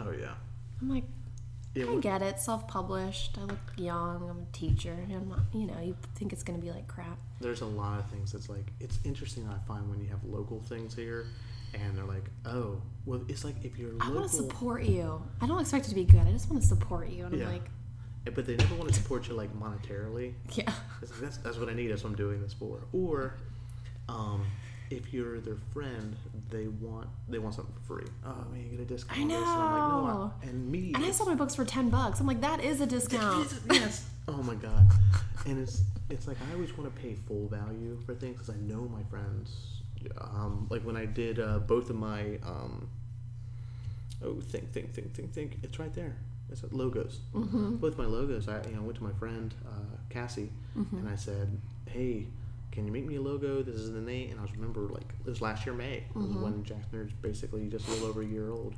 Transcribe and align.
Oh 0.00 0.10
yeah. 0.12 0.34
I'm 0.80 0.88
like, 0.88 1.04
Yeah, 1.74 1.84
I 1.86 1.94
we- 1.94 2.00
get 2.00 2.22
it. 2.22 2.38
Self-published. 2.40 3.36
I 3.38 3.42
look 3.44 3.58
young. 3.76 4.28
I'm 4.30 4.38
a 4.42 4.52
teacher. 4.56 4.96
I'm 5.10 5.28
not, 5.28 5.40
you 5.52 5.66
know, 5.66 5.78
you 5.80 5.96
think 6.14 6.32
it's 6.32 6.42
gonna 6.42 6.58
be 6.58 6.70
like 6.70 6.88
crap. 6.88 7.18
there's 7.40 7.60
a 7.60 7.66
lot 7.66 7.98
of 7.98 8.06
things 8.10 8.32
that's 8.32 8.48
like 8.48 8.72
it's 8.80 8.98
interesting 9.04 9.48
I 9.48 9.58
find 9.66 9.88
when 9.90 10.00
you 10.00 10.08
have 10.08 10.22
local 10.24 10.60
things 10.60 10.94
here 10.94 11.26
and 11.74 11.96
they're 11.96 12.04
like, 12.04 12.24
Oh, 12.46 12.80
well 13.06 13.22
it's 13.28 13.44
like 13.44 13.56
if 13.64 13.78
you're 13.78 13.90
I 14.00 14.06
local 14.06 14.14
want 14.16 14.30
to 14.30 14.36
support 14.36 14.82
you. 14.84 15.22
I 15.40 15.46
don't 15.46 15.60
expect 15.60 15.86
it 15.86 15.90
to 15.90 15.94
be 15.94 16.04
good. 16.04 16.26
I 16.26 16.32
just 16.32 16.50
want 16.50 16.62
to 16.62 16.68
support 16.68 17.08
you. 17.10 17.26
And 17.26 17.38
Yeah. 17.38 17.46
I'm 17.46 17.52
like, 17.52 17.70
but 18.34 18.46
they 18.46 18.56
never 18.56 18.74
want 18.74 18.88
to 18.88 18.94
support 18.94 19.28
you 19.28 19.34
like 19.34 19.52
monetarily. 19.58 20.34
yeah. 20.54 20.72
Like, 21.00 21.10
that's, 21.20 21.36
that's 21.38 21.56
what 21.58 21.68
I 21.68 21.74
need. 21.74 21.88
That's 21.88 22.02
what 22.04 22.10
I'm 22.10 22.16
doing 22.16 22.42
this 22.42 22.52
for. 22.52 22.80
Or, 22.92 23.34
um, 24.08 24.44
if 24.90 25.12
you're 25.14 25.40
their 25.40 25.56
friend, 25.72 26.16
they 26.50 26.66
want 26.66 27.06
they 27.28 27.38
want 27.38 27.54
something 27.54 27.74
for 27.86 27.98
free. 28.00 28.08
Oh 28.26 28.34
man, 28.52 28.62
you 28.64 28.70
get 28.76 28.80
a 28.80 28.84
discount. 28.84 29.18
I 29.20 29.24
this. 29.24 29.36
And 29.36 29.44
I'm 29.46 29.72
like, 29.72 29.90
no, 29.90 30.06
know. 30.06 30.32
I- 30.42 30.46
and 30.46 30.70
me. 30.70 30.92
And 30.94 31.04
I 31.04 31.10
sold 31.12 31.28
my 31.28 31.34
books 31.36 31.54
for 31.54 31.64
ten 31.64 31.88
bucks. 31.90 32.18
I'm 32.20 32.26
like, 32.26 32.40
that 32.40 32.62
is 32.62 32.80
a 32.80 32.86
discount. 32.86 33.52
yes. 33.72 34.08
Oh 34.28 34.42
my 34.42 34.54
god. 34.54 34.86
And 35.46 35.58
it's 35.58 35.82
it's 36.10 36.26
like 36.28 36.36
I 36.50 36.54
always 36.54 36.76
want 36.76 36.94
to 36.94 37.00
pay 37.00 37.14
full 37.14 37.46
value 37.48 37.98
for 38.04 38.14
things 38.14 38.34
because 38.38 38.50
I 38.50 38.58
know 38.58 38.82
my 38.92 39.02
friends. 39.10 39.56
Um, 40.20 40.66
like 40.70 40.82
when 40.82 40.96
I 40.96 41.04
did 41.06 41.38
uh, 41.38 41.58
both 41.58 41.90
of 41.90 41.96
my 41.96 42.38
um, 42.44 42.88
oh 44.24 44.40
think 44.40 44.72
think 44.72 44.92
think 44.94 45.12
think 45.14 45.32
think 45.32 45.58
it's 45.62 45.78
right 45.78 45.92
there. 45.94 46.16
It's 46.50 46.62
logos. 46.72 47.20
Mm-hmm. 47.34 47.76
Both 47.76 47.96
my 47.96 48.06
logos. 48.06 48.48
I 48.48 48.60
you 48.68 48.74
know 48.76 48.82
went 48.82 48.96
to 48.98 49.04
my 49.04 49.12
friend 49.12 49.54
uh, 49.68 49.96
Cassie 50.08 50.50
Mm-hmm. 50.76 50.96
and 50.98 51.08
I 51.08 51.16
said, 51.16 51.60
hey. 51.86 52.26
Can 52.72 52.86
you 52.86 52.92
make 52.92 53.04
me 53.06 53.16
a 53.16 53.20
logo? 53.20 53.62
This 53.62 53.74
is 53.76 53.92
the 53.92 54.00
name, 54.00 54.30
and 54.30 54.38
I 54.38 54.42
was 54.42 54.52
remember 54.52 54.82
like 54.82 55.12
it 55.24 55.28
was 55.28 55.40
last 55.42 55.66
year 55.66 55.74
May. 55.74 56.04
It 56.08 56.14
was 56.14 56.26
Mm-hmm. 56.26 56.42
when 56.42 56.64
Jack 56.64 56.90
Nerd's 56.92 57.12
basically 57.14 57.66
just 57.68 57.88
a 57.88 57.90
little 57.90 58.08
over 58.08 58.22
a 58.22 58.26
year 58.26 58.50
old, 58.50 58.74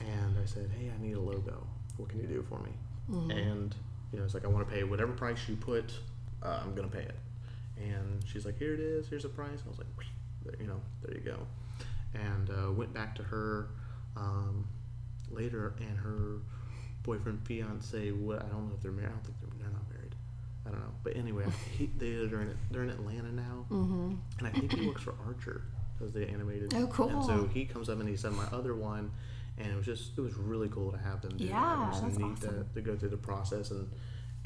and 0.00 0.36
I 0.40 0.44
said, 0.46 0.70
"Hey, 0.78 0.90
I 0.96 1.02
need 1.02 1.14
a 1.16 1.20
logo. 1.20 1.66
What 1.96 2.08
can 2.08 2.20
you 2.20 2.26
do 2.26 2.44
for 2.48 2.58
me?" 2.60 2.70
Mm-hmm. 3.10 3.30
And 3.32 3.74
you 4.12 4.18
know, 4.18 4.24
it's 4.24 4.34
like 4.34 4.44
I 4.44 4.48
want 4.48 4.66
to 4.68 4.72
pay 4.72 4.84
whatever 4.84 5.12
price 5.12 5.38
you 5.48 5.56
put. 5.56 5.92
Uh, 6.42 6.60
I'm 6.62 6.74
gonna 6.74 6.88
pay 6.88 7.00
it. 7.02 7.16
And 7.76 8.22
she's 8.24 8.44
like, 8.46 8.56
"Here 8.58 8.72
it 8.74 8.80
is. 8.80 9.08
Here's 9.08 9.24
the 9.24 9.28
price." 9.30 9.58
I 9.66 9.68
was 9.68 9.78
like, 9.78 9.88
there, 10.44 10.54
"You 10.60 10.68
know, 10.68 10.80
there 11.02 11.14
you 11.16 11.20
go." 11.24 11.38
And 12.14 12.50
uh, 12.50 12.70
went 12.70 12.94
back 12.94 13.16
to 13.16 13.24
her 13.24 13.66
um, 14.16 14.68
later, 15.32 15.74
and 15.80 15.98
her 15.98 16.38
boyfriend, 17.02 17.44
fiance. 17.44 18.12
What 18.12 18.42
I 18.44 18.46
don't 18.46 18.68
know 18.68 18.74
if 18.76 18.80
they're 18.82 18.92
married. 18.92 19.08
I 19.08 19.12
don't 19.12 19.24
think 19.24 19.40
they're, 19.40 19.50
they're 19.58 19.72
not 19.72 19.90
married. 19.90 20.14
I 20.66 20.70
don't 20.70 20.80
know. 20.80 20.92
But 21.02 21.16
anyway, 21.16 21.44
he, 21.76 21.86
they 21.98 22.10
they're 22.26 22.40
in 22.42 22.56
they're 22.70 22.82
in 22.84 22.90
Atlanta 22.90 23.32
now, 23.32 23.66
Mm-hmm. 23.70 24.14
and 24.38 24.46
I 24.46 24.50
think 24.50 24.72
he 24.72 24.86
works 24.86 25.02
for 25.02 25.14
Archer 25.26 25.62
as 26.04 26.12
the 26.12 26.28
animated. 26.28 26.74
Oh, 26.74 26.86
cool. 26.88 27.08
And 27.10 27.24
so 27.24 27.46
he 27.52 27.64
comes 27.64 27.88
up 27.88 28.00
and 28.00 28.08
he 28.08 28.16
said 28.16 28.32
my 28.32 28.46
other 28.52 28.74
one, 28.74 29.10
and 29.58 29.68
it 29.68 29.76
was 29.76 29.86
just 29.86 30.16
it 30.16 30.20
was 30.20 30.34
really 30.34 30.68
cool 30.68 30.90
to 30.92 30.98
have 30.98 31.20
them 31.22 31.36
do 31.36 31.44
that. 31.46 31.50
Yeah, 31.50 31.86
It 31.86 31.90
was 31.90 32.02
that's 32.02 32.18
neat 32.18 32.32
awesome. 32.32 32.66
to, 32.68 32.74
to 32.74 32.80
go 32.80 32.96
through 32.96 33.10
the 33.10 33.16
process 33.16 33.70
and 33.70 33.90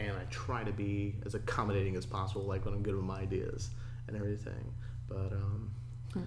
and 0.01 0.13
I 0.17 0.23
try 0.31 0.63
to 0.63 0.73
be 0.73 1.17
as 1.27 1.35
accommodating 1.35 1.97
as 1.97 2.07
possible, 2.07 2.43
like 2.45 2.65
when 2.65 2.75
I'm 2.75 2.83
good 2.83 2.95
with 2.95 3.05
my 3.05 3.21
ideas 3.21 3.71
and 4.07 4.17
everything. 4.17 4.73
But 5.09 5.33
um, 5.33 5.71
Hmm. 6.13 6.23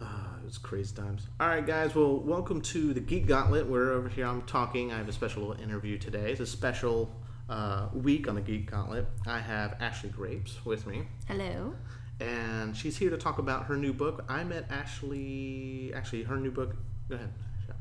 uh, 0.00 0.38
it 0.40 0.44
was 0.46 0.58
crazy 0.58 0.94
times. 0.94 1.26
All 1.38 1.48
right, 1.48 1.64
guys. 1.66 1.94
Well, 1.94 2.18
welcome 2.20 2.60
to 2.62 2.92
the 2.94 3.00
Geek 3.00 3.26
Gauntlet. 3.26 3.66
We're 3.66 3.92
over 3.92 4.08
here. 4.08 4.26
I'm 4.26 4.42
talking. 4.42 4.92
I 4.92 4.96
have 4.98 5.08
a 5.08 5.12
special 5.12 5.52
interview 5.52 5.98
today. 5.98 6.32
It's 6.32 6.40
a 6.40 6.46
special 6.46 7.10
uh, 7.48 7.88
week 7.92 8.28
on 8.28 8.34
the 8.36 8.40
Geek 8.40 8.70
Gauntlet. 8.70 9.06
I 9.26 9.38
have 9.40 9.76
Ashley 9.80 10.08
Grapes 10.10 10.64
with 10.64 10.86
me 10.86 11.02
Hello. 11.28 11.74
and 12.20 12.76
she's 12.76 12.96
here 12.96 13.10
to 13.10 13.16
talk 13.18 13.38
about 13.38 13.66
her 13.66 13.76
new 13.76 13.92
book. 13.92 14.24
I 14.28 14.44
met 14.44 14.66
Ashley. 14.70 15.92
Actually, 15.94 16.22
her 16.24 16.36
new 16.36 16.50
book. 16.50 16.74
Go 17.08 17.16
ahead. 17.16 17.32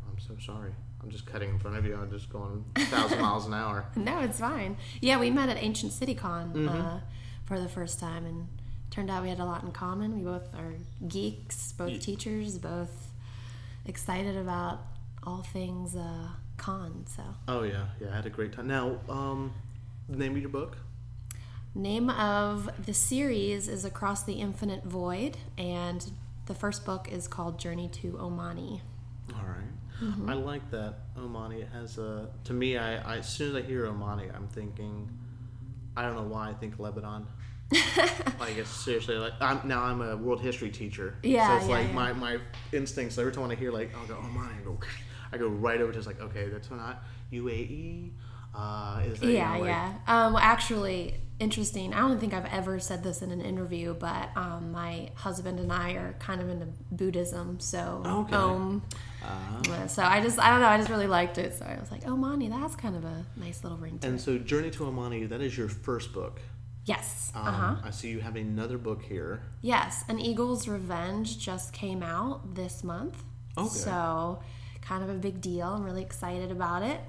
I'm 0.09 0.19
so 0.19 0.36
sorry. 0.45 0.72
I'm 1.02 1.09
just 1.09 1.25
cutting 1.25 1.50
in 1.50 1.59
front 1.59 1.75
of 1.78 1.86
you. 1.86 1.95
I'm 1.95 2.09
just 2.11 2.30
going 2.31 2.64
a 2.75 2.86
thousand 2.86 3.19
miles 3.28 3.45
an 3.47 3.53
hour. 3.53 3.86
No, 3.95 4.19
it's 4.19 4.39
fine. 4.39 4.78
Yeah, 5.02 5.19
we 5.19 5.30
met 5.31 5.50
at 5.50 5.58
Ancient 5.61 5.91
City 5.91 6.14
Con 6.16 6.53
Mm-hmm. 6.53 6.69
uh, 6.69 7.00
for 7.45 7.59
the 7.59 7.67
first 7.67 8.00
time, 8.00 8.25
and 8.25 8.47
turned 8.89 9.09
out 9.09 9.22
we 9.24 9.30
had 9.30 9.40
a 9.40 9.45
lot 9.45 9.63
in 9.63 9.72
common. 9.72 10.16
We 10.18 10.24
both 10.24 10.53
are 10.56 10.75
geeks, 11.07 11.72
both 11.74 11.90
Ye- 11.91 12.00
teachers, 12.00 12.57
both 12.57 13.12
excited 13.85 14.38
about 14.38 14.80
all 15.24 15.41
things 15.41 15.95
uh, 15.95 16.28
con. 16.63 17.06
So, 17.07 17.24
Oh 17.47 17.63
yeah, 17.63 17.85
yeah. 18.00 18.09
I 18.12 18.16
had 18.16 18.25
a 18.25 18.29
great 18.29 18.53
time. 18.53 18.68
Now, 18.68 18.97
um, 19.09 19.53
the 20.09 20.18
name 20.18 20.35
of 20.35 20.41
your 20.41 20.50
book? 20.50 20.78
name 21.75 22.07
of 22.09 22.69
the 22.85 22.94
series 22.94 23.68
is 23.68 23.84
Across 23.84 24.24
the 24.24 24.34
Infinite 24.34 24.84
Void, 24.84 25.38
and 25.57 26.12
the 26.46 26.53
first 26.53 26.85
book 26.85 27.12
is 27.12 27.28
called 27.28 27.57
Journey 27.59 27.90
to 27.90 28.12
Omani. 28.13 28.81
All 29.34 29.44
right. 29.46 30.01
Mm-hmm. 30.01 30.29
I 30.29 30.34
like 30.34 30.69
that 30.72 31.16
Omani. 31.18 31.69
Has 31.72 31.97
a. 31.97 32.29
To 32.46 32.53
me, 32.53 32.78
I, 32.78 33.16
I 33.16 33.18
as 33.18 33.30
soon 33.30 33.56
as 33.56 33.63
I 33.63 33.66
hear 33.66 33.85
Omani, 33.85 34.34
I'm 34.35 34.47
thinking. 34.47 35.09
I 35.95 36.01
don't 36.01 36.16
know 36.16 36.24
why 36.24 36.50
I 36.50 36.53
think 36.53 36.80
Lebanon. 36.80 37.28
like 38.40 38.57
it's 38.57 38.69
seriously 38.69 39.16
like 39.16 39.34
I'm 39.40 39.62
now 39.68 39.84
I'm 39.84 40.01
a 40.01 40.16
world 40.16 40.41
history 40.41 40.69
teacher. 40.69 41.16
Yeah, 41.24 41.47
So 41.47 41.56
it's 41.57 41.68
yeah, 41.68 41.78
like 41.78 41.88
yeah. 41.88 41.94
my 41.94 42.13
my 42.13 42.38
instincts. 42.72 43.18
Every 43.18 43.31
time 43.31 43.50
I 43.50 43.56
hear 43.56 43.72
like 43.72 43.95
I'll 43.95 44.06
go 44.06 44.16
Omani, 44.16 44.63
go 44.63 44.78
I 45.33 45.38
go 45.38 45.47
right 45.47 45.81
over 45.81 45.91
to 45.91 45.97
just 45.97 46.07
like 46.07 46.21
okay 46.21 46.47
that's 46.49 46.69
not 46.69 47.03
UAE. 47.31 48.11
Uh, 48.55 49.01
is 49.07 49.19
that, 49.19 49.25
you 49.25 49.33
Yeah, 49.33 49.53
know, 49.55 49.59
like- 49.61 49.67
yeah. 49.67 49.94
Um, 50.05 50.33
well, 50.33 50.44
actually, 50.44 51.16
interesting. 51.39 51.91
I 51.91 52.01
don't 52.01 52.19
think 52.19 52.35
I've 52.35 52.45
ever 52.45 52.77
said 52.79 53.03
this 53.03 53.23
in 53.23 53.31
an 53.31 53.41
interview, 53.41 53.95
but 53.95 54.29
um, 54.38 54.71
my 54.71 55.09
husband 55.16 55.59
and 55.59 55.73
I 55.73 55.94
are 55.94 56.13
kind 56.19 56.39
of 56.39 56.49
into 56.49 56.67
Buddhism, 56.91 57.59
so 57.59 58.03
Okay. 58.05 58.35
um, 58.35 58.83
Uh, 59.23 59.88
so 59.88 60.03
I 60.03 60.21
just 60.21 60.38
I 60.38 60.51
don't 60.51 60.59
know. 60.59 60.67
I 60.67 60.77
just 60.77 60.89
really 60.89 61.07
liked 61.07 61.38
it, 61.39 61.55
so 61.57 61.65
I 61.65 61.79
was 61.79 61.89
like, 61.89 62.03
oh, 62.05 62.15
Mani, 62.15 62.47
that's 62.50 62.75
kind 62.75 62.95
of 62.95 63.03
a 63.05 63.25
nice 63.38 63.63
little 63.63 63.77
ring 63.79 63.97
and 64.03 64.15
it. 64.15 64.21
so 64.21 64.38
Journey 64.38 64.69
to 64.71 64.83
Omani, 64.83 65.27
that 65.29 65.41
is 65.41 65.57
your 65.57 65.69
first 65.69 66.13
book. 66.13 66.39
Yes. 66.85 67.31
Um, 67.33 67.47
uh 67.47 67.51
huh. 67.51 67.75
I 67.85 67.89
see 67.91 68.09
you 68.09 68.19
have 68.19 68.35
another 68.35 68.77
book 68.77 69.01
here. 69.01 69.41
Yes, 69.61 70.03
An 70.09 70.19
Eagle's 70.19 70.67
Revenge 70.67 71.39
just 71.39 71.71
came 71.73 72.03
out 72.03 72.53
this 72.55 72.83
month. 72.83 73.23
Okay. 73.57 73.67
So, 73.69 74.39
kind 74.83 75.03
of 75.03 75.09
a 75.09 75.13
big 75.13 75.41
deal. 75.41 75.67
I'm 75.67 75.83
really 75.83 76.01
excited 76.01 76.51
about 76.51 76.83
it. 76.83 76.99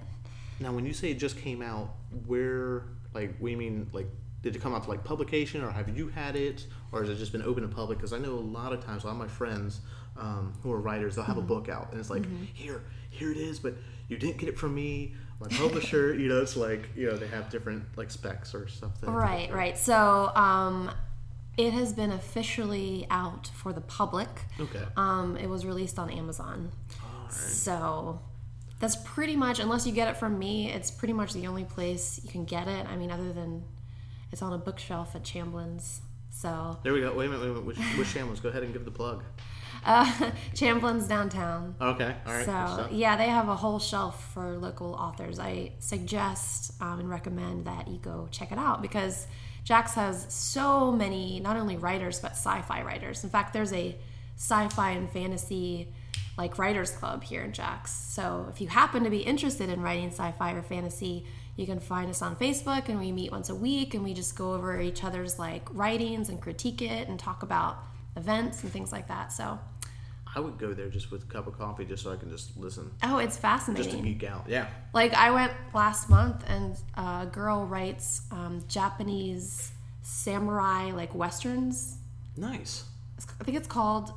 Now, 0.61 0.73
when 0.73 0.87
you 0.87 0.93
say 0.93 1.11
it 1.11 1.19
just 1.19 1.37
came 1.39 1.61
out, 1.63 1.95
where, 2.27 2.85
like, 3.13 3.35
we 3.41 3.57
mean, 3.57 3.89
like, 3.93 4.07
did 4.43 4.55
it 4.55 4.63
come 4.63 4.75
out 4.75 4.85
to 4.85 4.91
like 4.91 5.03
publication, 5.05 5.63
or 5.65 5.71
have 5.71 5.97
you 5.97 6.09
had 6.09 6.37
it, 6.37 6.67
or 6.93 7.01
has 7.01 7.09
it 7.11 7.17
just 7.17 7.33
been 7.33 7.43
open 7.43 7.63
to 7.63 7.69
public? 7.75 7.99
Because 7.99 8.13
I 8.13 8.19
know 8.19 8.35
a 8.35 8.47
lot 8.59 8.73
of 8.73 8.85
times, 8.85 9.03
a 9.05 9.07
lot 9.07 9.15
of 9.15 9.19
my 9.19 9.27
friends 9.27 9.81
um, 10.17 10.53
who 10.63 10.71
are 10.73 10.81
writers, 10.81 11.17
they'll 11.17 11.25
have 11.25 11.37
Mm-hmm. 11.37 11.45
a 11.45 11.55
book 11.55 11.69
out, 11.69 11.91
and 11.91 11.99
it's 11.99 12.11
like, 12.11 12.25
here, 12.55 12.83
here 13.11 13.31
it 13.33 13.37
is, 13.39 13.59
but 13.59 13.75
you 14.09 14.17
didn't 14.19 14.37
get 14.39 14.49
it 14.49 14.59
from 14.59 14.75
me, 14.75 15.15
my 15.41 15.49
publisher. 15.49 16.15
you 16.21 16.29
know, 16.29 16.41
it's 16.41 16.57
like, 16.57 16.89
you 16.95 17.07
know, 17.07 17.17
they 17.17 17.27
have 17.29 17.49
different 17.51 17.85
like 17.97 18.11
specs 18.11 18.55
or 18.55 18.69
stuff. 18.69 19.01
That, 19.01 19.11
Right, 19.11 19.53
right. 19.53 19.77
So, 19.79 20.31
um, 20.37 20.91
it 21.57 21.73
has 21.73 21.93
been 21.93 22.11
officially 22.11 23.07
out 23.11 23.47
for 23.55 23.73
the 23.73 23.81
public. 23.81 24.29
Okay. 24.61 24.83
Um, 24.97 25.37
it 25.37 25.49
was 25.49 25.65
released 25.65 25.99
on 26.01 26.11
Amazon. 26.11 26.73
So 27.35 28.21
that's 28.81 28.97
pretty 28.97 29.37
much, 29.37 29.59
unless 29.61 29.87
you 29.87 29.93
get 29.93 30.09
it 30.09 30.17
from 30.17 30.39
me, 30.39 30.71
it's 30.71 30.91
pretty 30.91 31.15
much 31.15 31.33
the 31.33 31.47
only 31.47 31.65
place 31.65 32.21
you 32.23 32.31
can 32.31 32.45
get 32.45 32.69
it. 32.69 32.87
I 32.87 32.97
mean, 32.97 33.11
other 33.11 33.33
than 33.33 33.65
it's 34.33 34.43
on 34.43 34.53
a 34.53 34.59
bookshelf 34.59 35.15
at 35.15 35.23
Chamblin's. 35.23 36.01
So 36.31 36.79
There 36.83 36.93
we 36.93 37.01
go. 37.01 37.15
Wait 37.15 37.27
a 37.27 37.29
minute. 37.31 37.43
Wait 37.43 37.51
a 37.51 37.53
minute. 37.53 37.65
Which, 37.65 37.79
which 37.97 38.09
Shambles? 38.09 38.41
Go 38.41 38.49
ahead 38.49 38.65
and 38.65 38.73
give 38.73 38.85
the 38.85 38.91
plug. 38.91 39.23
uh, 39.87 40.05
Chamblin's 40.55 41.07
downtown. 41.07 41.77
Okay. 41.81 42.15
All 42.27 42.33
right. 42.33 42.45
So 42.45 42.89
yeah, 42.91 43.17
they 43.17 43.29
have 43.29 43.49
a 43.49 43.55
whole 43.55 43.79
shelf 43.79 44.33
for 44.35 44.57
local 44.59 44.95
authors. 44.95 45.39
I 45.39 45.73
suggest 45.79 46.73
um, 46.83 46.99
and 46.99 47.09
recommend 47.09 47.67
that 47.67 47.87
you 47.87 47.99
go 47.99 48.27
check 48.33 48.51
it 48.51 48.59
out 48.59 48.83
because 48.83 49.29
Jax 49.63 49.95
has 49.95 50.27
so 50.29 50.91
many 50.91 51.39
not 51.39 51.57
only 51.57 51.77
writers 51.77 52.19
but 52.19 52.33
sci-fi 52.33 52.83
writers. 52.83 53.23
In 53.23 53.31
fact, 53.31 53.53
there's 53.53 53.73
a 53.73 53.97
sci-fi 54.37 54.91
and 54.91 55.09
fantasy 55.11 55.93
like 56.37 56.59
writers 56.59 56.91
club 56.91 57.23
here 57.23 57.43
in 57.43 57.53
Jax. 57.53 57.93
So 57.93 58.47
if 58.51 58.61
you 58.61 58.69
happen 58.69 59.05
to 59.05 59.11
be 59.11 59.21
interested 59.21 59.71
in 59.71 59.81
writing 59.81 60.09
sci-fi 60.09 60.53
or 60.53 60.63
fantasy, 60.63 61.27
you 61.57 61.67
can 61.67 61.79
find 61.79 62.11
us 62.11 62.23
on 62.23 62.35
Facebook 62.37 62.89
and 62.89 62.99
we 62.99 63.13
meet 63.13 63.31
once 63.31 63.49
a 63.49 63.55
week 63.55 63.95
and 63.95 64.03
we 64.03 64.15
just 64.15 64.37
go 64.37 64.55
over 64.55 64.81
each 64.81 65.05
other's 65.05 65.39
like 65.39 65.63
writings 65.73 66.29
and 66.29 66.41
critique 66.41 66.83
it 66.83 67.09
and 67.09 67.19
talk 67.19 67.43
about 67.43 67.79
events 68.17 68.63
and 68.63 68.73
things 68.73 68.91
like 68.91 69.09
that. 69.09 69.33
So 69.33 69.59
I 70.37 70.41
would 70.41 70.59
go 70.59 70.75
there 70.75 70.89
just 70.89 71.11
with 71.13 71.23
a 71.23 71.27
cup 71.27 71.47
of 71.47 71.57
coffee, 71.57 71.85
just 71.85 72.03
so 72.03 72.13
I 72.13 72.17
can 72.17 72.29
just 72.31 72.57
listen, 72.57 72.91
oh, 73.03 73.19
it's 73.19 73.37
fascinating. 73.37 73.85
just 73.85 73.97
to 73.97 74.03
geek 74.03 74.25
out. 74.25 74.47
Yeah. 74.49 74.67
Like 74.93 75.15
I 75.15 75.31
went 75.31 75.53
last 75.73 76.11
month, 76.11 76.45
and 76.49 76.77
a 76.97 77.27
girl 77.31 77.67
writes 77.67 78.23
um, 78.33 78.65
Japanese 78.69 79.71
samurai 80.03 80.91
like 80.91 81.15
westerns. 81.15 81.99
Nice. 82.37 82.85
I 83.41 83.45
think 83.45 83.57
it's 83.57 83.69
called 83.69 84.13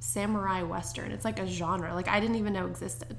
samurai 0.00 0.62
western. 0.62 1.12
It's 1.12 1.24
like 1.24 1.38
a 1.38 1.46
genre 1.46 1.94
like 1.94 2.08
I 2.08 2.18
didn't 2.20 2.36
even 2.36 2.52
know 2.52 2.66
existed, 2.66 3.16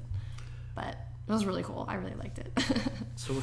but 0.74 0.96
it 1.28 1.32
was 1.32 1.46
really 1.46 1.62
cool. 1.62 1.86
I 1.88 1.94
really 1.94 2.14
liked 2.16 2.38
it. 2.38 2.52
So 3.16 3.40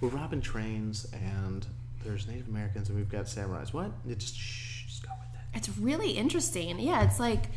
we're 0.00 0.08
robbing 0.08 0.40
trains, 0.40 1.06
and 1.12 1.64
there's 2.04 2.26
Native 2.26 2.48
Americans, 2.48 2.88
and 2.88 2.98
we've 2.98 3.08
got 3.08 3.26
samurais. 3.26 3.72
What? 3.72 3.92
It 4.08 4.18
just 4.18 4.34
shh, 4.36 4.86
just 4.86 5.02
go 5.04 5.10
with 5.20 5.40
it. 5.40 5.56
it's 5.58 5.78
really 5.78 6.12
interesting. 6.12 6.80
Yeah, 6.80 7.04
it's 7.04 7.20
like 7.20 7.50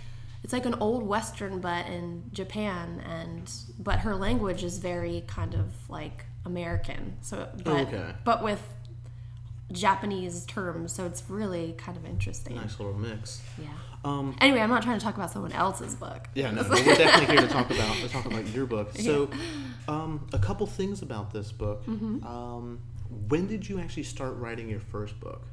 it's 0.44 0.54
like 0.54 0.66
an 0.66 0.76
old 0.76 1.04
western 1.04 1.60
but 1.62 1.88
in 1.88 2.24
Japan 2.34 3.02
and 3.10 3.50
but 3.80 4.00
her 4.00 4.14
language 4.14 4.64
is 4.64 4.78
very 4.78 5.24
kind 5.26 5.56
of 5.56 5.74
like 5.90 6.26
American. 6.46 7.16
So 7.22 7.48
but 7.64 7.88
Okay. 7.88 8.14
but 8.26 8.44
with 8.44 8.62
Japanese 9.72 10.46
terms, 10.46 10.92
so 10.92 11.06
it's 11.06 11.24
really 11.30 11.74
kind 11.78 11.98
of 11.98 12.06
interesting. 12.06 12.56
Nice 12.56 12.80
little 12.80 12.94
mix. 12.94 13.42
Yeah. 13.60 13.68
Um, 14.04 14.36
Anyway, 14.42 14.60
I'm 14.60 14.70
not 14.70 14.84
trying 14.84 15.00
to 15.00 15.04
talk 15.04 15.16
about 15.16 15.32
someone 15.32 15.54
else's 15.54 15.96
book. 15.96 16.28
Yeah, 16.34 16.52
no, 16.52 16.62
no, 16.64 16.70
we're 16.70 16.96
definitely 16.96 17.36
here 17.38 17.48
to 17.48 17.54
talk 17.54 17.70
about 17.70 17.96
to 17.96 18.10
talk 18.10 18.26
about 18.26 18.48
your 18.48 18.66
book. 18.66 18.92
So, 18.98 19.30
um, 19.88 20.28
a 20.34 20.40
couple 20.40 20.68
things 20.68 21.02
about 21.02 21.32
this 21.32 21.52
book. 21.52 21.86
Mm-hmm. 21.86 22.26
Um, 22.26 22.80
when 23.30 23.48
did 23.48 23.68
you 23.68 23.80
actually 23.80 24.04
start 24.04 24.36
writing 24.38 24.70
your 24.70 24.80
first 24.80 25.20
book? 25.20 25.48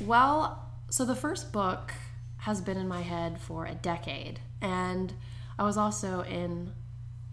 Well, 0.00 0.62
so 0.90 1.04
the 1.04 1.16
first 1.16 1.52
book 1.52 1.92
has 2.38 2.60
been 2.60 2.76
in 2.76 2.86
my 2.86 3.02
head 3.02 3.40
for 3.40 3.66
a 3.66 3.74
decade, 3.74 4.40
and 4.60 5.12
I 5.58 5.64
was 5.64 5.76
also 5.76 6.22
in 6.22 6.72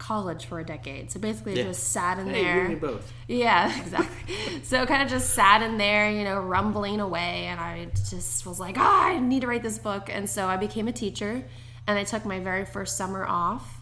college 0.02 0.46
for 0.46 0.58
a 0.58 0.64
decade. 0.64 1.10
So 1.12 1.20
basically, 1.20 1.54
Yeah. 1.56 1.62
I 1.64 1.66
just 1.68 1.92
sat 1.92 2.18
in 2.18 2.26
Hey, 2.28 2.38
you 2.40 2.44
there. 2.44 2.68
me 2.68 2.74
both. 2.74 3.12
Yeah, 3.28 3.80
exactly. 3.82 4.62
so 4.64 4.84
kind 4.86 5.02
of 5.02 5.08
just 5.08 5.30
sat 5.30 5.62
in 5.62 5.78
there, 5.78 6.10
you 6.10 6.24
know, 6.24 6.40
rumbling 6.40 7.00
away, 7.00 7.46
and 7.46 7.60
I 7.60 7.86
just 8.10 8.44
was 8.44 8.58
like, 8.58 8.76
ah, 8.78 9.04
I 9.06 9.18
need 9.20 9.40
to 9.42 9.46
write 9.46 9.62
this 9.62 9.78
book. 9.78 10.08
And 10.12 10.28
so 10.28 10.46
I 10.48 10.56
became 10.56 10.88
a 10.88 10.92
teacher, 10.92 11.44
and 11.86 11.98
I 11.98 12.04
took 12.04 12.24
my 12.24 12.40
very 12.40 12.64
first 12.64 12.96
summer 12.96 13.24
off 13.26 13.80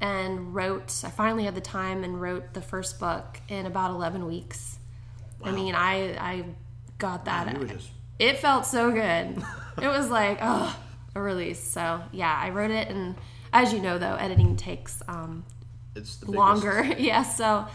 and 0.00 0.54
wrote. 0.54 1.02
I 1.04 1.10
finally 1.10 1.44
had 1.44 1.54
the 1.56 1.60
time 1.60 2.04
and 2.04 2.20
wrote 2.20 2.54
the 2.54 2.62
first 2.62 2.98
book 3.00 3.40
in 3.48 3.66
about 3.66 3.90
eleven 3.90 4.26
weeks. 4.26 4.78
I 5.44 5.50
mean, 5.52 5.74
I 5.74 6.16
I 6.32 6.44
got 6.98 7.24
that. 7.26 7.60
you 7.60 7.66
just- 7.66 7.90
It 8.18 8.38
felt 8.38 8.66
so 8.66 8.90
good. 8.92 9.42
it 9.82 9.88
was 9.88 10.08
like 10.10 10.38
oh, 10.42 10.76
a 11.14 11.20
release. 11.20 11.62
So 11.62 12.00
yeah, 12.12 12.34
I 12.40 12.50
wrote 12.50 12.70
it, 12.70 12.88
and 12.88 13.16
as 13.52 13.72
you 13.72 13.80
know, 13.80 13.98
though, 13.98 14.14
editing 14.16 14.56
takes 14.56 15.02
um, 15.08 15.44
It's 15.96 16.16
biggest. 16.16 16.36
longer. 16.36 16.84
yeah, 16.98 17.22
so 17.22 17.66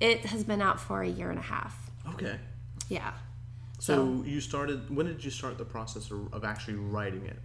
it 0.00 0.26
has 0.26 0.44
been 0.44 0.60
out 0.62 0.78
for 0.80 1.02
a 1.02 1.08
year 1.08 1.30
and 1.30 1.38
a 1.38 1.42
half. 1.42 1.90
Okay. 2.14 2.36
Yeah. 2.88 3.12
So, 3.78 4.22
you 4.26 4.40
started. 4.40 4.94
When 4.94 5.06
did 5.06 5.22
you 5.24 5.30
start 5.30 5.58
the 5.58 5.64
process 5.64 6.10
of, 6.10 6.32
of 6.32 6.44
actually 6.44 6.74
writing 6.76 7.26
it? 7.26 7.38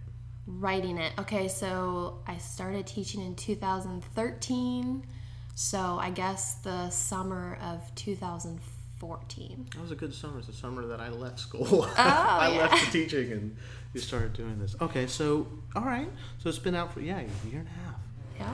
Writing 0.46 0.96
it. 0.98 1.12
Okay, 1.18 1.48
so 1.48 2.18
I 2.26 2.38
started 2.38 2.86
teaching 2.86 3.20
in 3.20 3.34
2013. 3.36 5.06
So 5.54 5.98
I 6.00 6.10
guess 6.10 6.54
the 6.56 6.88
summer 6.90 7.58
of 7.62 7.94
2014. 7.94 9.66
That 9.74 9.82
was 9.82 9.90
a 9.90 9.94
good 9.94 10.14
summer. 10.14 10.38
It's 10.38 10.46
the 10.46 10.52
summer 10.54 10.86
that 10.86 11.00
I 11.00 11.08
left 11.10 11.38
school. 11.40 11.66
Oh, 11.70 11.94
I 11.98 12.48
Oh, 12.48 12.52
yeah. 12.54 12.58
left 12.60 12.86
the 12.86 12.90
teaching 13.04 13.32
and 13.32 13.56
you 13.92 14.00
started 14.00 14.32
doing 14.32 14.58
this. 14.58 14.74
Okay, 14.80 15.06
so 15.06 15.46
all 15.76 15.82
right. 15.84 16.08
So 16.38 16.48
it's 16.48 16.58
been 16.58 16.74
out 16.74 16.92
for 16.94 17.00
yeah, 17.00 17.18
a 17.20 17.48
year 17.48 17.60
and 17.60 17.68
a 17.68 17.70
half. 17.84 18.00
Yeah. 18.38 18.52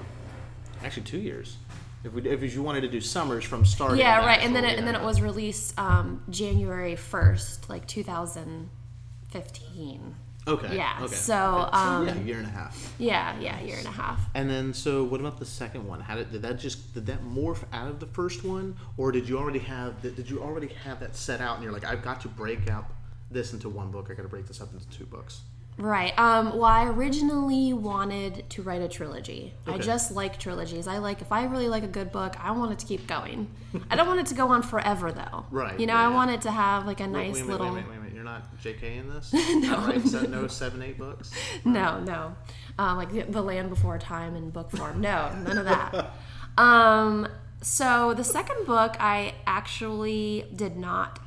Actually, 0.85 1.03
two 1.05 1.19
years. 1.19 1.57
If 2.05 2.13
we 2.13 2.23
if 2.29 2.55
you 2.55 2.63
wanted 2.63 2.83
to 2.83 2.89
do 2.89 3.01
summers 3.01 3.43
from 3.45 3.65
start, 3.65 3.99
Yeah, 3.99 4.19
right. 4.25 4.41
And 4.41 4.55
then 4.55 4.65
it, 4.65 4.79
and 4.79 4.87
then 4.87 4.95
it 4.95 5.03
was 5.03 5.21
released 5.21 5.77
um, 5.79 6.23
January 6.31 6.95
1st, 6.95 7.69
like 7.69 7.87
2015. 7.89 10.15
Okay. 10.49 10.77
Yeah, 10.77 10.97
Okay. 11.03 11.13
so, 11.13 11.69
um, 11.73 12.07
yeah, 12.07 12.15
a 12.15 12.23
year 12.23 12.39
and 12.39 12.47
a 12.47 12.51
half. 12.51 12.95
Yeah, 12.99 13.37
yeah, 13.41 13.61
year 13.63 13.79
and 13.79 13.87
a 13.89 13.91
half. 13.91 14.21
And 14.33 14.49
then, 14.49 14.73
so 14.73 15.03
what 15.03 15.19
about 15.19 15.41
the 15.41 15.45
second 15.45 15.89
one? 15.89 15.99
How 16.01 16.15
did, 16.15 16.31
did 16.31 16.43
that 16.43 16.61
just 16.61 16.95
did 16.95 17.05
that 17.07 17.25
morph 17.25 17.65
out 17.73 17.89
of 17.89 17.99
the 17.99 18.07
first 18.07 18.45
one, 18.45 18.77
or 18.97 19.11
did 19.11 19.29
you 19.29 19.39
already 19.39 19.59
have 19.59 20.01
that? 20.03 20.15
Did 20.15 20.31
you 20.31 20.41
already 20.41 20.69
have 20.85 21.01
that 21.01 21.17
set 21.17 21.41
out, 21.41 21.57
and 21.57 21.65
you're 21.65 21.73
like, 21.73 21.85
I've 21.85 22.03
got 22.03 22.21
to 22.21 22.29
break 22.29 22.71
up 22.71 22.93
this 23.29 23.53
into 23.53 23.69
one 23.69 23.91
book. 23.91 24.07
I 24.09 24.15
got 24.15 24.23
to 24.23 24.29
break 24.29 24.47
this 24.47 24.61
up 24.61 24.73
into 24.73 24.89
two 24.91 25.05
books. 25.07 25.41
Right. 25.79 26.19
Um, 26.19 26.53
well, 26.55 26.65
I 26.65 26.85
originally 26.87 27.75
wanted 27.75 28.49
to 28.51 28.63
write 28.63 28.81
a 28.81 28.89
trilogy. 28.89 29.53
I 29.67 29.77
just 29.77 30.11
like 30.11 30.39
trilogies. 30.39 30.87
I 30.89 30.99
like 30.99 31.21
if 31.21 31.31
I 31.31 31.45
really 31.45 31.69
like 31.69 31.83
a 31.83 31.89
good 31.89 32.11
book, 32.11 32.35
I 32.43 32.53
want 32.53 32.73
it 32.73 32.79
to 32.79 32.87
keep 32.87 33.07
going. 33.07 33.51
I 33.91 33.97
don't 33.97 34.07
want 34.07 34.21
it 34.21 34.27
to 34.27 34.35
go 34.35 34.49
on 34.49 34.63
forever, 34.63 35.13
though. 35.13 35.45
Right, 35.51 35.79
You 35.79 35.87
know, 35.87 35.93
yeah, 35.93 36.01
I 36.07 36.09
yeah. 36.09 36.15
want 36.15 36.31
it 36.31 36.41
to 36.43 36.51
have 36.51 36.87
like 36.87 37.01
a 37.01 37.05
Wait, 37.05 37.13
nice 37.13 37.35
wait, 37.35 37.41
a 37.43 37.45
minute, 37.45 37.61
little. 37.61 37.75
wait, 37.75 37.85
wait, 37.85 37.91
wait, 37.91 38.01
wait. 38.05 38.15
You're 38.15 38.25
not 38.25 38.59
J.K. 38.61 38.97
in 38.97 39.11
this? 39.11 39.33
no. 39.35 39.77
Right? 39.87 40.03
So, 40.07 40.23
no 40.23 40.47
seven, 40.47 40.83
eight 40.83 40.97
books. 40.99 41.31
No, 41.67 42.01
no. 42.01 42.35
Um, 42.79 42.97
like 42.97 43.13
the, 43.13 43.23
the 43.23 43.43
Land 43.43 43.69
Before 43.69 43.99
Time 43.99 44.35
in 44.35 44.49
book 44.51 44.71
form. 44.71 45.01
No, 45.03 45.31
none 45.45 45.59
of 45.59 45.65
that. 45.67 46.15
Um, 46.57 47.29
so 47.61 48.15
the 48.15 48.25
second 48.25 48.65
book, 48.67 48.97
I 48.99 49.35
actually 49.47 50.47
did 50.55 50.77
not 50.79 51.19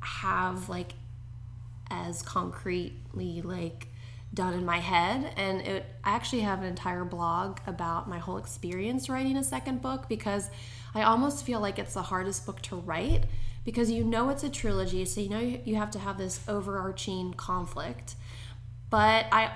have 0.00 0.70
like 0.70 0.92
as 1.90 2.22
concretely 2.22 3.42
like 3.42 3.88
done 4.32 4.54
in 4.54 4.64
my 4.64 4.78
head 4.78 5.32
and 5.36 5.60
it 5.62 5.86
I 6.04 6.10
actually 6.10 6.42
have 6.42 6.60
an 6.60 6.66
entire 6.66 7.04
blog 7.04 7.58
about 7.66 8.08
my 8.08 8.18
whole 8.18 8.36
experience 8.36 9.08
writing 9.08 9.36
a 9.36 9.44
second 9.44 9.82
book 9.82 10.08
because 10.08 10.50
I 10.94 11.02
almost 11.02 11.44
feel 11.44 11.60
like 11.60 11.78
it's 11.78 11.94
the 11.94 12.02
hardest 12.02 12.46
book 12.46 12.62
to 12.62 12.76
write 12.76 13.24
because 13.64 13.90
you 13.90 14.04
know 14.04 14.30
it's 14.30 14.44
a 14.44 14.48
trilogy 14.48 15.04
so 15.04 15.20
you 15.20 15.28
know 15.28 15.40
you 15.40 15.74
have 15.76 15.90
to 15.92 15.98
have 15.98 16.16
this 16.16 16.40
overarching 16.46 17.34
conflict 17.34 18.14
but 18.88 19.26
I 19.32 19.50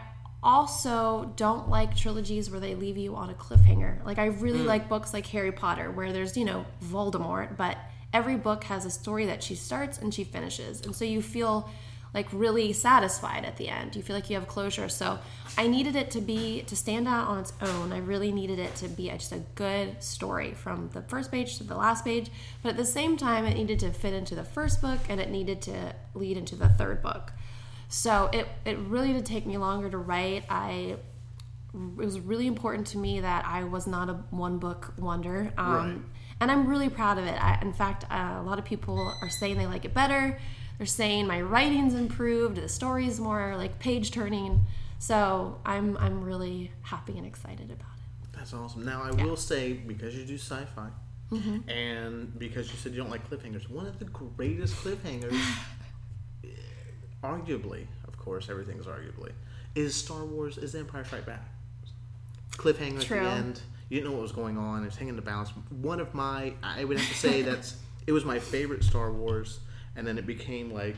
also 0.44 1.32
don't 1.36 1.70
like 1.70 1.96
trilogies 1.96 2.50
where 2.50 2.60
they 2.60 2.74
leave 2.74 2.98
you 2.98 3.16
on 3.16 3.30
a 3.30 3.34
cliffhanger. 3.34 4.04
Like 4.04 4.18
I 4.18 4.26
really 4.26 4.60
hmm. 4.60 4.66
like 4.66 4.88
books 4.88 5.14
like 5.14 5.26
Harry 5.28 5.50
Potter 5.50 5.90
where 5.90 6.12
there's, 6.12 6.36
you 6.36 6.44
know, 6.44 6.66
Voldemort, 6.84 7.56
but 7.56 7.78
every 8.12 8.36
book 8.36 8.64
has 8.64 8.84
a 8.84 8.90
story 8.90 9.24
that 9.26 9.42
she 9.42 9.54
starts 9.54 9.98
and 9.98 10.12
she 10.12 10.22
finishes. 10.22 10.82
And 10.82 10.94
so 10.94 11.04
you 11.04 11.22
feel 11.22 11.70
like 12.14 12.28
really 12.32 12.72
satisfied 12.72 13.44
at 13.44 13.56
the 13.56 13.68
end. 13.68 13.96
You 13.96 14.02
feel 14.02 14.14
like 14.14 14.30
you 14.30 14.36
have 14.36 14.46
closure. 14.46 14.88
So 14.88 15.18
I 15.58 15.66
needed 15.66 15.96
it 15.96 16.12
to 16.12 16.20
be 16.20 16.62
to 16.62 16.76
stand 16.76 17.08
out 17.08 17.26
on 17.26 17.40
its 17.40 17.52
own. 17.60 17.92
I 17.92 17.98
really 17.98 18.30
needed 18.30 18.60
it 18.60 18.74
to 18.76 18.88
be 18.88 19.08
just 19.10 19.32
a 19.32 19.42
good 19.56 20.02
story 20.02 20.54
from 20.54 20.90
the 20.92 21.02
first 21.02 21.32
page 21.32 21.58
to 21.58 21.64
the 21.64 21.76
last 21.76 22.04
page, 22.04 22.30
but 22.62 22.70
at 22.70 22.76
the 22.76 22.84
same 22.84 23.16
time 23.16 23.44
it 23.44 23.54
needed 23.54 23.80
to 23.80 23.90
fit 23.90 24.14
into 24.14 24.36
the 24.36 24.44
first 24.44 24.80
book 24.80 25.00
and 25.08 25.20
it 25.20 25.28
needed 25.28 25.60
to 25.62 25.94
lead 26.14 26.36
into 26.36 26.54
the 26.54 26.68
third 26.68 27.02
book. 27.02 27.32
So 27.88 28.30
it, 28.32 28.46
it 28.64 28.78
really 28.78 29.12
did 29.12 29.26
take 29.26 29.44
me 29.44 29.58
longer 29.58 29.90
to 29.90 29.98
write. 29.98 30.44
I 30.48 30.96
it 31.74 31.96
was 31.96 32.20
really 32.20 32.46
important 32.46 32.86
to 32.88 32.98
me 32.98 33.20
that 33.20 33.44
I 33.44 33.64
was 33.64 33.88
not 33.88 34.08
a 34.08 34.14
one 34.30 34.58
book 34.58 34.94
wonder. 34.96 35.52
Um, 35.58 35.74
Right. 35.74 35.96
And 36.40 36.50
I'm 36.50 36.66
really 36.66 36.88
proud 36.88 37.18
of 37.18 37.24
it. 37.24 37.42
I, 37.42 37.58
in 37.62 37.72
fact, 37.72 38.04
uh, 38.10 38.38
a 38.38 38.42
lot 38.42 38.58
of 38.58 38.64
people 38.64 39.14
are 39.22 39.30
saying 39.30 39.56
they 39.56 39.66
like 39.66 39.84
it 39.84 39.94
better. 39.94 40.38
They're 40.78 40.86
saying 40.86 41.26
my 41.26 41.40
writing's 41.40 41.94
improved, 41.94 42.56
the 42.56 42.68
story's 42.68 43.20
more 43.20 43.56
like 43.56 43.78
page 43.78 44.10
turning. 44.10 44.64
So 44.98 45.60
I'm 45.64 45.96
I'm 45.98 46.24
really 46.24 46.72
happy 46.82 47.16
and 47.18 47.26
excited 47.26 47.70
about 47.70 47.92
it. 47.98 48.36
That's 48.36 48.52
awesome. 48.54 48.84
Now 48.84 49.02
I 49.02 49.10
will 49.22 49.36
say 49.36 49.74
because 49.74 50.16
you 50.16 50.24
do 50.24 50.36
sci-fi, 50.36 50.88
mm-hmm. 51.30 51.68
and 51.68 52.38
because 52.38 52.70
you 52.70 52.76
said 52.78 52.92
you 52.92 52.98
don't 52.98 53.10
like 53.10 53.28
cliffhangers, 53.28 53.68
one 53.68 53.86
of 53.86 53.98
the 53.98 54.06
greatest 54.06 54.74
cliffhangers, 54.76 55.38
arguably, 57.22 57.86
of 58.08 58.16
course, 58.18 58.48
everything's 58.48 58.86
arguably, 58.86 59.32
is 59.74 59.94
Star 59.94 60.24
Wars: 60.24 60.58
Is 60.58 60.74
Empire 60.74 61.04
Strike 61.04 61.26
Back? 61.26 61.42
Cliffhanger 62.52 63.02
True. 63.02 63.18
at 63.18 63.22
the 63.22 63.30
end. 63.30 63.60
You 63.90 63.98
didn't 63.98 64.10
know 64.10 64.16
what 64.16 64.22
was 64.22 64.32
going 64.32 64.56
on. 64.56 64.82
It 64.82 64.86
was 64.86 64.96
hanging 64.96 65.10
in 65.10 65.16
the 65.16 65.22
balance. 65.22 65.50
One 65.68 66.00
of 66.00 66.14
my, 66.14 66.54
I 66.62 66.84
would 66.84 66.98
have 66.98 67.08
to 67.08 67.14
say 67.14 67.42
that's 67.48 67.76
it 68.06 68.12
was 68.12 68.24
my 68.24 68.38
favorite 68.38 68.84
Star 68.84 69.12
Wars, 69.12 69.60
and 69.96 70.06
then 70.06 70.18
it 70.18 70.26
became 70.26 70.72
like 70.72 70.96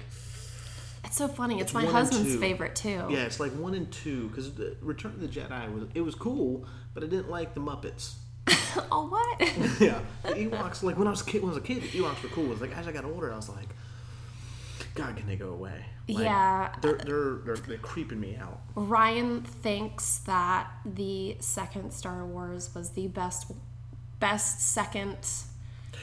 It's 1.05 1.17
so 1.17 1.29
funny. 1.29 1.55
It's, 1.61 1.65
It's 1.65 1.75
my 1.75 1.85
husband's 1.85 2.37
favorite 2.37 2.75
too. 2.77 3.07
yeah, 3.11 3.25
it's 3.25 3.39
like 3.41 3.53
one 3.53 3.75
and 3.75 3.91
two 3.93 4.29
because 4.29 4.51
Return 4.81 5.13
of 5.13 5.21
the 5.21 5.29
Jedi 5.29 5.73
was 5.75 5.85
it 5.95 6.01
was 6.01 6.15
cool, 6.15 6.67
but 6.95 7.03
I 7.05 7.07
didn't 7.07 7.31
like 7.31 7.55
the 7.55 7.61
Muppets. 7.61 8.15
oh 8.93 9.07
what? 9.09 9.41
yeah, 9.81 10.01
the 10.23 10.31
Ewoks. 10.35 10.83
Like 10.83 10.99
when 10.99 11.07
I 11.09 11.11
was 11.11 11.21
a 11.23 11.25
kid, 11.25 11.43
when 11.43 11.51
I 11.51 11.55
was 11.55 11.63
a 11.63 11.67
kid, 11.67 11.83
the 11.83 11.89
Ewoks 11.89 12.23
were 12.23 12.29
cool. 12.31 12.47
It 12.47 12.51
was 12.51 12.61
like 12.61 12.77
as 12.77 12.87
I 12.87 12.93
got 12.93 13.05
older, 13.05 13.33
I 13.33 13.37
was 13.37 13.49
like, 13.49 13.69
God, 14.95 15.17
can 15.17 15.27
they 15.27 15.37
go 15.37 15.51
away? 15.51 15.85
Like, 16.09 16.25
Yeah. 16.25 16.73
they're 16.81 16.95
they're 16.99 17.35
they're, 17.45 17.57
they're 17.57 17.79
creeping 17.79 18.21
me 18.21 18.37
out. 18.37 18.61
Ryan 18.77 19.43
thinks 19.43 20.19
that 20.27 20.69
the 20.85 21.37
second 21.41 21.93
Star 21.93 22.25
Wars 22.25 22.73
was 22.75 22.91
the 22.91 23.09
best 23.09 23.51
best 24.21 24.61
second 24.61 25.17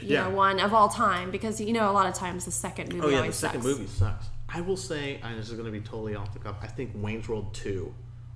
you 0.02 0.08
Yeah. 0.14 0.24
know 0.28 0.34
one 0.34 0.60
of 0.60 0.72
all 0.74 0.88
time 0.88 1.30
because 1.30 1.60
you 1.60 1.72
know 1.72 1.90
a 1.90 1.92
lot 1.92 2.06
of 2.06 2.14
times 2.14 2.44
the 2.44 2.50
second 2.50 2.92
movie 2.92 3.06
Oh 3.06 3.08
yeah, 3.20 3.26
the 3.26 3.32
second 3.32 3.62
sucks. 3.62 3.78
movie 3.78 3.86
sucks. 3.90 4.26
I 4.48 4.60
will 4.60 4.76
say, 4.76 5.18
and 5.22 5.38
this 5.38 5.48
is 5.48 5.54
going 5.54 5.64
to 5.66 5.72
be 5.72 5.80
totally 5.80 6.14
off 6.14 6.32
the 6.32 6.38
cuff. 6.38 6.56
I 6.62 6.66
think 6.68 6.92
Wayne's 6.94 7.28
World 7.28 7.52
Two 7.54 7.92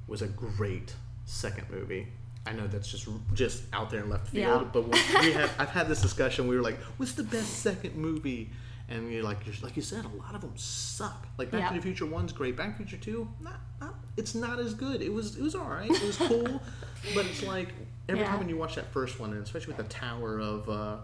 was 0.08 0.22
a 0.22 0.26
great 0.28 0.94
second 1.26 1.70
movie. 1.70 2.08
I 2.46 2.52
know 2.52 2.66
that's 2.66 2.88
just 2.88 3.06
just 3.34 3.62
out 3.72 3.90
there 3.90 4.00
in 4.00 4.08
left 4.08 4.28
field, 4.28 4.62
Yeah. 4.62 4.68
but 4.72 4.88
we 4.88 5.32
had 5.32 5.50
I've 5.58 5.68
had 5.70 5.86
this 5.88 6.00
discussion. 6.02 6.48
We 6.48 6.56
were 6.56 6.62
like, 6.62 6.78
"What's 6.96 7.12
the 7.12 7.22
best 7.24 7.58
second 7.60 7.94
movie?" 7.96 8.50
And 8.90 9.12
you're 9.12 9.22
like, 9.22 9.36
like 9.62 9.76
you 9.76 9.82
said, 9.82 10.06
a 10.06 10.16
lot 10.16 10.34
of 10.34 10.40
them 10.40 10.54
suck. 10.56 11.26
Like 11.36 11.50
Back 11.50 11.60
Yeah. 11.60 11.68
to 11.68 11.74
the 11.74 11.82
Future 11.82 12.06
One's 12.06 12.32
great. 12.32 12.56
Back 12.56 12.78
to 12.78 12.82
the 12.82 12.88
Future 12.88 13.04
Two, 13.04 13.28
not, 13.38 13.60
not 13.82 13.94
it's 14.16 14.34
not 14.34 14.58
as 14.58 14.72
good. 14.72 15.02
It 15.02 15.12
was 15.12 15.36
it 15.36 15.42
was 15.42 15.54
all 15.54 15.68
right. 15.68 15.90
It 15.90 16.02
was 16.02 16.16
cool, 16.16 16.62
but 17.14 17.26
it's 17.26 17.42
like 17.42 17.68
every 18.08 18.22
Yeah. 18.22 18.30
time 18.30 18.38
when 18.38 18.48
you 18.48 18.56
watch 18.56 18.76
that 18.76 18.90
first 18.92 19.20
one, 19.20 19.32
and 19.34 19.42
especially 19.42 19.74
with 19.74 19.86
the 19.86 19.92
tower 19.92 20.40
of 20.40 20.70
uh, 20.70 20.96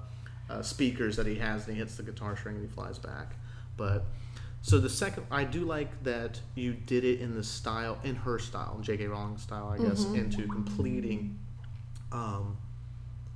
uh, 0.50 0.62
speakers 0.62 1.16
that 1.16 1.26
he 1.26 1.36
has, 1.36 1.66
and 1.66 1.74
he 1.74 1.80
hits 1.80 1.96
the 1.96 2.02
guitar 2.02 2.36
string 2.36 2.56
and 2.56 2.68
he 2.68 2.70
flies 2.74 2.98
back. 2.98 3.36
But 3.76 4.04
So 4.62 4.78
the 4.78 4.88
second, 4.90 5.26
I 5.30 5.44
do 5.44 5.60
like 5.64 6.02
that 6.04 6.40
you 6.54 6.72
did 6.72 7.04
it 7.04 7.20
in 7.20 7.34
the 7.34 7.44
style, 7.44 7.98
in 8.04 8.14
her 8.16 8.38
style, 8.38 8.78
J.K. 8.80 9.06
Rowling 9.08 9.36
style, 9.38 9.68
I 9.68 9.78
guess, 9.82 10.04
Mm-hmm. 10.04 10.14
into 10.16 10.46
completing 10.48 11.38
um, 12.12 12.56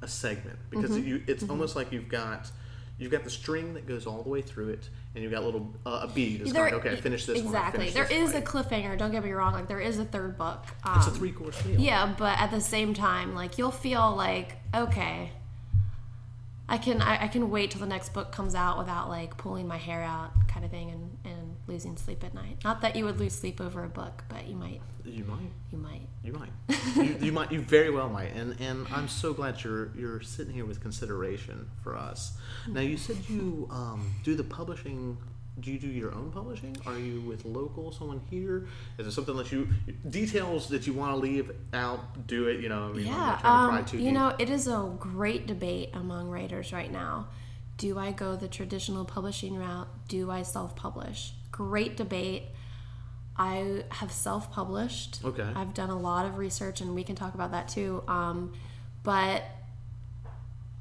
a 0.03 0.09
segment 0.09 0.59
because 0.71 0.91
Mm-hmm. 0.93 1.09
you, 1.09 1.23
it's 1.27 1.43
almost 1.49 1.77
like 1.77 1.93
you've 1.93 2.09
got 2.09 2.51
you've 2.99 3.13
got 3.13 3.23
the 3.23 3.31
string 3.31 3.75
that 3.75 3.87
goes 3.87 4.07
all 4.09 4.23
the 4.25 4.29
way 4.29 4.43
through 4.43 4.71
it, 4.71 4.89
and 5.15 5.23
you've 5.23 5.33
got 5.33 5.43
a 5.43 5.47
little 5.47 5.73
uh, 5.87 6.01
a 6.05 6.09
bead. 6.09 6.41
It's 6.41 6.53
There- 6.53 6.63
kind 6.65 6.75
of 6.77 6.85
like, 6.85 6.93
okay, 6.95 7.01
finish 7.01 7.27
this 7.27 7.39
exactly. 7.41 7.81
one. 7.81 7.89
I 7.89 7.91
There 7.93 8.05
finished 8.07 8.27
is 8.27 8.33
this 8.33 8.43
a 8.43 8.45
cliffhanger. 8.47 8.97
Don't 8.99 9.13
get 9.13 9.23
me 9.25 9.31
wrong. 9.33 9.53
Like 9.53 9.69
there 9.69 9.81
is 9.81 9.99
a 9.99 10.05
third 10.05 10.37
book. 10.39 10.65
Um, 10.85 10.99
It's 10.99 11.07
a 11.07 11.11
three 11.11 11.33
course 11.33 11.65
meal. 11.65 11.79
Yeah, 11.81 12.15
but 12.19 12.39
at 12.41 12.51
the 12.51 12.61
same 12.61 12.95
time, 12.95 13.35
like 13.35 13.57
you'll 13.59 13.71
feel 13.71 14.15
like 14.17 14.57
okay, 14.75 15.31
I 16.69 16.77
can 16.79 17.01
I, 17.01 17.25
I 17.25 17.29
can 17.29 17.51
wait 17.51 17.71
till 17.71 17.81
the 17.81 17.87
next 17.87 18.11
book 18.13 18.31
comes 18.33 18.55
out 18.55 18.79
without 18.79 19.09
like 19.09 19.37
pulling 19.37 19.67
my 19.67 19.79
hair 19.79 20.03
out, 20.03 20.31
kind 20.49 20.65
of 20.65 20.71
thing, 20.71 20.91
and 20.91 21.19
and 21.25 21.57
losing 21.67 21.97
sleep 21.97 22.23
at 22.25 22.35
night. 22.35 22.59
Not 22.65 22.81
that 22.83 22.95
you 22.97 23.05
would 23.05 23.19
lose 23.19 23.33
sleep 23.35 23.61
over 23.61 23.85
a 23.85 23.89
book, 23.89 24.25
but 24.29 24.47
you 24.47 24.55
might 24.57 24.81
You 25.05 25.25
might. 25.25 25.51
you 25.71 25.79
might. 25.79 26.07
You 26.23 26.33
might. 26.33 26.51
you, 26.97 27.17
you 27.27 27.33
might. 27.33 27.51
You 27.53 27.61
very 27.61 27.91
well 27.91 28.09
might. 28.09 28.35
And 28.35 28.61
and 28.61 28.87
I'm 28.93 29.09
so 29.09 29.33
glad 29.33 29.63
you're 29.65 29.91
you're 29.97 30.21
sitting 30.21 30.53
here 30.53 30.67
with 30.67 30.81
consideration 30.81 31.71
for 31.83 31.97
us. 31.97 32.37
Now 32.67 32.81
you 32.83 32.97
said 32.97 33.17
you 33.29 33.67
um, 33.71 34.13
do 34.25 34.35
the 34.35 34.45
publishing. 34.45 35.17
Do 35.61 35.73
you 35.73 35.79
do 35.79 35.89
your 35.89 36.15
own 36.15 36.31
publishing? 36.31 36.77
Are 36.87 36.99
you 36.99 37.21
with 37.23 37.45
local 37.45 37.91
someone 37.93 38.21
here? 38.31 38.69
Is 38.99 39.07
it 39.07 39.13
something 39.13 39.37
that 39.37 39.51
you 39.51 39.69
details 40.09 40.69
that 40.69 40.87
you 40.87 40.93
want 40.93 41.13
to 41.13 41.17
leave 41.17 41.51
out? 41.73 42.27
Do 42.27 42.47
it. 42.49 42.61
You 42.61 42.69
know. 42.69 42.91
I 42.91 42.93
mean, 42.93 43.07
Yeah, 43.07 43.39
to 43.43 43.49
um, 43.49 43.87
you 43.93 43.99
deep. 43.99 44.13
know, 44.13 44.35
it 44.39 44.51
is 44.51 44.69
a 44.69 44.93
great 44.99 45.47
debate 45.47 45.91
among 45.95 46.29
writers 46.31 46.73
right 46.73 46.91
now. 46.93 47.29
Do 47.77 47.99
I 47.99 48.13
go 48.13 48.37
the 48.37 48.49
traditional 48.49 49.05
publishing 49.05 49.57
route? 49.57 49.89
Do 50.09 50.31
I 50.31 50.43
self 50.43 50.75
publish? 50.77 51.33
Great 51.53 51.97
debate. 51.97 52.45
I 53.37 53.85
have 53.91 54.11
self 54.11 54.51
published. 54.53 55.21
Okay. 55.25 55.47
I've 55.55 55.73
done 55.75 55.91
a 55.91 55.99
lot 55.99 56.27
of 56.27 56.39
research, 56.39 56.81
and 56.81 56.95
we 56.95 57.05
can 57.05 57.15
talk 57.15 57.35
about 57.35 57.53
that 57.53 57.69
too. 57.69 58.03
Um, 58.09 58.53
but 59.05 59.45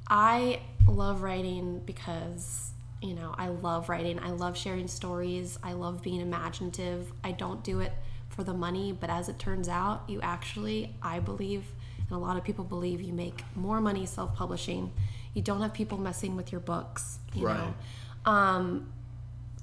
I 0.08 0.60
love 0.86 1.22
writing 1.22 1.80
because, 1.84 2.72
you 3.02 3.14
know, 3.14 3.34
I 3.38 3.48
love 3.48 3.88
writing. 3.88 4.18
I 4.18 4.30
love 4.30 4.56
sharing 4.56 4.88
stories. 4.88 5.58
I 5.62 5.72
love 5.72 6.02
being 6.02 6.20
imaginative. 6.20 7.12
I 7.22 7.32
don't 7.32 7.62
do 7.62 7.80
it 7.80 7.92
for 8.28 8.42
the 8.44 8.54
money, 8.54 8.92
but 8.98 9.10
as 9.10 9.28
it 9.28 9.38
turns 9.38 9.68
out, 9.68 10.02
you 10.08 10.20
actually, 10.20 10.94
I 11.02 11.18
believe, 11.20 11.64
and 11.98 12.10
a 12.12 12.18
lot 12.18 12.36
of 12.36 12.44
people 12.44 12.64
believe, 12.64 13.00
you 13.00 13.12
make 13.12 13.42
more 13.54 13.80
money 13.80 14.06
self 14.06 14.34
publishing. 14.34 14.92
You 15.34 15.42
don't 15.42 15.60
have 15.60 15.72
people 15.72 15.98
messing 15.98 16.36
with 16.36 16.50
your 16.52 16.60
books, 16.60 17.18
you 17.34 17.46
Right. 17.46 17.56
know. 17.58 18.30
Um, 18.32 18.92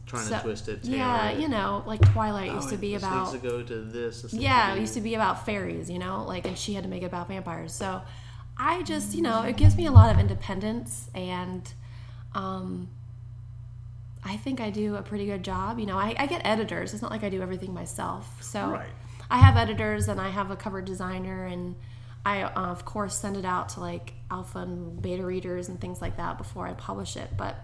trying 0.06 0.24
so- 0.26 0.38
to 0.38 0.42
twist 0.44 0.68
it. 0.70 0.86
yeah, 0.86 1.32
you 1.32 1.48
know, 1.50 1.84
like 1.86 2.02
Twilight 2.14 2.52
used 2.52 2.68
Oh, 2.68 2.72
to 2.72 2.78
be 2.78 2.96
about 2.96 3.32
to 3.32 3.38
go 3.38 3.62
to 3.64 3.82
this. 3.82 4.22
this 4.22 4.34
yeah, 4.34 4.72
to 4.72 4.78
it 4.78 4.82
used 4.82 4.94
to 4.94 5.02
be 5.02 5.16
about 5.16 5.46
fairies, 5.46 5.90
you 5.90 6.00
know, 6.00 6.24
like, 6.26 6.46
and 6.46 6.58
she 6.58 6.74
had 6.74 6.84
to 6.84 6.90
make 6.90 7.02
it 7.04 7.08
about 7.08 7.28
vampires. 7.28 7.74
So 7.74 8.02
I 8.58 8.84
just, 8.84 9.14
you 9.16 9.22
know, 9.22 9.42
it 9.42 9.58
gives 9.58 9.76
me 9.76 9.86
a 9.88 9.92
lot 9.92 10.14
of 10.14 10.20
independence, 10.20 11.10
and 11.16 11.74
um, 12.34 12.90
I 14.26 14.38
think 14.38 14.60
I 14.60 14.72
do 14.72 14.96
a 14.96 15.04
pretty 15.04 15.28
good 15.28 15.44
job. 15.44 15.78
You 15.80 15.86
know, 15.86 15.98
I, 15.98 16.16
I 16.18 16.26
get 16.26 16.42
editors. 16.44 16.94
It's 16.94 17.02
not 17.02 17.12
like 17.12 17.24
I 17.24 17.30
do 17.30 17.42
everything 17.42 17.74
myself. 17.74 18.42
So 18.42 18.72
Right. 18.72 18.90
I 19.30 19.38
have 19.38 19.56
editors, 19.56 20.08
and 20.08 20.20
I 20.20 20.30
have 20.30 20.52
a 20.52 20.56
cover 20.56 20.82
designer, 20.82 21.46
and 21.46 21.76
I, 22.26 22.42
uh, 22.44 22.50
of 22.72 22.86
course, 22.86 23.16
send 23.16 23.38
it 23.38 23.46
out 23.46 23.70
to 23.70 23.80
like 23.80 24.14
alpha 24.32 24.60
and 24.60 25.02
beta 25.02 25.24
readers 25.26 25.70
and 25.70 25.80
things 25.80 26.02
like 26.02 26.18
that 26.18 26.38
before 26.38 26.68
I 26.68 26.74
publish 26.74 27.16
it. 27.16 27.30
But 27.38 27.56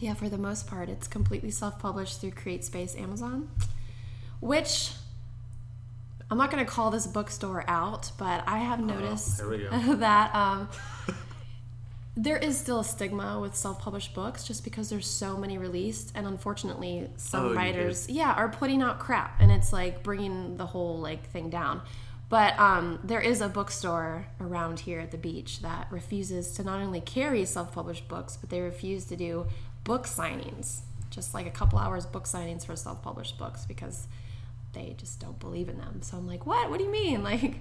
yeah, 0.00 0.14
for 0.14 0.28
the 0.28 0.38
most 0.38 0.66
part, 0.66 0.88
it's 0.88 1.06
completely 1.06 1.50
self 1.50 1.78
published 1.78 2.20
through 2.20 2.32
CreateSpace 2.32 3.00
Amazon, 3.00 3.48
which 4.40 4.92
I'm 6.30 6.38
not 6.38 6.50
going 6.50 6.64
to 6.64 6.70
call 6.70 6.90
this 6.90 7.06
bookstore 7.06 7.64
out, 7.68 8.12
but 8.16 8.44
I 8.46 8.58
have 8.58 8.80
noticed 8.80 9.40
here 9.40 9.70
that 9.96 10.34
um, 10.34 10.68
there 12.22 12.36
is 12.36 12.58
still 12.58 12.80
a 12.80 12.84
stigma 12.84 13.40
with 13.40 13.54
self 13.56 13.78
published 13.78 14.14
books 14.14 14.44
just 14.44 14.62
because 14.62 14.90
there's 14.90 15.06
so 15.06 15.38
many 15.38 15.56
released. 15.56 16.12
And 16.14 16.26
unfortunately, 16.26 17.08
some 17.16 17.46
Oh, 17.46 17.54
writers, 17.54 18.08
yeah, 18.10 18.32
are 18.32 18.50
putting 18.50 18.82
out 18.82 18.98
crap 18.98 19.40
and 19.40 19.50
it's 19.50 19.72
like 19.72 20.02
bringing 20.02 20.56
the 20.58 20.66
whole 20.66 20.98
like 20.98 21.30
thing 21.30 21.48
down. 21.48 21.80
But 22.28 22.58
um, 22.60 23.00
there 23.02 23.20
is 23.20 23.40
a 23.40 23.48
bookstore 23.48 24.26
around 24.40 24.80
here 24.80 25.00
at 25.00 25.10
the 25.10 25.18
beach 25.18 25.62
that 25.62 25.88
refuses 25.90 26.52
to 26.52 26.62
not 26.62 26.80
only 26.80 27.00
carry 27.00 27.44
self 27.46 27.72
published 27.72 28.06
books, 28.06 28.36
but 28.36 28.50
they 28.50 28.60
refuse 28.60 29.06
to 29.06 29.16
do 29.16 29.46
book 29.84 30.06
signings, 30.06 30.80
just 31.08 31.32
like 31.32 31.46
a 31.46 31.50
couple 31.50 31.78
hours 31.78 32.04
book 32.04 32.24
signings 32.24 32.66
for 32.66 32.76
self 32.76 33.02
published 33.02 33.38
books 33.38 33.64
because 33.64 34.06
they 34.72 34.94
just 34.96 35.18
don't 35.20 35.38
believe 35.40 35.68
in 35.68 35.78
them. 35.78 36.00
So 36.02 36.16
I'm 36.16 36.26
like, 36.26 36.46
what? 36.46 36.70
What 36.70 36.78
do 36.78 36.84
you 36.84 36.92
mean? 36.92 37.22
Like, 37.30 37.56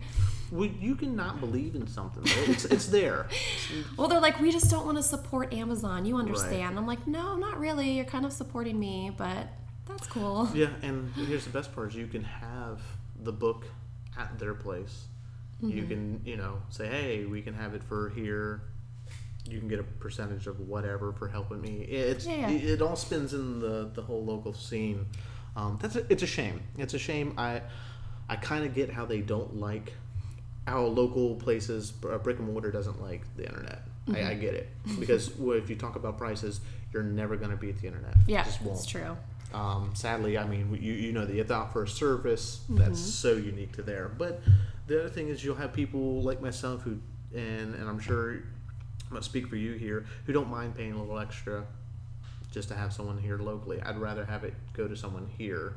Well, 0.51 0.69
you 0.79 0.95
cannot 0.95 1.39
believe 1.39 1.75
in 1.75 1.87
something. 1.87 2.23
though. 2.23 2.51
It's 2.51 2.65
it's 2.65 2.87
there. 2.87 3.27
well, 3.97 4.07
they're 4.07 4.19
like, 4.19 4.39
we 4.39 4.51
just 4.51 4.69
don't 4.69 4.85
want 4.85 4.97
to 4.97 5.03
support 5.03 5.53
Amazon. 5.53 6.05
You 6.05 6.17
understand? 6.17 6.77
I'm 6.77 6.87
like, 6.87 7.07
no, 7.07 7.35
not 7.35 7.59
really. 7.59 7.91
You're 7.91 8.05
kind 8.05 8.25
of 8.25 8.33
supporting 8.33 8.79
me, 8.79 9.11
but 9.17 9.47
that's 9.87 10.07
cool. 10.07 10.49
Yeah, 10.53 10.69
and 10.81 11.11
here's 11.15 11.45
the 11.45 11.51
best 11.51 11.73
part: 11.73 11.89
is 11.89 11.95
you 11.95 12.07
can 12.07 12.23
have 12.23 12.81
the 13.23 13.31
book 13.31 13.65
at 14.17 14.37
their 14.39 14.53
place. 14.53 15.05
You 15.61 15.81
Mm-hmm. 15.83 15.87
can, 15.89 16.21
you 16.25 16.37
know, 16.37 16.61
say, 16.69 16.87
"Hey, 16.87 17.25
we 17.25 17.41
can 17.41 17.53
have 17.53 17.73
it 17.73 17.83
for 17.83 18.09
here." 18.09 18.61
You 19.49 19.57
can 19.59 19.67
get 19.67 19.79
a 19.79 19.83
percentage 19.83 20.45
of 20.47 20.59
whatever 20.59 21.11
for 21.11 21.27
helping 21.27 21.59
me. 21.61 21.81
It's 21.81 22.25
Yeah. 22.27 22.49
it, 22.49 22.63
it 22.63 22.81
all 22.81 22.95
spins 22.95 23.33
in 23.33 23.59
the 23.59 23.89
the 23.93 24.01
whole 24.03 24.23
local 24.23 24.53
scene. 24.53 25.05
Um, 25.55 25.77
that's 25.81 25.95
a, 25.95 26.05
it's 26.11 26.23
a 26.23 26.27
shame. 26.27 26.61
It's 26.77 26.93
a 26.93 26.99
shame. 26.99 27.33
I 27.37 27.61
I 28.29 28.35
kind 28.35 28.65
of 28.65 28.73
get 28.73 28.91
how 28.91 29.05
they 29.05 29.21
don't 29.21 29.59
like 29.59 29.93
how 30.67 30.81
local 30.83 31.35
places 31.35 31.93
uh, 32.09 32.17
brick 32.19 32.37
and 32.37 32.47
mortar 32.51 32.71
doesn't 32.71 33.01
like 33.01 33.23
the 33.35 33.45
internet. 33.45 33.81
I, 34.13 34.31
I 34.31 34.33
get 34.35 34.53
it 34.53 34.69
because 34.99 35.31
if 35.39 35.69
you 35.69 35.75
talk 35.75 35.95
about 35.95 36.17
prices, 36.17 36.61
you're 36.93 37.03
never 37.03 37.35
going 37.35 37.51
to 37.51 37.57
beat 37.57 37.79
the 37.81 37.87
internet. 37.87 38.15
Yeah, 38.27 38.43
just 38.43 38.61
won't. 38.61 38.77
it's 38.77 38.85
true. 38.87 39.17
Um, 39.53 39.91
sadly, 39.95 40.37
I 40.37 40.45
mean, 40.45 40.77
you, 40.79 40.93
you 40.93 41.11
know 41.11 41.25
that 41.25 41.31
you 41.31 41.39
have 41.39 41.47
to 41.47 41.55
offer 41.55 41.83
a 41.83 41.87
service 41.87 42.61
that's 42.69 42.99
so 42.99 43.33
unique 43.33 43.73
to 43.73 43.81
there. 43.81 44.09
But 44.09 44.41
the 44.85 44.99
other 44.99 45.09
thing 45.09 45.29
is, 45.29 45.43
you'll 45.43 45.55
have 45.55 45.73
people 45.73 46.21
like 46.21 46.39
myself 46.39 46.83
who, 46.83 46.99
and, 47.33 47.73
and 47.73 47.89
I'm 47.89 47.99
sure 47.99 48.31
I'm 48.33 49.09
going 49.09 49.21
to 49.21 49.27
speak 49.27 49.47
for 49.47 49.55
you 49.55 49.73
here, 49.73 50.05
who 50.25 50.33
don't 50.33 50.49
mind 50.49 50.75
paying 50.75 50.93
a 50.93 50.99
little 50.99 51.17
extra 51.17 51.65
just 52.51 52.69
to 52.69 52.75
have 52.75 52.91
someone 52.93 53.17
here 53.17 53.37
locally. 53.37 53.81
I'd 53.81 53.97
rather 53.97 54.25
have 54.25 54.43
it 54.43 54.53
go 54.73 54.87
to 54.87 54.95
someone 54.95 55.29
here 55.37 55.73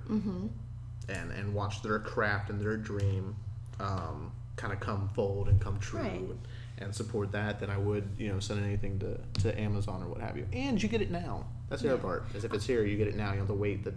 and, 1.08 1.30
and 1.32 1.54
watch 1.54 1.82
their 1.82 1.98
craft 1.98 2.50
and 2.50 2.60
their 2.60 2.76
dream 2.76 3.36
um, 3.80 4.32
kind 4.56 4.72
of 4.72 4.80
come 4.80 5.08
fold 5.14 5.48
and 5.48 5.60
come 5.60 5.78
true. 5.78 6.00
Right. 6.00 6.12
And, 6.12 6.38
and 6.78 6.94
support 6.94 7.30
that 7.32 7.60
than 7.60 7.70
I 7.70 7.76
would, 7.76 8.08
you 8.18 8.28
know, 8.32 8.40
send 8.40 8.64
anything 8.64 8.98
to, 9.00 9.20
to 9.42 9.60
Amazon 9.60 10.02
or 10.02 10.08
what 10.08 10.20
have 10.20 10.36
you. 10.36 10.46
And 10.52 10.82
you 10.82 10.88
get 10.88 11.00
it 11.00 11.10
now. 11.12 11.46
That's 11.68 11.82
the 11.82 11.92
other 11.92 12.02
part. 12.02 12.24
Is 12.34 12.44
if 12.44 12.52
it's 12.52 12.66
here, 12.66 12.84
you 12.84 12.96
get 12.96 13.06
it 13.06 13.14
now. 13.14 13.26
You 13.26 13.38
don't 13.38 13.46
have 13.46 13.46
to 13.48 13.54
wait 13.54 13.84
the 13.84 13.94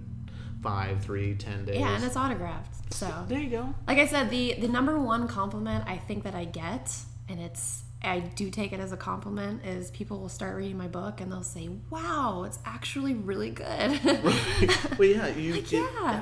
five, 0.62 1.04
three, 1.04 1.36
ten 1.36 1.66
days. 1.66 1.80
Yeah, 1.80 1.96
and 1.96 2.04
it's 2.04 2.16
autographed. 2.16 2.94
So, 2.94 3.26
there 3.28 3.40
you 3.40 3.50
go. 3.50 3.74
like 3.88 3.98
I 3.98 4.06
said, 4.06 4.30
the 4.30 4.54
the 4.60 4.68
number 4.68 5.00
one 5.00 5.28
compliment 5.28 5.84
I 5.88 5.98
think 5.98 6.24
that 6.26 6.36
I 6.36 6.46
get, 6.46 6.96
and 7.28 7.42
it's 7.42 7.84
I 8.06 8.20
do 8.20 8.50
take 8.50 8.72
it 8.74 8.80
as 8.80 8.92
a 8.92 8.98
compliment, 8.98 9.66
is 9.66 9.92
people 9.92 10.20
will 10.20 10.30
start 10.30 10.56
reading 10.56 10.78
my 10.78 10.88
book 10.88 11.20
and 11.22 11.32
they'll 11.32 11.44
say, 11.44 11.70
"Wow, 11.90 12.44
it's 12.46 12.60
actually 12.66 13.14
really 13.14 13.50
good." 13.50 14.00
well, 14.98 15.04
yeah, 15.10 15.28
you. 15.28 15.56
it- 15.56 15.72
yeah. 15.72 16.22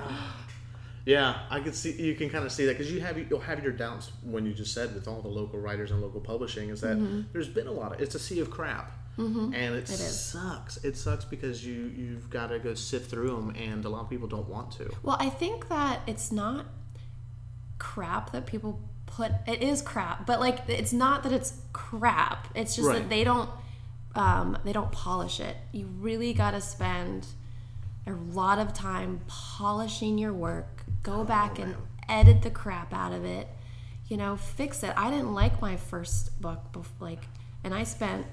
yeah, 1.05 1.39
I 1.49 1.59
can 1.59 1.73
see. 1.73 1.91
You 2.01 2.15
can 2.15 2.29
kind 2.29 2.45
of 2.45 2.51
see 2.51 2.65
that 2.65 2.77
because 2.77 2.91
you 2.91 3.01
have 3.01 3.17
you'll 3.29 3.39
have 3.41 3.61
your 3.63 3.73
doubts 3.73 4.11
when 4.23 4.45
you 4.45 4.53
just 4.53 4.73
said 4.73 4.93
with 4.93 5.07
all 5.07 5.21
the 5.21 5.27
local 5.27 5.59
writers 5.59 5.91
and 5.91 6.01
local 6.01 6.21
publishing 6.21 6.69
is 6.69 6.81
that 6.81 6.97
Mm-hmm. 6.97 7.21
there's 7.33 7.49
been 7.49 7.67
a 7.67 7.71
lot 7.71 7.93
of 7.93 8.01
it's 8.01 8.15
a 8.15 8.19
sea 8.19 8.39
of 8.39 8.49
crap. 8.49 8.91
And 9.15 9.53
it 9.75 9.87
sucks. 9.87 10.77
It 10.83 10.97
sucks 10.97 11.23
because 11.23 11.63
you 11.63 11.91
you've 11.95 12.31
got 12.31 12.47
to 12.47 12.57
go 12.57 12.73
sift 12.73 13.11
through 13.11 13.27
them, 13.35 13.53
and 13.55 13.85
a 13.85 13.89
lot 13.89 14.01
of 14.01 14.09
people 14.09 14.27
don't 14.27 14.49
want 14.49 14.71
to. 14.73 14.89
Well, 15.03 15.17
I 15.19 15.29
think 15.29 15.69
that 15.69 15.99
it's 16.07 16.31
not 16.31 16.65
crap 17.77 18.31
that 18.31 18.45
people 18.45 18.79
put. 19.15 19.31
It 19.47 19.61
is 19.61 19.81
crap, 19.81 20.25
but 20.25 20.39
like 20.39 20.59
it's 20.67 20.93
not 20.93 21.23
that 21.23 21.31
it's 21.31 21.53
crap. 21.73 22.47
It's 22.55 22.75
just 22.75 22.87
Right. 22.87 22.99
that 22.99 23.09
they 23.09 23.23
don't 23.23 23.49
um, 24.15 24.57
they 24.63 24.73
don't 24.73 24.91
polish 24.91 25.39
it. 25.39 25.57
You 25.71 25.87
really 25.99 26.33
got 26.33 26.51
to 26.51 26.61
spend 26.61 27.25
a 28.05 28.11
lot 28.11 28.59
of 28.59 28.73
time 28.73 29.21
polishing 29.27 30.17
your 30.19 30.33
work. 30.33 30.83
Go 31.01 31.23
back 31.23 31.57
and 31.57 31.75
edit 32.07 32.41
the 32.43 32.51
crap 32.51 32.93
out 32.93 33.11
of 33.11 33.25
it. 33.25 33.47
You 34.07 34.17
know, 34.17 34.35
fix 34.35 34.83
it. 34.83 34.93
I 34.95 35.09
didn't 35.09 35.33
like 35.33 35.61
my 35.61 35.77
first 35.77 36.39
book, 36.41 36.59
like, 36.99 37.23
and 37.63 37.73
I 37.73 37.83
spent 37.83 38.27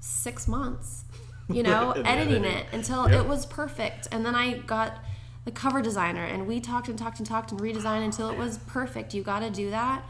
six 0.00 0.48
months, 0.48 1.04
you 1.50 1.62
know, 1.62 1.90
editing 2.04 2.06
editing. 2.06 2.44
it 2.44 2.66
until 2.72 3.10
Yep. 3.10 3.20
it 3.24 3.28
was 3.28 3.44
perfect. 3.44 4.08
And 4.10 4.24
then 4.24 4.34
I 4.34 4.58
got 4.58 4.98
the 5.44 5.50
cover 5.50 5.82
designer, 5.82 6.24
and 6.24 6.46
we 6.46 6.60
talked 6.60 6.88
and 6.88 6.98
talked 6.98 7.18
and 7.18 7.26
talked 7.26 7.50
and 7.52 7.60
redesigned 7.60 8.04
until 8.04 8.30
it 8.30 8.38
was 8.38 8.56
perfect. 8.58 9.12
You 9.12 9.22
got 9.22 9.40
to 9.40 9.50
do 9.50 9.68
that 9.70 10.02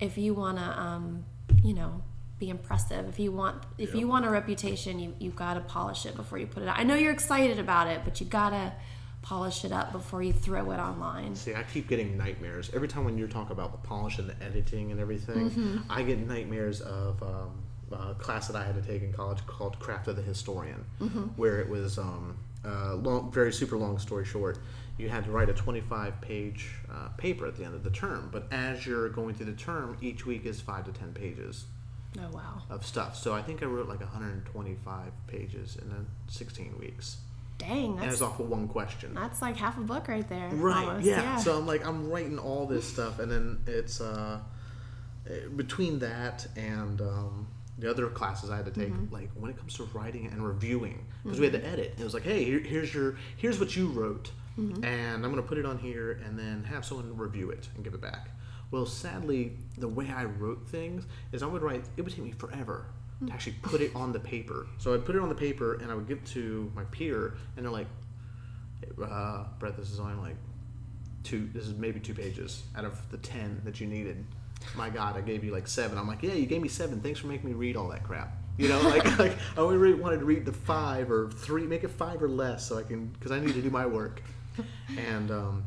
if 0.00 0.18
you 0.18 0.34
want 0.34 0.58
to, 0.58 0.80
um, 0.80 1.24
you 1.62 1.74
know, 1.74 2.02
be 2.38 2.50
impressive. 2.50 3.08
If 3.08 3.18
you 3.18 3.30
want, 3.32 3.62
if 3.78 3.94
you 3.94 4.08
want 4.08 4.24
a 4.24 4.30
reputation, 4.30 4.98
you 4.98 5.14
you 5.18 5.30
got 5.30 5.54
to 5.54 5.60
polish 5.60 6.04
it 6.04 6.16
before 6.16 6.38
you 6.38 6.46
put 6.46 6.62
it 6.62 6.68
out. 6.68 6.78
I 6.78 6.82
know 6.82 6.94
you're 6.96 7.12
excited 7.12 7.58
about 7.58 7.86
it, 7.86 8.00
but 8.04 8.20
you 8.20 8.26
gotta 8.26 8.72
polish 9.22 9.64
it 9.64 9.72
up 9.72 9.92
before 9.92 10.22
you 10.22 10.32
throw 10.32 10.70
it 10.72 10.78
online. 10.78 11.34
See, 11.34 11.54
I 11.54 11.62
keep 11.62 11.88
getting 11.88 12.18
nightmares 12.18 12.70
every 12.74 12.88
time 12.88 13.04
when 13.04 13.16
you 13.16 13.26
talk 13.26 13.50
about 13.50 13.72
the 13.72 13.78
polish 13.88 14.18
and 14.18 14.28
the 14.28 14.42
editing 14.44 14.90
and 14.90 15.00
everything. 15.00 15.50
Mm-hmm. 15.50 15.78
I 15.88 16.02
get 16.02 16.18
nightmares 16.18 16.80
of 16.82 17.22
um, 17.22 17.62
a 17.92 18.14
class 18.14 18.48
that 18.48 18.56
I 18.56 18.64
had 18.66 18.74
to 18.74 18.82
take 18.82 19.02
in 19.02 19.12
college 19.12 19.38
called 19.46 19.78
Craft 19.78 20.08
of 20.08 20.16
the 20.16 20.22
Historian, 20.22 20.84
Mm-hmm. 21.00 21.20
where 21.36 21.60
it 21.60 21.68
was 21.70 21.96
um, 21.98 22.36
uh, 22.66 22.94
long, 22.96 23.30
very 23.32 23.52
super 23.52 23.76
long 23.78 23.98
story 23.98 24.24
short. 24.26 24.58
You 24.98 25.08
had 25.08 25.24
to 25.24 25.30
write 25.30 25.48
a 25.48 25.54
25 25.54 26.20
page 26.20 26.70
uh, 26.94 27.08
paper 27.16 27.46
at 27.46 27.56
the 27.56 27.64
end 27.64 27.74
of 27.74 27.82
the 27.82 27.90
term, 27.90 28.28
but 28.30 28.46
as 28.52 28.86
you're 28.86 29.08
going 29.08 29.34
through 29.34 29.46
the 29.46 29.52
term, 29.52 29.96
each 30.00 30.24
week 30.26 30.46
is 30.46 30.60
five 30.60 30.84
to 30.84 30.92
10 30.92 31.12
pages 31.12 31.64
Oh 32.16 32.28
wow. 32.32 32.62
of 32.70 32.86
stuff. 32.86 33.16
So 33.16 33.34
I 33.34 33.42
think 33.42 33.62
I 33.62 33.66
wrote 33.66 33.88
like 33.88 34.00
125 34.00 35.12
pages 35.26 35.76
in 35.82 35.88
then 35.90 36.06
16 36.28 36.78
weeks, 36.78 37.16
Dang, 37.58 37.92
and 37.92 37.98
that's 38.02 38.14
it's 38.14 38.22
off 38.22 38.38
of 38.38 38.48
one 38.48 38.68
question. 38.68 39.14
that's 39.14 39.42
like 39.42 39.56
half 39.56 39.76
a 39.78 39.80
book 39.80 40.06
right 40.08 40.28
there. 40.28 40.48
Right. 40.50 40.86
almost, 40.86 41.06
yeah. 41.06 41.36
So 41.38 41.58
I'm 41.58 41.66
like 41.66 41.84
I'm 41.86 42.08
writing 42.10 42.38
all 42.38 42.66
this 42.66 42.86
stuff, 42.86 43.18
and 43.18 43.30
then 43.30 43.58
it's 43.66 44.00
uh, 44.00 44.38
eh, 45.28 45.48
between 45.56 45.98
that 46.00 46.46
and 46.56 47.00
um, 47.00 47.46
the 47.78 47.90
other 47.90 48.06
classes 48.08 48.50
I 48.50 48.56
had 48.56 48.66
to 48.66 48.70
take. 48.72 48.92
Like 49.10 49.30
when 49.34 49.50
it 49.50 49.56
comes 49.58 49.74
to 49.74 49.84
writing 49.94 50.26
and 50.26 50.46
reviewing, 50.46 51.04
because 51.24 51.40
we 51.40 51.46
had 51.46 51.54
to 51.60 51.66
edit. 51.66 51.94
It 51.98 52.04
was 52.04 52.14
like, 52.14 52.22
hey, 52.24 52.44
here, 52.44 52.60
here's 52.60 52.94
your 52.94 53.16
here's 53.36 53.58
what 53.58 53.74
you 53.76 53.88
wrote, 53.88 54.30
and 54.56 55.24
I'm 55.24 55.30
gonna 55.30 55.42
put 55.42 55.58
it 55.58 55.66
on 55.66 55.78
here, 55.78 56.20
and 56.24 56.38
then 56.38 56.64
have 56.64 56.84
someone 56.84 57.16
review 57.16 57.50
it 57.50 57.68
and 57.74 57.84
give 57.84 57.94
it 57.94 58.00
back. 58.00 58.30
Well, 58.70 58.86
sadly, 58.86 59.52
the 59.78 59.88
way 59.88 60.10
I 60.10 60.24
wrote 60.24 60.68
things 60.68 61.04
is 61.32 61.42
I 61.42 61.46
would 61.46 61.62
write. 61.62 61.84
It 61.96 62.02
would 62.02 62.12
take 62.12 62.24
me 62.24 62.32
forever 62.32 62.86
to 63.26 63.32
actually 63.32 63.56
put 63.62 63.80
it 63.80 63.94
on 63.94 64.12
the 64.12 64.20
paper. 64.20 64.66
So 64.78 64.94
I'd 64.94 65.04
put 65.04 65.16
it 65.16 65.22
on 65.22 65.28
the 65.28 65.34
paper, 65.34 65.74
and 65.74 65.90
I 65.90 65.94
would 65.94 66.08
give 66.08 66.18
it 66.18 66.26
to 66.26 66.70
my 66.74 66.84
peer, 66.84 67.34
and 67.56 67.64
they're 67.64 67.72
like, 67.72 67.86
uh, 69.02 69.44
Brett, 69.58 69.76
this 69.76 69.90
is 69.90 70.00
only 70.00 70.14
like 70.14 70.36
two. 71.22 71.48
This 71.52 71.66
is 71.66 71.74
maybe 71.74 72.00
two 72.00 72.14
pages 72.14 72.62
out 72.76 72.84
of 72.84 73.10
the 73.10 73.18
ten 73.18 73.60
that 73.64 73.80
you 73.80 73.86
needed. 73.86 74.24
My 74.76 74.88
God, 74.88 75.16
I 75.16 75.20
gave 75.20 75.44
you 75.44 75.52
like 75.52 75.68
seven. 75.68 75.98
I'm 75.98 76.06
like, 76.08 76.22
yeah, 76.22 76.32
you 76.32 76.46
gave 76.46 76.62
me 76.62 76.68
seven. 76.68 77.00
Thanks 77.00 77.20
for 77.20 77.26
making 77.26 77.48
me 77.48 77.54
read 77.54 77.76
all 77.76 77.88
that 77.88 78.02
crap. 78.02 78.36
You 78.56 78.68
know, 78.68 78.80
like, 78.88 79.18
like 79.18 79.36
I 79.56 79.60
only 79.60 79.76
really 79.76 80.00
wanted 80.00 80.20
to 80.20 80.24
read 80.24 80.44
the 80.44 80.52
five 80.52 81.10
or 81.10 81.30
three, 81.30 81.66
make 81.66 81.84
it 81.84 81.90
five 81.90 82.22
or 82.22 82.28
less, 82.28 82.66
so 82.66 82.78
I 82.78 82.82
can 82.82 83.06
because 83.08 83.32
I 83.32 83.40
need 83.40 83.54
to 83.54 83.62
do 83.62 83.70
my 83.70 83.86
work. 83.86 84.22
And 84.98 85.30
um, 85.30 85.64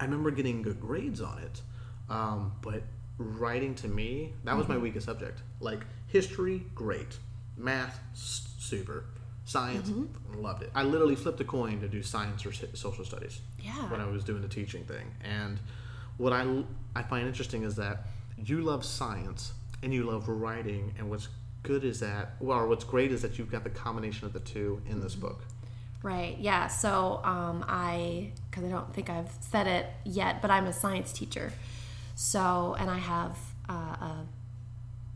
I 0.00 0.04
remember 0.04 0.30
getting 0.30 0.62
good 0.62 0.80
grades 0.80 1.20
on 1.20 1.38
it, 1.38 1.62
um, 2.08 2.52
but 2.62 2.82
writing 3.18 3.74
to 3.76 3.88
me 3.88 4.34
that 4.44 4.56
was 4.56 4.68
my 4.68 4.76
weakest 4.76 5.06
subject. 5.06 5.42
Like 5.60 5.80
history, 6.06 6.62
great. 6.74 7.18
Math, 7.56 7.98
super. 8.14 9.04
Science, 9.44 9.90
loved 10.36 10.64
it. 10.64 10.70
I 10.74 10.82
literally 10.82 11.14
flipped 11.14 11.40
a 11.40 11.44
coin 11.44 11.80
to 11.80 11.88
do 11.88 12.02
science 12.02 12.44
or 12.44 12.52
social 12.52 13.04
studies 13.04 13.40
Yeah. 13.62 13.88
when 13.90 14.00
I 14.00 14.06
was 14.06 14.24
doing 14.24 14.42
the 14.42 14.48
teaching 14.48 14.82
thing. 14.84 15.06
And 15.22 15.60
what 16.16 16.32
I, 16.32 16.64
I 16.96 17.02
find 17.02 17.28
interesting 17.28 17.62
is 17.62 17.76
that 17.76 18.06
you 18.44 18.60
love 18.62 18.84
science 18.84 19.52
and 19.84 19.94
you 19.94 20.02
love 20.02 20.28
writing, 20.28 20.92
and 20.98 21.08
what's 21.08 21.28
good 21.62 21.84
is 21.84 22.00
that, 22.00 22.34
well, 22.40 22.58
or 22.58 22.66
what's 22.66 22.82
great 22.84 23.12
is 23.12 23.22
that 23.22 23.38
you've 23.38 23.50
got 23.52 23.62
the 23.62 23.70
combination 23.70 24.26
of 24.26 24.32
the 24.32 24.40
two 24.40 24.82
in 24.90 25.00
this 25.00 25.14
book. 25.14 25.44
Right. 26.02 26.36
Yeah. 26.38 26.68
So 26.68 27.20
um, 27.24 27.64
I, 27.66 28.30
because 28.50 28.64
I 28.64 28.68
don't 28.68 28.92
think 28.94 29.10
I've 29.10 29.30
said 29.40 29.66
it 29.66 29.86
yet, 30.04 30.40
but 30.42 30.50
I'm 30.50 30.66
a 30.66 30.72
science 30.72 31.12
teacher. 31.12 31.52
So, 32.14 32.76
and 32.78 32.88
I 32.90 32.98
have 32.98 33.36
uh, 33.68 33.72
a 33.72 34.26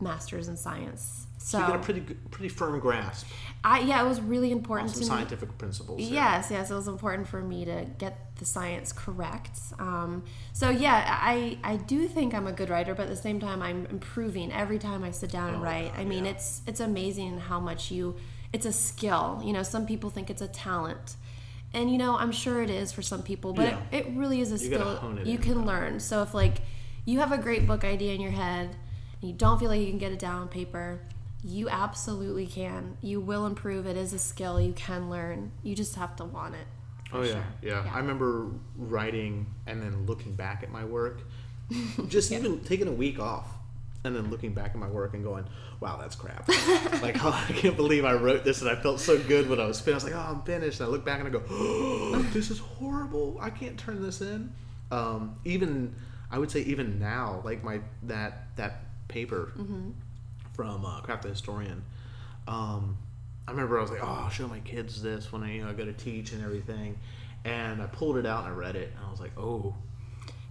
master's 0.00 0.48
in 0.48 0.56
science. 0.56 1.26
So, 1.38 1.58
So 1.58 1.64
you 1.64 1.66
got 1.72 1.76
a 1.76 1.82
pretty 1.82 2.00
pretty 2.30 2.48
firm 2.50 2.78
grasp 2.80 3.26
I 3.64 3.80
yeah, 3.80 4.04
it 4.04 4.06
was 4.08 4.20
really 4.20 4.52
important 4.52 4.90
some 4.90 4.96
to 5.00 5.00
me. 5.00 5.06
scientific 5.06 5.56
principles. 5.56 5.98
here. 6.00 6.12
Yes, 6.12 6.48
yes, 6.50 6.70
it 6.70 6.74
was 6.74 6.86
important 6.88 7.28
for 7.28 7.40
me 7.40 7.64
to 7.64 7.86
get 7.98 8.36
the 8.36 8.44
science 8.44 8.92
correct. 8.92 9.58
Um, 9.78 10.24
so 10.52 10.68
yeah, 10.68 11.18
I 11.22 11.58
I 11.64 11.76
do 11.76 12.06
think 12.08 12.34
I'm 12.34 12.46
a 12.46 12.52
good 12.52 12.68
writer, 12.68 12.94
but 12.94 13.04
at 13.04 13.08
the 13.08 13.16
same 13.16 13.40
time, 13.40 13.62
I'm 13.62 13.86
improving 13.86 14.52
every 14.52 14.78
time 14.78 15.02
I 15.02 15.12
sit 15.12 15.30
down 15.30 15.48
and 15.54 15.58
Oh, 15.58 15.64
write. 15.64 15.92
I 15.96 16.04
mean, 16.04 16.24
yeah. 16.26 16.32
it's 16.32 16.60
it's 16.66 16.80
amazing 16.80 17.38
how 17.38 17.58
much 17.60 17.90
you. 17.90 18.16
It's 18.52 18.66
a 18.66 18.72
skill. 18.72 19.40
You 19.44 19.52
know, 19.52 19.62
some 19.62 19.86
people 19.86 20.10
think 20.10 20.30
it's 20.30 20.42
a 20.42 20.48
talent. 20.48 21.16
And 21.72 21.90
you 21.90 21.98
know, 21.98 22.16
I'm 22.16 22.32
sure 22.32 22.62
it 22.62 22.70
is 22.70 22.90
for 22.92 23.02
some 23.02 23.22
people, 23.22 23.52
but 23.52 23.68
Yeah. 23.68 23.80
it, 23.92 24.06
it 24.06 24.12
really 24.16 24.40
is 24.40 24.48
a 24.50 24.58
You 24.64 24.74
skill 24.74 25.20
you 25.24 25.38
can 25.38 25.54
though. 25.60 25.66
learn. 25.66 26.00
So 26.00 26.22
if 26.22 26.34
like 26.34 26.56
you 27.04 27.20
have 27.20 27.32
a 27.32 27.38
great 27.38 27.66
book 27.66 27.84
idea 27.84 28.12
in 28.14 28.20
your 28.20 28.32
head 28.32 28.74
and 29.20 29.30
you 29.30 29.36
don't 29.36 29.58
feel 29.60 29.68
like 29.68 29.80
you 29.80 29.86
can 29.88 29.98
get 29.98 30.10
it 30.12 30.18
down 30.18 30.42
on 30.42 30.48
paper, 30.48 31.00
you 31.44 31.68
absolutely 31.68 32.46
can. 32.46 32.96
You 33.00 33.20
will 33.20 33.46
improve. 33.46 33.86
It 33.86 33.96
is 33.96 34.12
a 34.12 34.18
skill 34.18 34.60
you 34.60 34.72
can 34.72 35.08
learn. 35.08 35.52
You 35.62 35.74
just 35.76 35.94
have 35.94 36.16
to 36.16 36.24
want 36.24 36.54
it. 36.56 36.66
Oh 37.12 37.22
yeah, 37.22 37.32
sure. 37.32 37.44
yeah, 37.62 37.84
Yeah. 37.84 37.92
I 37.94 37.98
remember 37.98 38.48
writing 38.76 39.46
and 39.66 39.80
then 39.80 40.06
looking 40.06 40.34
back 40.34 40.62
at 40.64 40.70
my 40.70 40.84
work, 40.84 41.20
just 42.08 42.32
even 42.32 42.60
taking 42.60 42.88
a 42.88 42.92
week 42.92 43.18
off 43.20 43.46
and 44.04 44.16
then 44.16 44.30
looking 44.30 44.54
back 44.54 44.70
at 44.70 44.76
my 44.76 44.88
work 44.88 45.14
and 45.14 45.22
going, 45.22 45.44
"Wow, 45.80 45.98
that's 46.00 46.14
crap!" 46.14 46.48
like, 47.02 47.16
oh, 47.24 47.46
I 47.48 47.52
can't 47.52 47.76
believe 47.76 48.04
I 48.04 48.14
wrote 48.14 48.44
this 48.44 48.60
and 48.62 48.70
I 48.70 48.76
felt 48.76 49.00
so 49.00 49.18
good 49.18 49.48
when 49.48 49.60
I 49.60 49.66
was 49.66 49.80
finished. 49.80 50.04
I 50.04 50.08
was 50.08 50.14
like, 50.14 50.26
"Oh, 50.26 50.32
I'm 50.32 50.42
finished." 50.42 50.80
And 50.80 50.88
I 50.88 50.90
look 50.90 51.04
back 51.04 51.20
and 51.20 51.28
I 51.28 51.30
go, 51.30 51.42
"Oh, 51.48 52.26
this 52.32 52.50
is 52.50 52.58
horrible. 52.58 53.38
I 53.40 53.50
can't 53.50 53.78
turn 53.78 54.02
this 54.02 54.20
in." 54.20 54.52
Um, 54.90 55.36
even 55.44 55.94
I 56.30 56.38
would 56.38 56.50
say 56.50 56.60
even 56.62 56.98
now, 56.98 57.42
like 57.44 57.62
my 57.62 57.80
that 58.04 58.56
that 58.56 58.82
paper 59.08 59.52
from 60.54 60.84
uh, 60.84 61.00
Craft 61.00 61.22
the 61.22 61.30
Historian. 61.30 61.82
Um, 62.46 62.96
I 63.46 63.52
remember 63.52 63.78
I 63.78 63.82
was 63.82 63.90
like, 63.90 64.02
oh, 64.02 64.20
I'll 64.24 64.30
show 64.30 64.46
my 64.46 64.60
kids 64.60 65.02
this 65.02 65.32
when 65.32 65.42
I 65.42 65.52
you 65.54 65.64
know 65.64 65.70
I 65.70 65.72
go 65.72 65.84
to 65.84 65.92
teach 65.92 66.32
and 66.32 66.42
everything, 66.44 66.98
and 67.44 67.82
I 67.82 67.86
pulled 67.86 68.16
it 68.16 68.26
out 68.26 68.44
and 68.44 68.52
I 68.52 68.56
read 68.56 68.76
it 68.76 68.92
and 68.96 69.06
I 69.06 69.10
was 69.10 69.20
like, 69.20 69.36
oh, 69.36 69.74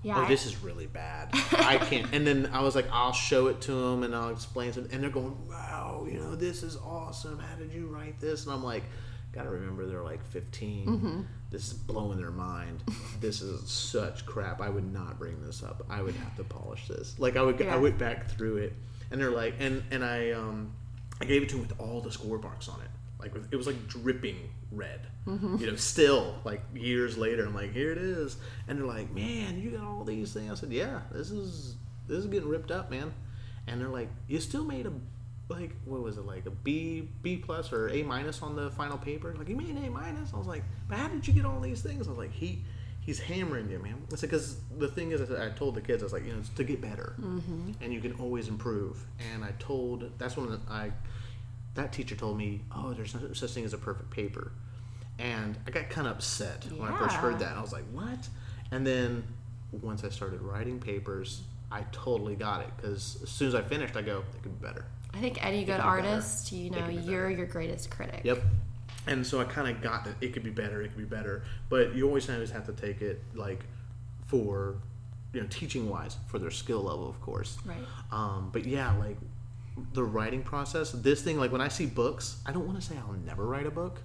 Yeah. 0.03 0.17
oh, 0.17 0.21
I- 0.23 0.27
this 0.29 0.45
is 0.45 0.61
really 0.63 0.87
bad. 0.87 1.29
I 1.53 1.77
can't. 1.77 2.07
And 2.13 2.25
then 2.25 2.49
I 2.53 2.61
was 2.61 2.75
like, 2.75 2.87
I'll 2.91 3.13
show 3.13 3.47
it 3.47 3.61
to 3.61 3.71
them 3.73 4.03
and 4.03 4.15
I'll 4.15 4.29
explain 4.29 4.71
something, 4.73 4.93
and 4.93 5.03
they're 5.03 5.09
going, 5.09 5.35
wow, 5.49 6.05
you 6.09 6.19
know, 6.19 6.35
this 6.35 6.63
is 6.63 6.77
awesome. 6.77 7.39
How 7.39 7.55
did 7.55 7.71
you 7.73 7.87
write 7.87 8.19
this? 8.19 8.45
And 8.45 8.53
I'm 8.53 8.63
like. 8.63 8.83
Gotta 9.31 9.49
remember 9.51 9.85
they're 9.85 10.01
like 10.01 10.25
15. 10.31 11.27
This 11.51 11.67
is 11.67 11.73
blowing 11.73 12.17
their 12.17 12.31
mind. 12.31 12.81
this 13.21 13.43
is 13.43 13.69
such 13.69 14.25
crap. 14.25 14.59
I 14.59 14.69
would 14.69 14.91
not 14.91 15.19
bring 15.19 15.39
this 15.45 15.61
up. 15.61 15.85
I 15.87 16.01
would 16.01 16.15
have 16.15 16.35
to 16.37 16.43
polish 16.43 16.87
this. 16.87 17.13
Like 17.19 17.37
I 17.37 17.43
would. 17.43 17.61
I 17.61 17.75
went 17.77 17.99
back 17.99 18.27
through 18.31 18.57
it, 18.57 18.73
and 19.11 19.21
they're 19.21 19.29
like, 19.29 19.53
and 19.59 19.83
and 19.91 20.03
I 20.03 20.31
um, 20.31 20.71
I 21.21 21.25
gave 21.25 21.43
it 21.43 21.49
to 21.49 21.57
them 21.57 21.67
with 21.67 21.79
all 21.79 22.01
the 22.01 22.11
score 22.11 22.39
marks 22.39 22.67
on 22.69 22.81
it. 22.81 22.87
Like 23.19 23.33
it 23.51 23.55
was 23.55 23.67
like 23.67 23.87
dripping 23.87 24.49
red. 24.71 25.07
You 25.25 25.67
know, 25.67 25.75
still 25.75 26.35
like 26.43 26.63
years 26.73 27.17
later, 27.17 27.45
I'm 27.45 27.53
like, 27.53 27.71
here 27.71 27.91
it 27.91 27.99
is, 27.99 28.37
and 28.67 28.79
they're 28.79 28.87
like, 28.87 29.13
man, 29.13 29.61
you 29.61 29.71
got 29.71 29.83
all 29.83 30.03
these 30.03 30.33
things. 30.33 30.51
I 30.51 30.55
said, 30.55 30.71
yeah, 30.71 31.01
this 31.11 31.29
is 31.29 31.75
this 32.07 32.19
is 32.19 32.25
getting 32.25 32.49
ripped 32.49 32.71
up, 32.71 32.89
man. 32.89 33.13
And 33.67 33.79
they're 33.79 33.89
like, 33.89 34.09
you 34.27 34.39
still 34.39 34.63
made 34.65 34.87
a 34.87 34.93
like 35.49 35.75
what 35.85 36.01
was 36.01 36.17
it 36.17 36.25
like 36.25 36.45
a 36.45 36.51
B 36.51 37.09
B 37.21 37.37
plus 37.37 37.73
or 37.73 37.89
A 37.89 38.03
minus 38.03 38.41
on 38.41 38.55
the 38.55 38.71
final 38.71 38.97
paper? 38.97 39.35
Like 39.37 39.49
you 39.49 39.55
made 39.55 39.69
an 39.69 39.83
A 39.85 39.89
minus. 39.89 40.33
I 40.33 40.37
was 40.37 40.47
like, 40.47 40.63
but 40.87 40.97
how 40.97 41.07
did 41.09 41.27
you 41.27 41.33
get 41.33 41.45
all 41.45 41.59
these 41.59 41.81
things? 41.81 42.07
I 42.07 42.09
was 42.09 42.17
like, 42.17 42.33
he 42.33 42.63
he's 43.01 43.19
hammering 43.19 43.69
you, 43.69 43.79
man. 43.79 44.01
It's 44.11 44.21
because 44.21 44.61
the 44.77 44.87
thing 44.87 45.11
is, 45.11 45.31
I 45.31 45.49
told 45.49 45.75
the 45.75 45.81
kids, 45.81 46.03
I 46.03 46.05
was 46.05 46.13
like, 46.13 46.25
you 46.25 46.33
know, 46.33 46.39
it's 46.39 46.49
to 46.49 46.63
get 46.63 46.81
better, 46.81 47.15
mm-hmm. 47.19 47.71
and 47.81 47.93
you 47.93 47.99
can 47.99 48.13
always 48.13 48.47
improve. 48.47 49.03
And 49.33 49.43
I 49.43 49.53
told 49.59 50.11
that's 50.17 50.37
when 50.37 50.59
I 50.69 50.91
that 51.79 51.91
teacher 51.91 52.15
told 52.15 52.37
me, 52.37 52.61
oh, 52.75 52.93
there's 52.93 53.15
no 53.15 53.33
such 53.33 53.51
thing 53.51 53.65
as 53.65 53.73
a 53.73 53.77
perfect 53.77 54.11
paper, 54.11 54.51
and 55.17 55.57
I 55.67 55.71
got 55.71 55.89
kind 55.89 56.07
of 56.07 56.13
upset 56.13 56.65
when 56.77 56.91
I 56.91 56.97
first 56.97 57.15
heard 57.15 57.39
that. 57.39 57.57
I 57.57 57.61
was 57.61 57.73
like, 57.73 57.85
what? 57.91 58.27
And 58.71 58.85
then 58.85 59.23
once 59.71 60.03
I 60.03 60.09
started 60.09 60.41
writing 60.41 60.79
papers. 60.79 61.41
I 61.71 61.85
totally 61.91 62.35
got 62.35 62.61
it 62.61 62.69
because 62.77 63.19
as 63.21 63.29
soon 63.29 63.47
as 63.49 63.55
I 63.55 63.61
finished, 63.61 63.95
I 63.95 64.01
go, 64.01 64.23
it 64.33 64.43
could 64.43 64.59
be 64.59 64.65
better. 64.65 64.85
I 65.13 65.19
think 65.19 65.43
any 65.45 65.59
good 65.59 65.65
be 65.65 65.77
better. 65.77 65.83
artist, 65.83 66.51
you 66.51 66.69
know, 66.69 66.87
be 66.87 66.95
you're 66.95 67.29
your 67.29 67.45
greatest 67.45 67.89
critic. 67.89 68.21
Yep. 68.23 68.41
And 69.07 69.25
so 69.25 69.39
I 69.39 69.43
kind 69.43 69.75
of 69.75 69.81
got 69.81 70.05
that 70.05 70.15
it 70.21 70.33
could 70.33 70.43
be 70.43 70.49
better, 70.49 70.81
it 70.81 70.89
could 70.89 70.97
be 70.97 71.15
better, 71.15 71.43
but 71.69 71.95
you 71.95 72.07
always 72.07 72.29
always 72.29 72.51
have 72.51 72.65
to 72.65 72.73
take 72.73 73.01
it 73.01 73.21
like 73.35 73.63
for 74.27 74.75
you 75.33 75.41
know 75.41 75.47
teaching 75.49 75.89
wise 75.89 76.17
for 76.27 76.39
their 76.39 76.51
skill 76.51 76.81
level, 76.81 77.07
of 77.07 77.19
course. 77.21 77.57
Right. 77.65 77.77
Um, 78.11 78.49
but 78.51 78.65
yeah, 78.65 78.93
like 78.97 79.17
the 79.93 80.03
writing 80.03 80.43
process, 80.43 80.91
this 80.91 81.21
thing, 81.21 81.37
like 81.39 81.51
when 81.51 81.61
I 81.61 81.67
see 81.67 81.85
books, 81.85 82.41
I 82.45 82.51
don't 82.51 82.65
want 82.65 82.79
to 82.79 82.85
say 82.85 82.95
I'll 82.97 83.13
never 83.25 83.45
write 83.45 83.65
a 83.65 83.71
book, 83.71 83.99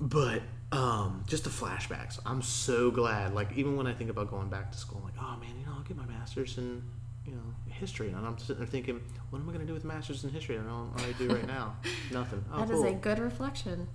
but 0.00 0.42
um, 0.72 1.24
just 1.26 1.44
the 1.44 1.50
flashbacks. 1.50 2.18
I'm 2.26 2.42
so 2.42 2.90
glad. 2.90 3.34
Like 3.34 3.52
even 3.56 3.76
when 3.76 3.86
I 3.86 3.92
think 3.94 4.10
about 4.10 4.30
going 4.30 4.48
back 4.48 4.72
to 4.72 4.78
school, 4.78 4.98
I'm 4.98 5.04
like, 5.04 5.14
oh 5.20 5.36
man, 5.40 5.58
you 5.58 5.66
know, 5.66 5.72
I'll 5.76 5.82
get 5.84 5.96
my 5.96 6.06
master's 6.06 6.58
in 6.58 6.82
you 7.26 7.32
know 7.32 7.42
history, 7.68 8.08
and 8.10 8.26
I'm 8.26 8.36
sitting 8.38 8.56
there 8.56 8.66
thinking, 8.66 9.00
what 9.30 9.38
am 9.40 9.48
I 9.48 9.52
going 9.52 9.60
to 9.60 9.66
do 9.66 9.74
with 9.74 9.84
masters 9.84 10.24
in 10.24 10.30
history? 10.30 10.56
I 10.56 10.58
don't 10.58 10.68
know 10.68 10.90
what 10.92 11.02
I 11.04 11.12
do 11.12 11.28
right 11.34 11.46
now. 11.46 11.76
Nothing. 12.12 12.44
Oh, 12.52 12.60
That 12.60 12.70
is 12.70 12.80
cool. 12.80 12.86
a 12.88 12.92
good 12.92 13.18
reflection. 13.18 13.88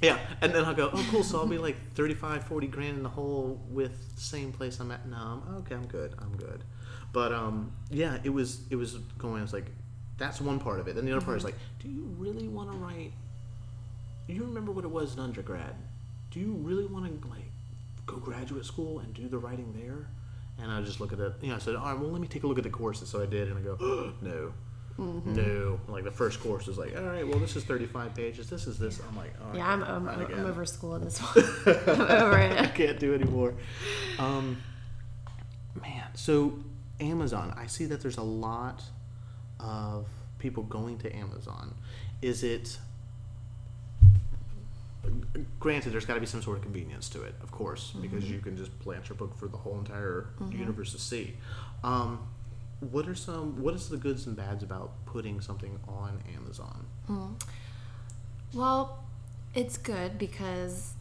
Yeah, 0.00 0.16
and 0.40 0.52
then 0.54 0.64
I'll 0.64 0.74
go, 0.76 0.90
oh, 0.92 1.06
cool. 1.10 1.24
So 1.24 1.38
I'll 1.40 1.46
be 1.48 1.58
like 1.58 1.74
35, 1.94 2.44
40 2.44 2.66
grand 2.68 2.96
in 2.98 3.02
the 3.02 3.08
hole 3.08 3.60
with 3.68 4.14
the 4.14 4.20
same 4.20 4.52
place 4.52 4.78
I'm 4.78 4.92
at. 4.92 5.08
No, 5.08 5.42
I'm 5.48 5.56
okay. 5.56 5.74
I'm 5.74 5.86
good. 5.88 6.14
I'm 6.20 6.36
good. 6.36 6.62
But 7.12 7.32
um, 7.32 7.72
yeah, 7.90 8.18
it 8.24 8.30
was 8.30 8.60
it 8.70 8.76
was 8.76 8.96
going. 9.18 9.40
I 9.40 9.42
was 9.42 9.52
like, 9.52 9.70
that's 10.18 10.40
one 10.40 10.58
part 10.58 10.80
of 10.80 10.88
it. 10.88 10.96
And 10.96 11.06
the 11.06 11.16
other 11.16 11.24
part 11.24 11.36
is 11.36 11.44
like, 11.44 11.56
do 11.80 11.88
you 11.88 12.02
really 12.18 12.48
want 12.48 12.70
to 12.70 12.76
write? 12.76 13.12
You 14.26 14.44
remember 14.44 14.72
what 14.72 14.84
it 14.84 14.90
was 14.90 15.14
in 15.14 15.20
undergrad? 15.20 15.74
do 16.30 16.40
you 16.40 16.52
really 16.52 16.86
want 16.86 17.04
to 17.22 17.28
like 17.28 17.50
go 18.06 18.16
graduate 18.16 18.64
school 18.64 19.00
and 19.00 19.12
do 19.14 19.28
the 19.28 19.38
writing 19.38 19.72
there? 19.76 20.08
And 20.60 20.72
I 20.72 20.82
just 20.82 21.00
look 21.00 21.12
at 21.12 21.20
it. 21.20 21.34
You 21.40 21.48
know, 21.48 21.56
I 21.56 21.58
said, 21.58 21.76
all 21.76 21.84
right, 21.84 21.98
well, 21.98 22.10
let 22.10 22.20
me 22.20 22.26
take 22.26 22.42
a 22.42 22.46
look 22.46 22.58
at 22.58 22.64
the 22.64 22.70
courses. 22.70 23.08
So 23.08 23.22
I 23.22 23.26
did, 23.26 23.48
and 23.48 23.58
I 23.58 23.60
go, 23.60 24.12
no. 24.20 24.52
Mm-hmm. 24.98 25.34
No, 25.34 25.78
like 25.86 26.02
the 26.02 26.10
first 26.10 26.40
course 26.40 26.66
is 26.66 26.76
like, 26.76 26.96
all 26.96 27.04
right, 27.04 27.26
well, 27.26 27.38
this 27.38 27.54
is 27.54 27.62
35 27.62 28.16
pages. 28.16 28.50
This 28.50 28.66
is 28.66 28.80
this. 28.80 29.00
I'm 29.08 29.16
like, 29.16 29.32
all 29.40 29.50
right, 29.50 29.56
Yeah, 29.56 29.72
I'm, 29.72 29.84
I'm, 29.84 30.04
not 30.06 30.32
I'm, 30.32 30.46
over 30.46 30.64
school 30.66 30.96
in 30.96 31.04
this 31.04 31.18
one. 31.34 31.44
I'm 31.86 32.00
over 32.00 32.36
I 32.36 32.66
can't 32.66 32.98
do 32.98 33.14
anymore. 33.14 33.54
Um, 34.18 34.60
man, 35.80 36.02
so 36.14 36.58
Amazon, 37.00 37.54
I 37.56 37.66
see 37.66 37.86
that 37.86 38.00
there's 38.00 38.16
a 38.16 38.22
lot 38.22 38.82
of 39.60 40.06
people 40.38 40.62
going 40.64 40.98
to 40.98 41.14
Amazon. 41.14 41.74
Is 42.22 42.42
it? 42.42 42.78
Granted, 45.60 45.90
there's 45.90 46.04
got 46.04 46.14
to 46.14 46.20
be 46.20 46.26
some 46.26 46.42
sort 46.42 46.58
of 46.58 46.62
convenience 46.62 47.08
to 47.10 47.22
it, 47.22 47.34
of 47.42 47.50
course, 47.50 47.92
because 48.00 48.24
mm-hmm. 48.24 48.34
you 48.34 48.40
can 48.40 48.56
just 48.56 48.76
plant 48.80 49.08
your 49.08 49.16
book 49.16 49.36
for 49.38 49.46
the 49.46 49.56
whole 49.56 49.78
entire 49.78 50.26
mm-hmm. 50.40 50.58
universe 50.58 50.92
to 50.92 50.98
see. 50.98 51.34
Um, 51.82 52.28
what 52.80 53.08
are 53.08 53.14
some? 53.14 53.60
What 53.62 53.74
is 53.74 53.88
the 53.88 53.96
goods 53.96 54.26
and 54.26 54.36
bads 54.36 54.62
about 54.62 54.92
putting 55.06 55.40
something 55.40 55.78
on 55.88 56.20
Amazon? 56.36 56.86
Hmm. 57.06 57.32
Well, 58.52 59.04
it's 59.54 59.76
good 59.76 60.18
because 60.18 60.94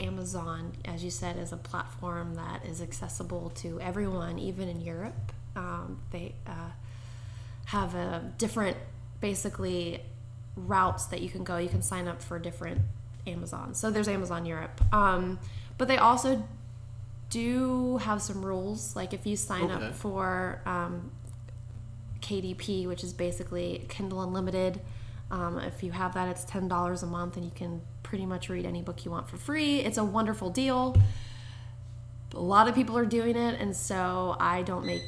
Amazon, 0.00 0.72
as 0.84 1.04
you 1.04 1.10
said, 1.10 1.36
is 1.36 1.52
a 1.52 1.56
platform 1.56 2.34
that 2.34 2.64
is 2.66 2.82
accessible 2.82 3.50
to 3.56 3.80
everyone, 3.80 4.38
even 4.38 4.68
in 4.68 4.80
Europe. 4.80 5.32
Um, 5.56 6.00
they 6.10 6.34
uh, 6.46 6.70
have 7.66 7.94
a 7.94 8.32
different, 8.38 8.76
basically, 9.20 10.00
routes 10.56 11.06
that 11.06 11.20
you 11.20 11.28
can 11.30 11.44
go. 11.44 11.56
You 11.58 11.68
can 11.68 11.82
sign 11.82 12.08
up 12.08 12.22
for 12.22 12.38
different 12.38 12.80
Amazon. 13.26 13.74
So 13.74 13.90
there's 13.90 14.08
Amazon 14.08 14.44
Europe, 14.46 14.80
um, 14.92 15.38
but 15.78 15.88
they 15.88 15.96
also 15.98 16.42
do 17.30 17.96
have 17.98 18.20
some 18.20 18.44
rules. 18.44 18.94
Like 18.96 19.12
if 19.14 19.26
you 19.26 19.36
sign 19.36 19.70
Okay. 19.70 19.86
up 19.86 19.94
for 19.94 20.60
um, 20.66 21.10
KDP, 22.20 22.86
which 22.86 23.02
is 23.04 23.12
basically 23.12 23.86
Kindle 23.88 24.22
Unlimited. 24.22 24.80
Um, 25.30 25.58
if 25.60 25.82
you 25.82 25.92
have 25.92 26.14
that, 26.14 26.28
it's 26.28 26.44
ten 26.44 26.68
dollars 26.68 27.02
a 27.02 27.06
month, 27.06 27.36
and 27.36 27.44
you 27.44 27.52
can 27.54 27.80
pretty 28.02 28.26
much 28.26 28.48
read 28.50 28.66
any 28.66 28.82
book 28.82 29.04
you 29.04 29.10
want 29.10 29.28
for 29.30 29.38
free. 29.38 29.80
It's 29.80 29.96
a 29.96 30.04
wonderful 30.04 30.50
deal. 30.50 30.94
A 32.34 32.40
lot 32.40 32.68
of 32.68 32.74
people 32.74 32.98
are 32.98 33.06
doing 33.06 33.36
it, 33.36 33.58
and 33.60 33.74
so 33.74 34.36
I 34.38 34.62
don't 34.62 34.84
make 34.84 35.00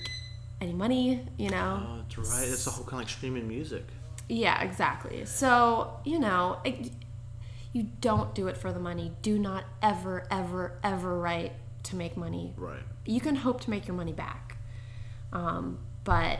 any 0.60 0.72
money. 0.72 1.26
You 1.36 1.50
know, 1.50 1.82
Oh, 1.88 1.96
that's 1.96 2.16
right. 2.30 2.48
It's 2.48 2.64
the 2.64 2.70
whole 2.70 2.84
kind 2.84 2.94
of 3.02 3.08
like 3.08 3.08
streaming 3.08 3.46
music. 3.48 3.84
yeah, 4.28 4.62
exactly. 4.62 5.24
So, 5.26 5.98
you 6.04 6.18
know, 6.18 6.58
it, 6.64 6.90
you 7.72 7.88
don't 8.00 8.34
do 8.34 8.46
it 8.48 8.56
for 8.56 8.72
the 8.72 8.80
money. 8.80 9.12
Do 9.22 9.38
not 9.38 9.64
ever, 9.82 10.26
ever, 10.30 10.78
ever 10.82 11.18
write 11.18 11.52
to 11.84 11.96
make 11.96 12.16
money. 12.16 12.52
Right. 12.56 12.80
You 13.04 13.20
can 13.20 13.36
hope 13.36 13.60
to 13.62 13.70
make 13.70 13.86
your 13.86 13.96
money 13.96 14.12
back, 14.12 14.56
um, 15.32 15.78
but 16.04 16.38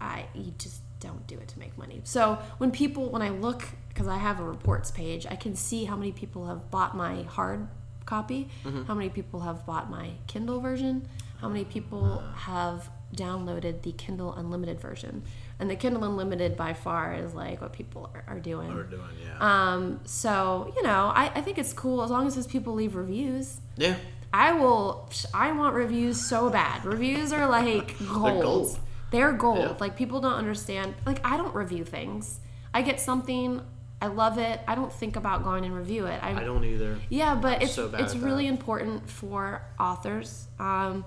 I 0.00 0.26
you 0.34 0.52
just 0.58 0.80
don't 0.98 1.26
do 1.26 1.36
it 1.38 1.48
to 1.48 1.58
make 1.58 1.76
money. 1.78 2.00
So 2.04 2.38
when 2.58 2.70
people, 2.70 3.08
when 3.10 3.22
I 3.22 3.28
look, 3.28 3.64
because 3.88 4.08
I 4.08 4.16
have 4.18 4.40
a 4.40 4.44
reports 4.44 4.90
page, 4.90 5.26
I 5.30 5.36
can 5.36 5.54
see 5.54 5.84
how 5.84 5.96
many 5.96 6.12
people 6.12 6.46
have 6.46 6.70
bought 6.70 6.96
my 6.96 7.22
hard 7.24 7.68
copy, 8.06 8.48
how 8.86 8.94
many 8.94 9.08
people 9.10 9.40
have 9.40 9.64
bought 9.66 9.88
my 9.90 10.10
Kindle 10.26 10.60
version, 10.60 11.06
how 11.40 11.48
many 11.48 11.64
people 11.64 12.18
have 12.34 12.90
downloaded 13.14 13.82
the 13.82 13.92
Kindle 13.92 14.32
Unlimited 14.34 14.80
version. 14.80 15.22
And 15.58 15.70
the 15.70 15.76
Kindle 15.76 16.04
Unlimited 16.04 16.56
by 16.56 16.72
far 16.72 17.14
is 17.14 17.34
like 17.34 17.60
what 17.60 17.72
people 17.72 18.10
are, 18.14 18.24
are 18.26 18.40
doing. 18.40 18.74
We're 18.74 18.84
doing, 18.84 19.02
yeah. 19.22 19.36
Um, 19.74 20.00
so, 20.04 20.72
you 20.76 20.82
know, 20.82 21.12
I, 21.14 21.30
I 21.34 21.40
think 21.40 21.58
it's 21.58 21.72
cool 21.72 22.02
as 22.02 22.10
long 22.10 22.26
as 22.26 22.34
those 22.34 22.46
people 22.46 22.74
leave 22.74 22.94
reviews. 22.96 23.60
yeah. 23.76 23.96
I 24.34 24.52
will. 24.54 25.10
I 25.34 25.52
want 25.52 25.74
reviews 25.74 26.18
so 26.18 26.48
bad. 26.48 26.86
Reviews 26.86 27.34
are 27.34 27.46
like 27.46 27.98
gold. 28.12 28.42
gold. 28.42 28.78
They're 29.10 29.32
gold. 29.32 29.58
Yeah. 29.58 29.76
Like 29.78 29.94
people 29.94 30.20
don't 30.20 30.32
understand. 30.32 30.94
Like 31.04 31.20
I 31.22 31.36
don't 31.36 31.54
review 31.54 31.84
things. 31.84 32.40
I 32.72 32.80
get 32.80 32.98
something. 32.98 33.60
I 34.00 34.06
love 34.08 34.38
it. 34.38 34.60
I 34.66 34.74
don't 34.74 34.92
think 34.92 35.14
about 35.14 35.44
going 35.44 35.64
and 35.64 35.76
review 35.76 36.06
it. 36.06 36.20
I 36.22 36.32
don't 36.42 36.64
either. 36.64 36.98
Yeah, 37.08 37.36
but 37.36 37.62
it's 37.62 37.74
so 37.74 37.88
bad 37.88 38.00
it's 38.00 38.16
really 38.16 38.46
that. 38.46 38.52
important 38.52 39.08
for 39.08 39.62
authors 39.78 40.48
um, 40.58 41.04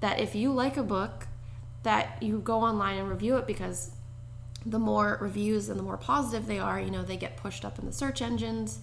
that 0.00 0.18
if 0.18 0.34
you 0.34 0.52
like 0.52 0.78
a 0.78 0.82
book, 0.82 1.26
that 1.82 2.22
you 2.22 2.38
go 2.40 2.60
online 2.60 2.98
and 2.98 3.08
review 3.08 3.36
it 3.36 3.46
because 3.46 3.90
the 4.66 4.78
more 4.78 5.18
reviews 5.20 5.68
and 5.68 5.78
the 5.78 5.82
more 5.82 5.96
positive 5.96 6.46
they 6.46 6.58
are, 6.58 6.80
you 6.80 6.90
know, 6.90 7.02
they 7.02 7.16
get 7.16 7.36
pushed 7.36 7.64
up 7.64 7.78
in 7.78 7.86
the 7.86 7.92
search 7.92 8.20
engines 8.20 8.80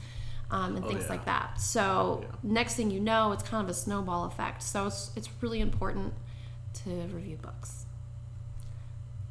um, 0.49 0.75
and 0.77 0.85
things 0.85 1.01
Oh, 1.01 1.03
yeah. 1.03 1.09
like 1.09 1.25
that. 1.25 1.59
So 1.59 2.21
yeah. 2.23 2.27
next 2.43 2.75
thing 2.75 2.89
you 2.91 2.99
know, 2.99 3.31
it's 3.33 3.43
kind 3.43 3.63
of 3.63 3.69
a 3.69 3.73
snowball 3.73 4.25
effect. 4.25 4.63
So 4.63 4.87
it's 4.87 5.11
it's 5.15 5.29
really 5.41 5.59
important 5.59 6.13
to 6.85 6.89
review 7.13 7.37
books. 7.41 7.85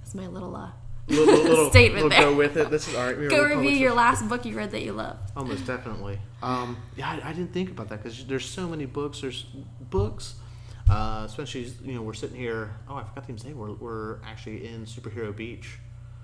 That's 0.01 0.15
my 0.15 0.27
little 0.27 0.55
uh, 0.55 0.71
Little, 1.07 1.27
little, 1.35 1.71
Statement 1.71 2.05
little 2.05 2.09
there. 2.11 2.31
Go 2.31 2.37
with 2.37 2.57
it. 2.57 2.71
This 2.71 2.89
is 2.89 2.95
all 2.95 3.07
right. 3.13 3.29
go 3.29 3.45
review 3.45 3.71
your 3.71 3.93
last 3.93 4.27
book 4.29 4.45
you 4.47 4.57
read 4.57 4.71
that 4.71 4.83
you 4.83 4.93
loved. 4.93 5.19
Almost 5.37 5.67
definitely. 5.67 6.19
Um, 6.43 6.79
yeah, 6.97 7.11
I, 7.23 7.29
I 7.31 7.33
didn't 7.33 7.53
think 7.53 7.71
about 7.71 7.89
that 7.91 8.03
because 8.03 8.25
there's 8.25 8.45
so 8.49 8.67
many 8.69 8.87
books. 8.87 9.21
There's 9.21 9.45
books, 9.91 10.35
uh, 10.91 11.23
especially 11.27 11.63
you 11.85 11.95
know 11.95 12.03
we're 12.03 12.15
sitting 12.15 12.37
here. 12.37 12.71
Oh, 12.89 12.97
I 12.97 13.05
forgot 13.05 13.25
to 13.25 13.33
even 13.33 13.39
say 13.39 13.53
we're 13.53 13.73
we're 13.75 14.23
actually 14.25 14.67
in 14.67 14.85
Superhero 14.87 15.35
Beach 15.35 15.79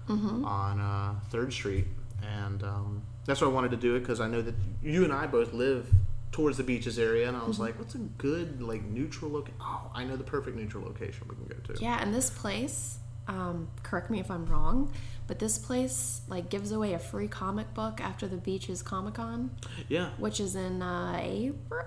Mm-hmm. 0.09 0.45
on 0.45 0.81
uh, 0.81 1.15
Third 1.29 1.53
Street, 1.53 1.85
and 2.21 2.65
um, 2.65 3.03
that's 3.27 3.41
why 3.41 3.47
I 3.47 3.51
wanted 3.51 3.71
to 3.71 3.77
do 3.77 3.95
it 3.95 4.01
because 4.01 4.21
I 4.21 4.27
know 4.27 4.43
that 4.43 4.55
you 4.83 5.05
and 5.05 5.13
I 5.13 5.27
both 5.29 5.53
live 5.53 5.89
towards 6.33 6.57
the 6.57 6.65
beaches 6.65 6.99
area, 6.99 7.29
and 7.29 7.37
I 7.37 7.45
was 7.45 7.57
Mm-hmm. 7.57 7.63
like, 7.63 7.79
what's 7.79 7.95
a 7.95 7.99
good 7.99 8.61
like 8.61 8.83
neutral 8.83 9.31
location? 9.31 9.55
Oh, 9.61 9.89
I 9.95 10.03
know 10.05 10.17
the 10.17 10.25
perfect 10.25 10.57
neutral 10.57 10.83
location 10.85 11.27
we 11.29 11.37
can 11.37 11.45
go 11.45 11.75
to. 11.75 11.81
Yeah, 11.83 12.03
and 12.03 12.13
this 12.13 12.29
place, 12.29 12.99
um, 13.31 13.69
correct 13.83 14.11
me 14.11 14.21
if 14.21 14.31
I'm 14.31 14.45
wrong, 14.47 14.93
but 15.27 15.39
this 15.39 15.57
place 15.59 16.23
like 16.29 16.51
gives 16.51 16.73
away 16.73 16.93
a 16.95 16.99
free 16.99 17.29
comic 17.29 17.73
book 17.75 18.01
after 18.01 18.27
the 18.27 18.37
beaches 18.37 18.83
Comic 18.83 19.15
Con, 19.15 19.51
Yeah. 19.89 20.11
which 20.19 20.41
is 20.41 20.57
in 20.57 20.83
uh, 20.83 21.19
April. 21.23 21.87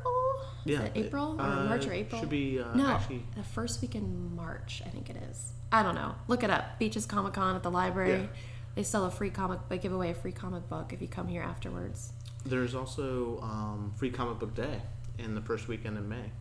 Is 0.66 0.72
Yeah, 0.72 0.84
it 0.84 0.94
April 0.96 1.36
or 1.40 1.42
uh, 1.44 1.66
March 1.66 1.86
or 1.86 1.92
April? 1.94 2.22
should 2.22 2.30
be, 2.30 2.60
uh, 2.60 2.74
no, 2.74 2.88
actually- 2.88 3.26
the 3.36 3.44
first 3.44 3.82
week 3.82 3.96
in 3.96 4.34
March, 4.36 4.82
I 4.86 4.90
think 4.90 5.10
it 5.10 5.18
is. 5.30 5.52
I 5.72 5.84
don't 5.84 5.96
know. 5.96 6.16
Look 6.28 6.44
it 6.44 6.50
up. 6.50 6.80
Beaches 6.80 7.06
Comic 7.06 7.34
Con 7.34 7.56
at 7.56 7.64
the 7.64 7.72
library. 7.72 8.22
Yeah. 8.22 8.28
They 8.76 8.84
sell 8.84 9.06
a 9.06 9.12
free 9.12 9.30
comic. 9.30 9.60
They 9.70 9.78
give 9.78 9.92
away 9.92 10.10
a 10.12 10.16
free 10.16 10.32
comic 10.32 10.70
book 10.70 10.94
if 10.94 11.02
you 11.02 11.08
come 11.08 11.28
here 11.28 11.42
afterwards. 11.44 12.14
There's 12.46 12.74
also 12.76 13.40
um, 13.42 13.92
free 13.98 14.10
comic 14.12 14.40
book 14.40 14.56
day 14.56 14.82
in 15.20 15.36
the 15.36 15.42
first 15.42 15.68
weekend 15.68 15.98
in 15.98 16.08
May. 16.08 16.32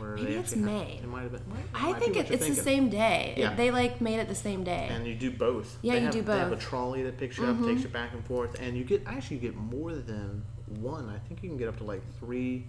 Or 0.00 0.16
Maybe 0.16 0.34
it's 0.34 0.54
May. 0.54 1.00
It 1.02 1.08
might 1.08 1.22
have 1.22 1.32
been. 1.32 1.42
Might, 1.48 1.64
I 1.74 1.98
think 1.98 2.16
it, 2.16 2.30
it's 2.30 2.46
the 2.46 2.54
same 2.54 2.88
day. 2.88 3.34
Yeah. 3.36 3.54
They 3.54 3.70
like 3.70 4.00
made 4.00 4.18
it 4.18 4.28
the 4.28 4.34
same 4.34 4.64
day. 4.64 4.88
And 4.90 5.06
you 5.06 5.14
do 5.14 5.30
both. 5.30 5.76
Yeah, 5.82 5.94
they 5.94 5.98
you 5.98 6.04
have, 6.04 6.14
do 6.14 6.22
both. 6.22 6.34
They 6.34 6.40
have 6.40 6.52
a 6.52 6.56
trolley 6.56 7.02
that 7.02 7.18
picks 7.18 7.38
you 7.38 7.44
mm-hmm. 7.44 7.62
up, 7.64 7.68
takes 7.68 7.80
mm-hmm. 7.80 7.88
you 7.88 7.92
back 7.92 8.12
and 8.12 8.24
forth, 8.26 8.60
and 8.60 8.76
you 8.76 8.84
get 8.84 9.02
actually 9.06 9.36
you 9.36 9.42
get 9.42 9.56
more 9.56 9.94
than 9.94 10.44
one. 10.80 11.08
I 11.08 11.18
think 11.26 11.42
you 11.42 11.48
can 11.48 11.58
get 11.58 11.68
up 11.68 11.78
to 11.78 11.84
like 11.84 12.02
three, 12.18 12.64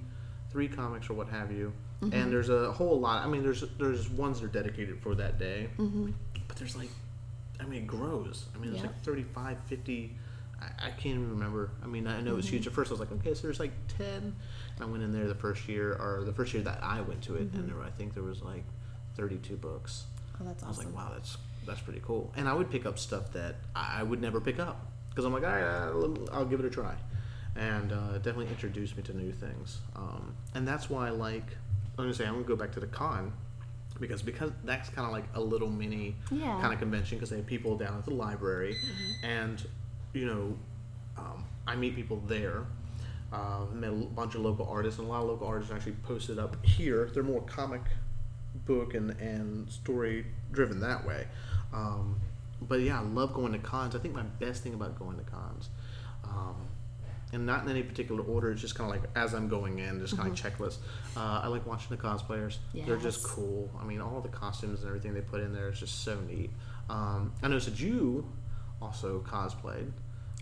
three 0.51 0.67
comics 0.67 1.09
or 1.09 1.13
what 1.13 1.29
have 1.29 1.51
you. 1.51 1.73
Mm-hmm. 2.01 2.13
And 2.13 2.31
there's 2.31 2.49
a 2.49 2.71
whole 2.71 2.99
lot. 2.99 3.25
I 3.25 3.27
mean, 3.27 3.43
there's 3.43 3.63
there's 3.77 4.09
ones 4.09 4.39
that 4.39 4.45
are 4.45 4.63
dedicated 4.63 4.99
for 5.01 5.15
that 5.15 5.37
day, 5.37 5.69
mm-hmm. 5.77 6.11
but 6.47 6.57
there's 6.57 6.75
like, 6.75 6.89
I 7.59 7.65
mean, 7.65 7.83
it 7.83 7.87
grows. 7.87 8.45
I 8.55 8.59
mean, 8.59 8.71
there's 8.71 8.83
like 8.83 9.03
35, 9.03 9.57
50 9.67 10.15
I, 10.61 10.89
can't 10.91 11.15
even 11.15 11.29
remember. 11.31 11.71
I 11.83 11.87
mean, 11.87 12.07
I 12.07 12.21
know 12.21 12.31
it 12.31 12.35
was 12.35 12.45
mm-hmm. 12.45 12.55
huge. 12.55 12.67
At 12.67 12.73
first, 12.73 12.91
I 12.91 12.93
was 12.93 12.99
like, 12.99 13.11
okay, 13.11 13.33
so 13.33 13.43
there's 13.43 13.59
like 13.59 13.71
10. 13.97 14.35
I 14.81 14.85
went 14.85 15.03
in 15.03 15.11
there 15.11 15.27
the 15.27 15.35
first 15.35 15.67
year, 15.67 15.93
or 15.93 16.23
the 16.25 16.33
first 16.33 16.53
year 16.53 16.63
that 16.63 16.79
I 16.83 17.01
went 17.01 17.21
to 17.23 17.35
it, 17.35 17.51
and 17.53 17.69
there 17.69 17.81
I 17.81 17.89
think 17.89 18.13
there 18.13 18.23
was 18.23 18.41
like 18.41 18.63
32 19.15 19.57
books. 19.57 20.05
oh, 20.39 20.45
that's 20.45 20.63
awesome. 20.63 20.65
I 20.65 20.69
was 20.69 20.77
like, 20.85 20.95
wow, 20.95 21.11
that's 21.13 21.37
that's 21.65 21.81
pretty 21.81 22.01
cool. 22.05 22.33
And 22.37 22.47
I 22.47 22.53
would 22.53 22.71
pick 22.71 22.85
up 22.85 22.97
stuff 22.97 23.31
that 23.33 23.55
I 23.75 24.01
would 24.03 24.21
never 24.21 24.39
pick 24.41 24.59
up 24.59 24.87
because 25.09 25.25
I'm 25.25 25.33
like, 25.33 25.43
all 25.43 25.49
right, 25.49 26.29
I'll, 26.33 26.45
give 26.45 26.59
it 26.59 26.65
a 26.65 26.69
try. 26.69 26.95
And 27.55 27.91
uh, 27.91 28.13
definitely 28.19 28.47
introduced 28.47 28.95
me 28.95 29.03
to 29.03 29.15
new 29.17 29.31
things. 29.33 29.79
Um, 29.95 30.35
and 30.55 30.67
that's 30.67 30.89
why, 30.89 31.07
I 31.07 31.09
like, 31.11 31.45
I'm 31.97 32.05
gonna 32.05 32.13
say, 32.13 32.25
I'm 32.25 32.33
gonna 32.35 32.45
go 32.45 32.55
back 32.55 32.71
to 32.73 32.79
the 32.79 32.87
con 32.87 33.33
because 33.99 34.21
because 34.21 34.51
that's 34.63 34.87
kind 34.89 35.05
of 35.05 35.11
like 35.11 35.25
a 35.35 35.41
little 35.41 35.69
mini 35.69 36.15
Yeah. 36.31 36.57
kind 36.61 36.71
of 36.73 36.79
convention 36.79 37.17
because 37.17 37.29
they 37.29 37.35
have 37.37 37.45
people 37.45 37.75
down 37.77 37.97
at 37.97 38.05
the 38.05 38.13
library, 38.13 38.77
and 39.23 39.61
you 40.13 40.25
know, 40.25 40.57
um, 41.17 41.43
I 41.67 41.75
meet 41.75 41.95
people 41.95 42.23
there. 42.25 42.63
Uh, 43.31 43.65
met 43.71 43.91
a 43.91 43.93
bunch 43.93 44.33
of 44.33 44.41
local 44.41 44.67
artists, 44.67 44.99
and 44.99 45.07
a 45.07 45.11
lot 45.11 45.21
of 45.21 45.27
local 45.29 45.47
artists 45.47 45.71
actually 45.71 45.91
posted 46.03 46.39
up 46.39 46.63
here. 46.65 47.09
They're 47.13 47.21
more 47.21 47.41
comic 47.41 47.81
book 48.65 48.95
and, 48.95 49.11
and 49.11 49.69
story 49.71 50.25
driven 50.51 50.79
that 50.79 51.05
way. 51.05 51.27
Um, 51.71 52.19
but 52.61 52.81
yeah, 52.81 52.99
I 52.99 53.03
love 53.03 53.33
going 53.33 53.51
to 53.53 53.59
cons. 53.59 53.95
I 53.95 53.99
think 53.99 54.15
my 54.15 54.23
best 54.23 54.63
thing 54.63 54.73
about 54.73 54.97
going 54.97 55.17
to 55.17 55.23
cons, 55.23 55.69
um, 56.23 56.55
and 57.31 57.45
not 57.45 57.63
in 57.63 57.69
any 57.69 57.83
particular 57.83 58.23
order, 58.23 58.51
it's 58.51 58.61
just 58.61 58.73
kind 58.73 58.89
of 58.91 58.99
like 58.99 59.09
as 59.15 59.33
I'm 59.33 59.47
going 59.47 59.77
in, 59.77 59.99
just 59.99 60.17
kind 60.17 60.27
of 60.27 60.43
like 60.43 60.53
checklist. 60.57 60.77
Uh, 61.15 61.41
I 61.43 61.47
like 61.47 61.65
watching 61.67 61.95
the 61.95 62.01
cosplayers. 62.01 62.57
They're 62.87 62.97
just 62.97 63.23
cool. 63.23 63.69
I 63.79 63.85
mean, 63.85 64.01
all 64.01 64.19
the 64.21 64.29
costumes 64.29 64.79
and 64.79 64.87
everything 64.87 65.13
they 65.13 65.21
put 65.21 65.41
in 65.41 65.53
there 65.53 65.69
is 65.69 65.79
just 65.79 66.03
so 66.03 66.19
neat. 66.21 66.49
Um, 66.89 67.31
I 67.43 67.47
noticed 67.47 67.67
that 67.67 67.79
you 67.79 68.27
also 68.81 69.19
cosplayed. 69.19 69.91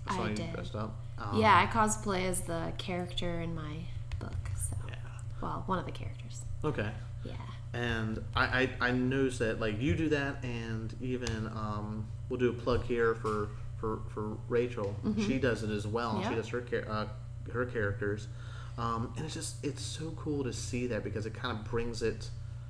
saw 0.09 0.23
I 0.23 0.29
you 0.29 0.35
did. 0.35 0.53
dressed 0.53 0.75
up. 0.75 0.95
Um, 1.19 1.39
yeah, 1.39 1.57
I 1.57 1.65
cosplay 1.73 2.25
as 2.27 2.41
the 2.41 2.71
character 2.77 3.41
in 3.41 3.55
my 3.55 3.77
book. 4.19 4.35
So 4.55 4.75
yeah. 4.87 4.95
well, 5.41 5.63
one 5.65 5.79
of 5.79 5.85
the 5.85 5.91
characters. 5.91 6.41
Okay. 6.63 6.89
Yeah. 7.23 7.33
And 7.73 8.23
I, 8.35 8.69
I, 8.81 8.87
I 8.87 8.91
noticed 8.91 9.39
that 9.39 9.59
like 9.59 9.79
you 9.81 9.95
do 9.95 10.09
that, 10.09 10.43
and 10.43 10.95
even 11.01 11.47
um, 11.47 12.07
we'll 12.29 12.39
do 12.39 12.49
a 12.49 12.53
plug 12.53 12.83
here 12.85 13.15
for 13.15 13.49
for, 13.79 13.99
for 14.13 14.37
Rachel. 14.49 14.95
She 15.19 15.37
does 15.37 15.61
it 15.63 15.69
as 15.69 15.85
well. 15.85 16.19
She 16.21 16.27
Mm-hmm. 16.27 16.35
Does 16.35 16.47
her 16.49 16.63
uh, 16.89 17.05
her 17.51 17.65
characters, 17.65 18.27
um, 18.77 19.13
and 19.15 19.25
it's 19.25 19.33
just 19.35 19.63
it's 19.63 19.81
so 19.83 20.11
cool 20.17 20.43
to 20.43 20.53
see 20.53 20.87
that 20.87 21.03
because 21.03 21.25
it 21.25 21.33
kind 21.33 21.57
of 21.59 21.65
brings 21.65 22.01
it. 22.01 22.29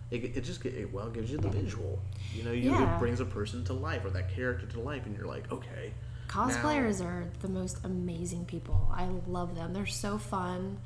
It, 0.10 0.38
it 0.38 0.42
just 0.46 0.66
it 0.66 0.92
well 0.94 1.10
gives 1.10 1.32
you 1.32 1.38
the 1.38 1.50
visual. 1.50 2.00
You 2.34 2.44
know, 2.44 2.52
you, 2.52 2.72
Yeah. 2.72 2.96
it 2.96 3.00
brings 3.00 3.20
a 3.20 3.26
person 3.26 3.64
to 3.66 3.74
life 3.74 4.04
or 4.06 4.10
that 4.12 4.34
character 4.34 4.66
to 4.68 4.80
life, 4.80 5.06
and 5.06 5.16
you're 5.18 5.28
like, 5.28 5.52
okay. 5.52 5.94
Cosplayers 6.28 7.04
are 7.04 7.26
the 7.42 7.48
most 7.48 7.78
amazing 7.84 8.46
people. 8.46 8.90
I 8.94 9.08
love 9.28 9.56
them. 9.56 9.74
They're 9.74 9.86
so 9.86 10.18
fun. 10.18 10.80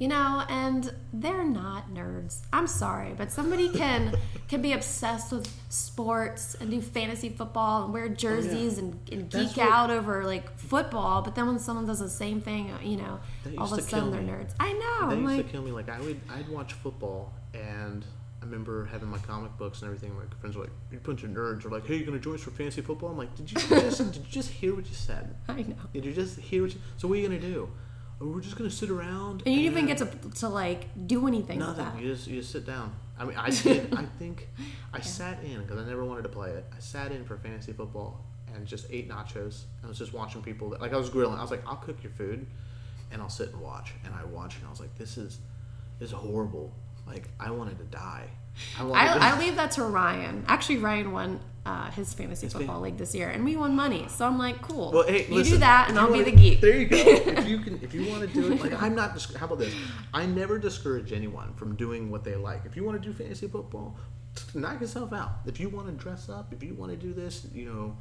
You 0.00 0.08
know, 0.08 0.42
and 0.48 0.92
they're 1.12 1.44
not 1.44 1.94
nerds. 1.94 2.40
I'm 2.52 2.66
sorry, 2.66 3.14
but 3.16 3.30
somebody 3.30 3.68
can 3.80 4.16
can 4.48 4.60
be 4.60 4.72
obsessed 4.72 5.30
with 5.30 5.48
sports 5.68 6.56
and 6.60 6.68
do 6.68 6.82
fantasy 6.82 7.28
football 7.28 7.84
and 7.84 7.92
wear 7.94 8.06
oh, 8.06 8.08
jerseys 8.08 8.78
and, 8.78 8.98
and 9.12 9.32
Oh, 9.32 9.38
geek 9.38 9.56
what- 9.56 9.70
out 9.70 9.90
over 9.90 10.24
like 10.24 10.58
football, 10.58 11.22
but 11.22 11.36
then 11.36 11.46
when 11.46 11.60
someone 11.60 11.86
does 11.86 12.00
the 12.00 12.10
same 12.10 12.40
thing, 12.40 12.72
uh, 12.72 12.78
you 12.82 12.96
know, 12.96 13.20
all 13.56 13.66
of 13.66 13.72
a 13.72 13.76
used 13.76 13.88
to 13.88 13.94
kill 13.96 14.00
sudden 14.00 14.10
they're 14.10 14.22
me. 14.22 14.44
nerds. 14.44 14.52
I 14.58 14.72
know. 14.72 15.08
That 15.08 15.16
I'm 15.16 15.22
used 15.22 15.36
like, 15.36 15.46
to 15.46 15.52
kill 15.52 15.62
me. 15.62 15.70
Like 15.70 15.88
I 15.88 16.00
would, 16.00 16.20
I'd 16.28 16.48
watch 16.48 16.72
football, 16.72 17.32
and 17.54 18.04
I 18.44 18.46
remember 18.46 18.84
having 18.84 19.08
my 19.08 19.16
comic 19.18 19.56
books 19.56 19.80
and 19.80 19.88
everything. 19.88 20.14
My 20.14 20.24
friends 20.38 20.54
were 20.54 20.64
like, 20.64 20.72
"You 20.92 20.98
bunch 20.98 21.22
of 21.24 21.30
nerds." 21.30 21.64
Are 21.64 21.70
like, 21.70 21.86
"Hey, 21.86 21.96
you 21.96 22.04
gonna 22.04 22.18
join 22.18 22.34
us 22.34 22.42
for 22.42 22.50
fantasy 22.50 22.82
football?" 22.82 23.08
I'm 23.10 23.16
like, 23.16 23.34
"Did 23.34 23.50
you 23.50 23.58
just 23.58 23.98
did 24.12 24.16
you 24.16 24.30
just 24.30 24.50
hear 24.50 24.74
what 24.74 24.86
you 24.86 24.94
said? 24.94 25.34
I 25.48 25.62
know. 25.62 25.76
Did 25.94 26.04
you 26.04 26.12
just 26.12 26.38
hear 26.38 26.62
what 26.62 26.74
you? 26.74 26.80
So 26.98 27.08
what 27.08 27.14
are 27.14 27.20
you 27.22 27.26
gonna 27.28 27.40
do? 27.40 27.70
Oh, 28.20 28.26
we're 28.26 28.42
just 28.42 28.56
gonna 28.56 28.70
sit 28.70 28.90
around. 28.90 29.42
And 29.46 29.54
you 29.54 29.62
didn't 29.62 29.78
even 29.78 29.86
get 29.86 29.98
to 29.98 30.30
to 30.40 30.48
like 30.50 30.88
do 31.06 31.26
anything 31.26 31.58
with 31.58 31.68
nothing. 31.68 31.84
that. 31.86 32.02
You 32.02 32.14
just 32.14 32.26
you 32.26 32.38
just 32.40 32.52
sit 32.52 32.66
down. 32.66 32.94
I 33.18 33.24
mean, 33.24 33.36
I 33.38 33.48
did. 33.62 33.94
I 33.94 34.04
think 34.18 34.48
I 34.92 35.00
sat 35.00 35.42
in 35.42 35.62
because 35.62 35.78
I 35.78 35.88
never 35.88 36.04
wanted 36.04 36.24
to 36.24 36.28
play 36.28 36.50
it. 36.50 36.66
I 36.76 36.80
sat 36.80 37.12
in 37.12 37.24
for 37.24 37.38
fantasy 37.38 37.72
football 37.72 38.26
and 38.54 38.66
just 38.66 38.86
ate 38.90 39.08
nachos. 39.08 39.62
I 39.82 39.86
was 39.86 39.96
just 39.98 40.12
watching 40.12 40.42
people. 40.42 40.68
That, 40.68 40.82
like 40.82 40.92
I 40.92 40.98
was 40.98 41.08
grilling. 41.08 41.38
I 41.38 41.42
was 41.42 41.50
like, 41.50 41.66
I'll 41.66 41.76
cook 41.76 42.02
your 42.02 42.12
food, 42.12 42.46
and 43.10 43.22
I'll 43.22 43.30
sit 43.30 43.52
and 43.54 43.60
watch. 43.62 43.94
And 44.04 44.14
I 44.14 44.24
watched, 44.24 44.58
and 44.58 44.66
I 44.66 44.70
was 44.70 44.80
like, 44.80 44.94
this 44.98 45.16
is 45.16 45.38
this 45.98 46.10
is 46.10 46.14
horrible. 46.14 46.74
Like 47.06 47.28
I 47.38 47.50
wanted 47.50 47.78
to 47.78 47.84
die. 47.84 48.28
I 48.78 48.84
wanted. 48.84 49.14
to, 49.14 49.22
I, 49.22 49.30
I 49.30 49.38
leave 49.44 49.56
that 49.56 49.72
to 49.72 49.84
Ryan. 49.84 50.44
Actually, 50.48 50.78
Ryan 50.78 51.12
won 51.12 51.40
uh, 51.66 51.90
his 51.90 52.12
fantasy 52.14 52.46
It's 52.46 52.54
football 52.54 52.76
fan- 52.76 52.82
league 52.82 52.96
this 52.98 53.14
year, 53.14 53.28
and 53.28 53.44
we 53.44 53.56
won 53.56 53.74
money. 53.74 54.06
So 54.08 54.26
I'm 54.26 54.38
like, 54.38 54.62
cool. 54.62 54.92
Well, 54.92 55.06
hey, 55.06 55.26
you 55.26 55.34
listen, 55.34 55.54
do 55.54 55.58
that, 55.60 55.88
and 55.88 55.98
I'll 55.98 56.06
be 56.06 56.20
wanna- 56.20 56.24
the 56.26 56.36
geek. 56.36 56.60
There 56.60 56.76
you 56.76 56.86
go. 56.86 56.96
if 56.96 57.48
you 57.48 57.58
can, 57.58 57.80
if 57.82 57.94
you 57.94 58.08
want 58.08 58.22
to 58.22 58.26
do 58.28 58.52
it, 58.52 58.60
like 58.60 58.80
I'm 58.82 58.94
not. 58.94 59.20
How 59.36 59.46
about 59.46 59.58
this? 59.58 59.74
I 60.12 60.26
never 60.26 60.58
discourage 60.58 61.12
anyone 61.12 61.52
from 61.54 61.74
doing 61.76 62.10
what 62.10 62.24
they 62.24 62.36
like. 62.36 62.64
If 62.64 62.76
you 62.76 62.84
want 62.84 63.02
to 63.02 63.08
do 63.08 63.14
fantasy 63.14 63.48
football, 63.48 63.96
knock 64.54 64.80
yourself 64.80 65.12
out. 65.12 65.32
If 65.46 65.58
you 65.60 65.68
want 65.68 65.86
to 65.88 65.92
dress 65.92 66.28
up, 66.28 66.52
if 66.52 66.62
you 66.62 66.74
want 66.74 66.92
to 66.92 66.96
do 66.96 67.12
this, 67.12 67.46
you 67.52 67.66
know, 67.66 67.96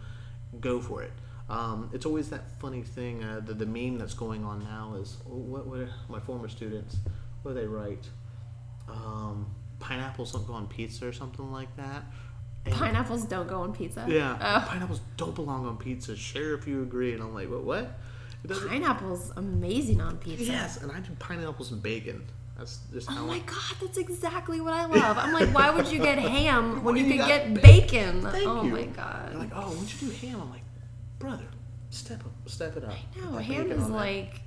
go 0.60 0.80
for 0.80 1.04
it. 1.04 1.12
Um, 1.50 1.90
it's 1.94 2.06
always 2.06 2.30
that 2.30 2.58
funny 2.60 2.84
thing. 2.84 3.24
Uh, 3.24 3.42
the 3.44 3.54
the 3.54 3.66
meme 3.66 3.98
that's 3.98 4.14
going 4.14 4.46
on 4.46 4.60
now 4.60 4.96
is 5.00 5.18
oh, 5.30 5.36
what 5.36 5.68
what 5.68 5.88
my 6.10 6.20
former 6.20 6.48
students 6.48 6.98
what 7.42 7.54
do 7.56 7.60
they 7.62 7.68
write? 7.68 8.08
Um, 8.88 9.48
pineapples 9.80 10.32
don't 10.32 10.46
go 10.48 10.54
on 10.54 10.68
pizza 10.68 11.08
or 11.08 11.14
something 11.14 11.52
like 11.52 11.76
that. 11.78 12.04
And- 12.66 12.74
Pineapples 12.76 13.26
don't 13.26 13.48
go 13.48 13.62
on 13.62 13.74
pizza. 13.74 14.06
yeah, 14.08 14.38
Oh, 14.40 14.66
pineapples 14.70 15.02
don't 15.18 15.36
belong 15.36 15.66
on 15.66 15.78
pizza. 15.78 16.16
Share 16.16 16.54
if 16.54 16.66
you 16.68 16.82
agree. 16.82 17.14
And 17.14 17.22
I'm 17.22 17.34
like, 17.34 17.50
what? 17.50 17.64
What? 17.64 18.00
Pineapples 18.48 19.32
amazing 19.38 20.02
on 20.02 20.18
pizza. 20.18 20.44
Yes, 20.46 20.78
and 20.82 20.92
I 20.92 21.00
do 21.00 21.12
pineapples 21.20 21.72
and 21.72 21.82
bacon. 21.82 22.24
That's 22.58 22.80
just 22.94 23.10
how. 23.10 23.24
Oh 23.24 23.28
my 23.28 23.36
I, 23.36 23.40
god, 23.40 23.76
that's 23.82 23.98
exactly 23.98 24.62
what 24.62 24.74
I 24.74 24.86
love. 24.86 25.18
I'm 25.18 25.34
like, 25.34 25.50
why 25.54 25.70
would 25.72 25.88
you 25.92 26.00
get 26.00 26.20
ham 26.20 26.84
when 26.84 26.96
you 26.98 27.06
You 27.06 27.18
could 27.18 27.28
get 27.28 27.54
ba- 27.54 27.62
bacon? 27.62 28.22
Thank 28.22 28.48
oh 28.48 28.64
you. 28.64 28.72
my 28.72 28.78
They're 28.84 28.88
god. 28.94 29.36
like, 29.36 29.50
oh, 29.56 29.70
when'd 29.72 29.92
you 30.02 30.08
do 30.10 30.28
ham? 30.28 30.42
I'm 30.42 30.50
like, 30.52 30.62
brother, 31.20 31.46
step 31.90 32.24
up, 32.26 32.32
step 32.50 32.78
it 32.78 32.84
up. 32.84 32.92
I 32.94 33.20
know 33.22 33.38
ham 33.38 33.64
bacon 33.70 33.82
is 33.82 33.90
like 33.90 34.42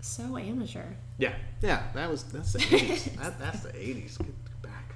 so 0.00 0.36
amateur. 0.38 0.84
Yeah, 1.18 1.34
yeah. 1.60 1.82
That 1.94 2.10
was 2.10 2.24
that's 2.24 2.52
the 2.52 2.58
80s. 2.60 3.16
that, 3.22 3.38
that's 3.38 3.60
the 3.60 3.70
80s. 3.72 4.18
Get 4.18 4.62
back. 4.62 4.94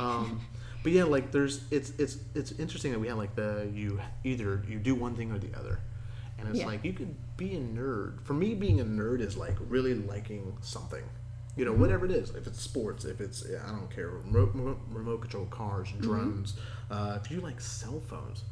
Um, 0.00 0.40
but 0.82 0.92
yeah, 0.92 1.04
like 1.04 1.32
there's 1.32 1.62
it's 1.70 1.90
it's 1.98 2.18
it's 2.34 2.52
interesting 2.52 2.92
that 2.92 2.98
we 2.98 3.08
have 3.08 3.16
like 3.18 3.34
the 3.34 3.68
you 3.74 4.00
either 4.24 4.62
you 4.68 4.78
do 4.78 4.94
one 4.94 5.14
thing 5.16 5.32
or 5.32 5.38
the 5.38 5.56
other, 5.58 5.80
and 6.38 6.48
it's 6.48 6.58
Yeah. 6.60 6.66
like 6.66 6.84
you 6.84 6.92
could 6.92 7.14
be 7.36 7.54
a 7.56 7.60
nerd. 7.60 8.22
For 8.22 8.34
me, 8.34 8.54
being 8.54 8.80
a 8.80 8.84
nerd 8.84 9.20
is 9.20 9.36
like 9.36 9.56
really 9.68 9.94
liking 9.94 10.56
something. 10.60 11.02
You 11.56 11.64
Mm-hmm. 11.64 11.72
know, 11.74 11.80
whatever 11.80 12.04
it 12.04 12.12
is. 12.12 12.30
If 12.30 12.46
it's 12.46 12.60
sports, 12.60 13.04
if 13.06 13.20
it's 13.20 13.44
I 13.46 13.70
don't 13.70 13.90
care. 13.90 14.08
Remote, 14.08 14.54
remote, 14.54 14.78
remote 14.90 15.20
control 15.22 15.46
cars, 15.46 15.88
Mm-hmm. 15.88 16.00
drones. 16.02 16.54
Uh, 16.90 17.18
if 17.22 17.30
you 17.30 17.40
like 17.40 17.60
cell 17.60 18.00
phones, 18.06 18.44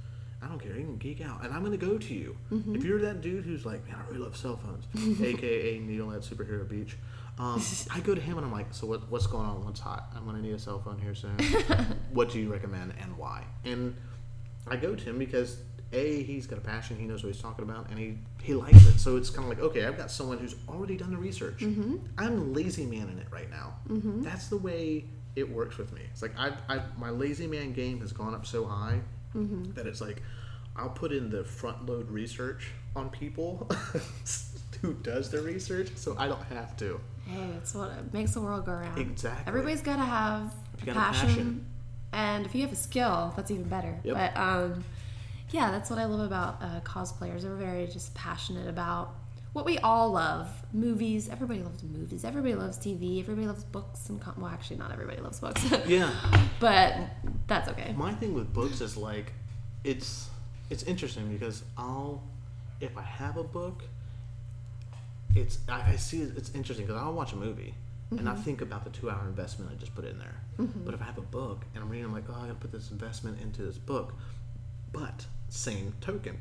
I 0.45 0.49
don't 0.49 0.59
care. 0.59 0.77
You 0.77 0.85
can 0.85 0.99
geek 0.99 1.23
out, 1.23 1.45
and 1.45 1.55
I'm 1.55 1.65
gonna 1.65 1.77
go 1.77 1.97
to 1.97 2.15
you. 2.15 2.37
Mm-hmm. 2.53 2.77
If 2.77 2.85
you're 2.85 3.01
that 3.01 3.23
dude 3.23 3.45
who's 3.45 3.65
like, 3.65 3.87
man, 3.87 3.97
I 3.97 4.07
really 4.09 4.19
love 4.19 4.37
cell 4.37 4.59
phones, 4.59 5.21
aka 5.23 5.79
Needle 5.79 6.13
at 6.13 6.21
Superhero 6.21 6.69
Beach. 6.69 6.97
Um, 7.39 7.61
I 7.91 7.99
go 8.01 8.15
to 8.15 8.21
him 8.21 8.37
and 8.37 8.47
I'm 8.47 8.53
like, 8.53 8.67
so 8.73 8.87
what, 8.87 9.11
what's 9.11 9.27
going 9.27 9.47
on? 9.47 9.65
What's 9.65 9.81
hot? 9.81 10.13
I'm 10.15 10.25
gonna 10.25 10.41
need 10.41 10.55
a 10.55 10.59
cell 10.59 10.81
phone 10.81 10.99
here 10.99 11.15
soon. 11.15 11.37
what 12.13 12.31
do 12.31 12.39
you 12.39 12.53
recommend 12.53 12.95
and 13.01 13.17
why? 13.17 13.45
And 13.65 13.97
I 14.69 14.77
go 14.77 14.95
to 14.95 15.05
him 15.05 15.19
because 15.19 15.59
a 15.93 16.23
he's 16.23 16.47
got 16.47 16.59
a 16.59 16.63
passion, 16.63 16.97
he 16.97 17.07
knows 17.07 17.25
what 17.25 17.33
he's 17.33 17.43
talking 17.43 17.65
about, 17.65 17.89
and 17.89 17.99
he 17.99 18.19
he 18.43 18.55
likes 18.55 18.87
it. 18.87 19.01
So 19.01 19.17
it's 19.17 19.31
kind 19.31 19.51
of 19.51 19.57
like, 19.57 19.67
okay, 19.67 19.87
I've 19.87 19.97
got 19.97 20.11
someone 20.11 20.39
who's 20.39 20.57
already 20.69 20.97
done 20.97 21.11
the 21.11 21.17
research. 21.17 21.61
Mm-hmm. 21.61 21.97
I'm 22.19 22.53
lazy 22.53 22.85
man 22.85 23.09
in 23.09 23.19
it 23.19 23.29
right 23.31 23.51
now. 23.51 23.77
That's 24.23 24.49
the 24.49 24.59
way 24.59 25.05
it 25.37 25.51
works 25.51 25.79
with 25.79 25.93
me. 25.93 26.03
It's 26.13 26.23
like 26.23 26.39
I 26.39 26.53
I 26.69 26.83
my 26.99 27.11
lazy 27.11 27.47
man 27.47 27.73
game 27.73 28.01
has 28.01 28.13
gone 28.13 28.35
up 28.35 28.47
so 28.47 28.67
high 28.67 29.01
Mm-hmm. 29.35 29.73
that 29.73 29.87
it's 29.87 30.01
like 30.01 30.23
I'll 30.77 30.91
put 30.91 31.13
in 31.13 31.31
the 31.31 31.45
front 31.45 31.87
load 31.87 32.11
research 32.11 32.73
on 32.97 33.11
people 33.11 33.69
who 34.81 34.95
does 34.95 35.31
the 35.31 35.41
research, 35.41 35.89
so 35.97 36.17
I 36.19 36.29
don't 36.29 36.43
have 36.45 36.77
to. 36.79 37.01
Hey, 37.27 37.49
it's 37.57 37.75
what 37.75 37.91
it 37.91 38.13
makes 38.13 38.33
the 38.35 38.41
world 38.41 38.67
go 38.67 38.73
around. 38.73 38.99
Exactly. 38.99 39.45
Everybody's 39.47 39.81
got 39.81 39.97
to 39.97 40.05
have 40.05 40.53
a 40.83 40.87
got 40.87 40.97
a 40.97 40.99
passion, 40.99 41.29
passion. 41.29 41.67
and 42.13 42.47
if 42.47 42.55
you 42.55 42.63
have 42.63 42.73
a 42.73 42.77
skill, 42.77 43.33
that's 43.37 43.51
even 43.51 43.65
better. 43.65 43.99
Yep. 44.05 44.15
But 44.15 44.41
um, 44.41 44.85
yeah, 45.51 45.71
that's 45.71 45.91
what 45.91 45.99
I 45.99 46.05
love 46.05 46.21
about 46.21 46.59
uh, 46.61 46.81
cosplayers. 46.81 47.43
They're 47.43 47.55
very 47.55 47.87
just 47.87 48.15
passionate 48.15 48.69
about 48.69 49.15
what 49.55 49.65
we 49.65 49.79
all 49.79 50.11
love: 50.11 50.49
movies. 50.75 51.31
Everybody 51.31 51.63
loves 51.63 51.83
movies. 51.83 52.25
Everybody 52.25 52.55
loves 52.55 52.77
TV. 52.77 53.21
Everybody 53.21 53.47
loves 53.47 53.65
books 53.65 54.11
and 54.11 54.21
com- 54.21 54.35
well, 54.37 54.51
actually, 54.51 54.77
not 54.77 54.93
everybody 54.93 55.23
loves 55.23 55.41
books. 55.41 55.65
Yeah. 55.87 56.13
but 56.61 56.95
that's 57.47 57.69
okay. 57.71 57.95
My 57.97 58.13
thing 58.13 58.35
with 58.35 58.53
books 58.53 58.83
is 58.83 58.97
like, 58.99 59.33
it's 59.83 60.29
it's 60.69 60.83
interesting 60.83 61.33
because 61.33 61.63
I'll 61.79 62.23
if 62.81 62.99
I 62.99 63.03
have 63.03 63.39
a 63.39 63.45
book, 63.45 63.85
it's 65.35 65.59
I, 65.69 65.93
I 65.93 65.97
see 65.97 66.21
it- 66.21 66.37
it's 66.37 66.51
interesting 66.55 66.87
because 66.87 67.01
I'll 67.01 67.15
watch 67.15 67.33
a 67.33 67.37
movie 67.37 67.75
and 68.11 68.29
I 68.29 68.33
mm-hmm. 68.33 68.43
think 68.43 68.61
about 68.61 68.85
the 68.85 68.91
two 68.91 69.11
hour 69.11 69.27
investment 69.27 69.71
I 69.71 69.75
just 69.77 69.95
put 69.95 70.05
in 70.05 70.19
there. 70.19 70.35
Mm-hmm. 70.59 70.85
But 70.85 70.95
if 70.95 71.03
I 71.03 71.05
have 71.05 71.19
a 71.19 71.23
book 71.23 71.65
and 71.75 71.83
I'm 71.83 71.91
reading, 71.91 72.07
I'm 72.07 72.13
like, 72.13 72.25
oh, 72.29 72.35
I 72.35 72.43
gotta 72.43 72.55
put 72.55 72.73
this 72.73 72.91
investment 72.91 73.41
into 73.41 73.63
this 73.63 73.79
book. 73.79 74.15
But 74.93 75.27
same 75.49 75.95
token, 76.01 76.39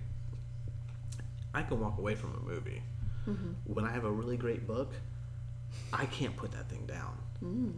I 1.54 1.63
can 1.63 1.80
walk 1.80 1.97
away 1.97 2.15
from 2.15 2.34
a 2.36 2.47
movie. 2.47 2.82
When 3.66 3.86
I 3.86 3.92
have 3.92 4.06
a 4.06 4.12
really 4.12 4.38
great 4.38 4.68
book, 4.68 4.94
I 5.92 6.06
can't 6.06 6.36
put 6.36 6.52
that 6.52 6.70
thing 6.70 6.86
down. 6.86 7.18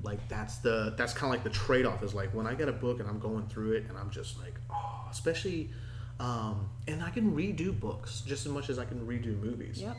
Like 0.04 0.28
that's 0.30 0.58
the 0.58 0.94
that's 0.96 1.14
kind 1.14 1.34
of 1.34 1.40
like 1.40 1.44
the 1.44 1.58
trade 1.58 1.86
off 1.88 2.04
is 2.04 2.14
like 2.14 2.34
when 2.36 2.46
I 2.46 2.54
get 2.54 2.70
a 2.70 2.72
book 2.74 3.00
and 3.00 3.10
I'm 3.10 3.20
going 3.20 3.48
through 3.48 3.74
it 3.74 3.86
and 3.90 3.98
I'm 3.98 4.12
just 4.12 4.38
like 4.40 4.54
oh, 4.72 5.08
especially, 5.10 5.72
um, 6.20 6.70
and 6.88 7.02
I 7.04 7.10
can 7.10 7.36
redo 7.36 7.78
books 7.78 8.22
just 8.22 8.46
as 8.46 8.52
much 8.52 8.70
as 8.70 8.78
I 8.78 8.86
can 8.86 9.00
redo 9.08 9.40
movies. 9.40 9.82
Yep. 9.82 9.98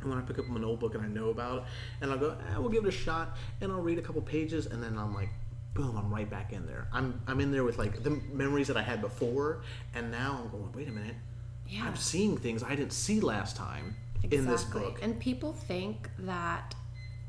And 0.00 0.10
when 0.10 0.18
I 0.18 0.22
pick 0.22 0.38
up 0.38 0.46
an 0.48 0.62
old 0.64 0.78
book 0.80 0.94
and 0.94 1.02
I 1.02 1.08
know 1.08 1.30
about 1.30 1.58
it, 1.58 1.64
and 2.02 2.10
I'll 2.12 2.18
go, 2.18 2.30
eh, 2.52 2.58
we'll 2.58 2.68
give 2.68 2.84
it 2.84 2.88
a 2.88 2.92
shot, 2.92 3.36
and 3.60 3.72
I'll 3.72 3.80
read 3.80 3.98
a 3.98 4.02
couple 4.02 4.20
pages, 4.22 4.66
and 4.66 4.82
then 4.82 4.96
I'm 4.98 5.14
like, 5.14 5.30
boom, 5.72 5.96
I'm 5.96 6.12
right 6.12 6.28
back 6.28 6.52
in 6.52 6.66
there. 6.66 6.86
I'm 6.92 7.20
I'm 7.26 7.40
in 7.40 7.50
there 7.50 7.64
with 7.64 7.78
like 7.78 8.02
the 8.04 8.10
memories 8.10 8.68
that 8.68 8.76
I 8.76 8.82
had 8.82 9.00
before, 9.00 9.62
and 9.94 10.10
now 10.12 10.40
I'm 10.44 10.50
going, 10.50 10.70
wait 10.72 10.88
a 10.88 10.92
minute, 10.92 11.16
Yeah. 11.66 11.84
I'm 11.86 11.96
seeing 11.96 12.36
things 12.36 12.62
I 12.62 12.76
didn't 12.76 12.92
see 12.92 13.18
last 13.20 13.56
time 13.56 13.96
in 14.30 14.46
this 14.46 14.64
book. 14.64 14.98
And 15.02 15.18
people 15.18 15.52
think 15.52 16.08
that 16.18 16.74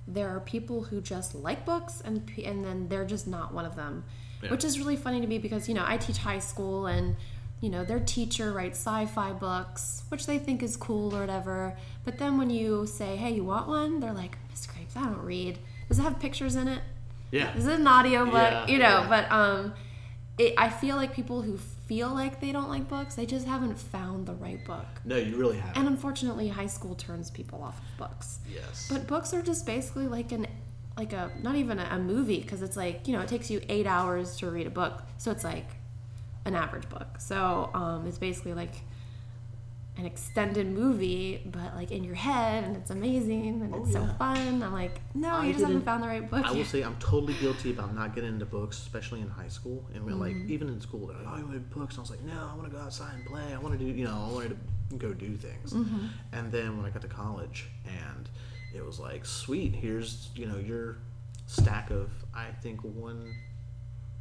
there 0.08 0.29
are 0.29 0.39
people 0.39 0.84
who 0.84 1.01
just 1.01 1.34
like 1.34 1.65
books 1.65 2.01
and 2.05 2.29
and 2.43 2.63
then 2.63 2.88
they're 2.89 3.05
just 3.05 3.27
not 3.27 3.53
one 3.53 3.65
of 3.65 3.75
them. 3.75 4.03
Yeah. 4.43 4.51
Which 4.51 4.63
is 4.63 4.77
really 4.77 4.95
funny 4.95 5.21
to 5.21 5.27
me 5.27 5.39
because, 5.39 5.67
you 5.67 5.73
know, 5.73 5.86
I 5.86 5.97
teach 5.97 6.17
high 6.17 6.39
school 6.39 6.86
and 6.86 7.15
you 7.62 7.69
know, 7.69 7.84
their 7.84 7.99
teacher 7.99 8.51
writes 8.51 8.77
sci-fi 8.77 9.31
books, 9.31 10.03
which 10.10 10.25
they 10.25 10.38
think 10.38 10.62
is 10.62 10.75
cool 10.75 11.15
or 11.15 11.21
whatever. 11.21 11.75
But 12.03 12.17
then 12.17 12.38
when 12.38 12.49
you 12.49 12.86
say, 12.86 13.15
"Hey, 13.15 13.31
you 13.31 13.43
want 13.43 13.67
one?" 13.67 13.99
They're 14.01 14.13
like, 14.13 14.38
"Miss 14.49 14.67
Grapes, 14.67 14.95
I 14.95 15.03
don't 15.05 15.23
read. 15.23 15.58
Does 15.88 15.99
it 15.99 16.03
have 16.03 16.19
pictures 16.19 16.55
in 16.55 16.67
it? 16.67 16.81
yeah, 17.31 17.55
Is 17.55 17.65
it 17.65 17.79
an 17.79 17.88
audio 17.88 18.25
book? 18.25 18.34
Yeah, 18.36 18.67
you 18.67 18.77
know?" 18.77 19.01
yeah. 19.01 19.08
But 19.10 19.31
um, 19.31 19.73
it, 20.38 20.53
I 20.58 20.69
feel 20.69 20.95
like 20.95 21.15
people 21.15 21.41
who 21.41 21.58
feel 21.87 22.09
like 22.13 22.41
they 22.41 22.51
don't 22.51 22.69
like 22.69 22.87
books, 22.87 23.15
they 23.15 23.25
just 23.25 23.45
haven't 23.45 23.77
found 23.77 24.25
the 24.25 24.33
right 24.33 24.63
book. 24.65 24.85
no, 25.05 25.15
you 25.17 25.35
really 25.37 25.57
haven't. 25.57 25.77
And 25.77 25.87
unfortunately, 25.87 26.47
high 26.47 26.65
school 26.67 26.95
turns 26.95 27.29
people 27.29 27.61
off 27.63 27.77
of 27.79 27.97
books. 27.97 28.39
yes, 28.51 28.87
But 28.91 29.07
books 29.07 29.33
are 29.33 29.41
just 29.41 29.65
basically 29.65 30.07
like 30.07 30.31
an 30.31 30.47
like 30.97 31.11
a 31.13 31.29
not 31.43 31.55
even 31.55 31.77
a, 31.77 31.87
a 31.91 31.99
movie 31.99 32.39
because 32.39 32.61
it's 32.61 32.77
like 32.77 33.05
you 33.07 33.13
know 33.13 33.21
it 33.21 33.27
takes 33.27 33.51
you 33.51 33.61
eight 33.69 33.85
hours 33.85 34.37
to 34.37 34.49
read 34.49 34.65
a 34.67 34.69
book, 34.69 35.03
so 35.17 35.29
it's 35.31 35.43
like 35.43 35.67
an 36.45 36.55
average 36.55 36.87
book. 36.89 37.19
So 37.19 37.69
um, 37.73 38.07
it's 38.07 38.17
basically 38.17 38.53
like 38.53 38.75
an 39.97 40.05
extended 40.05 40.67
movie, 40.67 41.41
but 41.45 41.73
like 41.75 41.91
in 41.91 42.03
your 42.03 42.15
head, 42.15 42.65
and 42.65 42.75
it's 42.75 42.91
amazing 42.91 43.62
and 43.62 43.73
Oh, 43.73 43.81
it's 43.84 43.93
so 43.93 44.05
fun. 44.19 44.62
I'm 44.62 44.73
like, 44.73 44.99
no, 45.13 45.29
I 45.29 45.45
you 45.45 45.53
just 45.53 45.65
haven't 45.65 45.84
found 45.86 46.03
the 46.03 46.08
right 46.08 46.29
book. 46.29 46.45
I 46.45 46.51
will 46.51 46.65
say 46.65 46.81
I'm 46.81 46.97
totally 46.97 47.34
guilty 47.36 47.71
about 47.71 47.95
not 47.95 48.13
getting 48.13 48.31
into 48.31 48.45
books, 48.45 48.77
especially 48.79 49.21
in 49.21 49.29
high 49.29 49.47
school. 49.47 49.86
And 49.93 50.03
we're 50.05 50.12
like, 50.13 50.34
Mm-hmm. 50.36 50.51
even 50.51 50.67
in 50.67 50.81
school, 50.81 51.08
they're 51.08 51.17
like, 51.17 51.27
"Oh, 51.34 51.38
you 51.38 51.45
read 51.45 51.69
books?" 51.69 51.95
And 51.95 51.99
I 51.99 52.01
was 52.01 52.12
like, 52.12 52.23
"No, 52.23 52.49
I 52.51 52.55
want 52.55 52.69
to 52.69 52.75
go 52.77 52.81
outside 52.84 53.13
and 53.15 53.25
play. 53.25 53.53
I 53.53 53.58
want 53.58 53.77
to 53.79 53.86
do, 53.86 53.89
you 53.89 54.03
know, 54.03 54.27
I 54.29 54.34
wanted 54.34 54.58
to 54.89 54.95
go 54.97 55.13
do 55.13 55.38
things." 55.38 55.71
Mm-hmm. 55.71 56.08
And 56.34 56.51
then 56.51 56.75
when 56.77 56.86
I 56.86 56.89
got 56.89 57.01
to 57.03 57.08
college, 57.08 57.67
and 57.86 58.29
it 58.75 58.86
was 58.86 58.99
like, 58.99 59.25
"Sweet, 59.25 59.73
here's 59.75 60.29
you 60.36 60.45
know 60.45 60.58
your 60.58 60.97
stack 61.47 61.89
of 61.91 62.10
I 62.34 62.47
think 62.62 62.81
one 62.81 63.34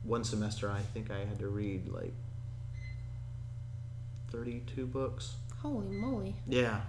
one 0.05 0.23
semester 0.23 0.71
I 0.71 0.81
think 0.93 1.11
I 1.11 1.19
had 1.21 1.39
to 1.41 1.49
read 1.49 1.89
like 1.89 2.13
32 4.31 4.87
books. 4.87 5.37
Holy 5.65 5.89
moly! 5.89 6.37
Yeah, 6.47 6.81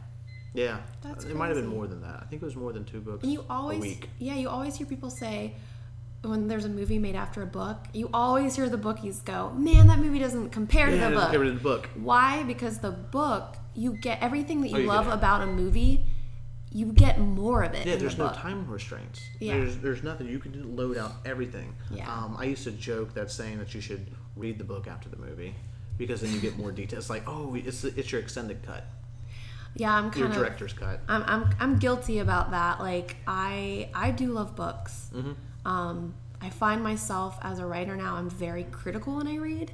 yeah. 0.54 0.80
That's 1.02 1.24
it 1.24 1.36
might 1.36 1.48
have 1.48 1.56
been 1.56 1.66
more 1.68 1.88
than 1.88 2.02
that. 2.02 2.20
I 2.22 2.26
think 2.26 2.42
it 2.42 2.46
was 2.46 2.58
more 2.58 2.74
than 2.74 2.84
two 2.84 3.00
books 3.00 3.24
And 3.24 3.32
you 3.32 3.40
a 3.40 3.46
always, 3.50 3.82
week. 3.82 4.10
yeah, 4.20 4.36
you 4.36 4.50
always 4.50 4.76
hear 4.76 4.86
people 4.86 5.10
say 5.10 5.56
when 6.24 6.48
there's 6.50 6.66
a 6.66 6.70
movie 6.70 7.00
made 7.00 7.16
after 7.16 7.42
a 7.42 7.46
book, 7.46 7.78
you 7.94 8.10
always 8.14 8.56
hear 8.58 8.68
the 8.68 8.78
bookies 8.78 9.22
go, 9.22 9.52
"Man, 9.52 9.88
that 9.88 10.00
movie 10.00 10.20
doesn't 10.20 10.50
compare 10.50 10.90
to 10.90 10.98
the 10.98 11.10
book." 11.12 11.32
didn't 11.32 11.42
read 11.48 11.56
the 11.58 11.64
book. 11.64 11.90
Why? 11.96 12.44
Because 12.44 12.80
the 12.80 12.92
book, 12.92 13.56
you 13.74 13.94
get 13.94 14.22
everything 14.22 14.60
that 14.62 14.72
you, 14.72 14.76
Oh, 14.78 14.80
you 14.82 14.88
love 14.88 15.08
about 15.08 15.42
a 15.42 15.48
movie. 15.48 16.06
You 16.72 16.92
get 16.92 17.18
more 17.18 17.64
of 17.64 17.74
it. 17.74 17.88
Yeah, 17.88 17.96
there's 17.96 18.18
the 18.18 18.24
no 18.24 18.30
book. 18.32 18.38
time 18.42 18.68
restraints. 18.70 19.22
Yeah. 19.40 19.54
There's 19.58 19.78
there's 19.78 20.04
nothing. 20.04 20.28
You 20.28 20.40
can 20.40 20.76
load 20.76 20.98
out 20.98 21.14
everything. 21.26 21.74
Yeah. 21.90 22.12
Um, 22.14 22.36
I 22.38 22.44
used 22.44 22.66
to 22.66 22.72
joke 22.72 23.14
that 23.14 23.32
saying 23.32 23.60
that 23.60 23.74
you 23.74 23.80
should 23.80 24.06
read 24.36 24.58
the 24.58 24.66
book 24.66 24.86
after 24.86 25.08
the 25.08 25.16
movie 25.16 25.56
because 25.98 26.22
then 26.22 26.32
you 26.34 26.40
get 26.40 26.58
more 26.58 26.72
details. 26.72 27.10
Like, 27.10 27.24
oh, 27.28 27.56
it's 27.56 27.84
it's 27.84 28.12
your 28.12 28.22
extended 28.22 28.64
cut, 28.66 28.86
Yeah, 29.76 29.94
I'm 29.94 30.06
your 30.06 30.12
kind 30.12 30.26
of. 30.26 30.34
director's 30.34 30.74
cut. 30.74 31.00
I'm, 31.08 31.24
I'm 31.24 31.50
I'm 31.60 31.78
guilty 31.80 32.20
about 32.20 32.52
that. 32.52 32.80
Like 32.80 33.18
I 33.28 33.90
I 33.94 34.12
do 34.12 34.28
love 34.32 34.56
books. 34.56 35.10
Mm-hmm. 35.14 35.68
Um, 35.68 36.14
I 36.42 36.50
find 36.50 36.84
myself 36.84 37.38
as 37.42 37.60
a 37.60 37.66
writer 37.66 37.96
now. 37.96 38.16
I'm 38.16 38.30
very 38.30 38.64
critical 38.66 39.16
when 39.16 39.28
I 39.28 39.38
read, 39.38 39.72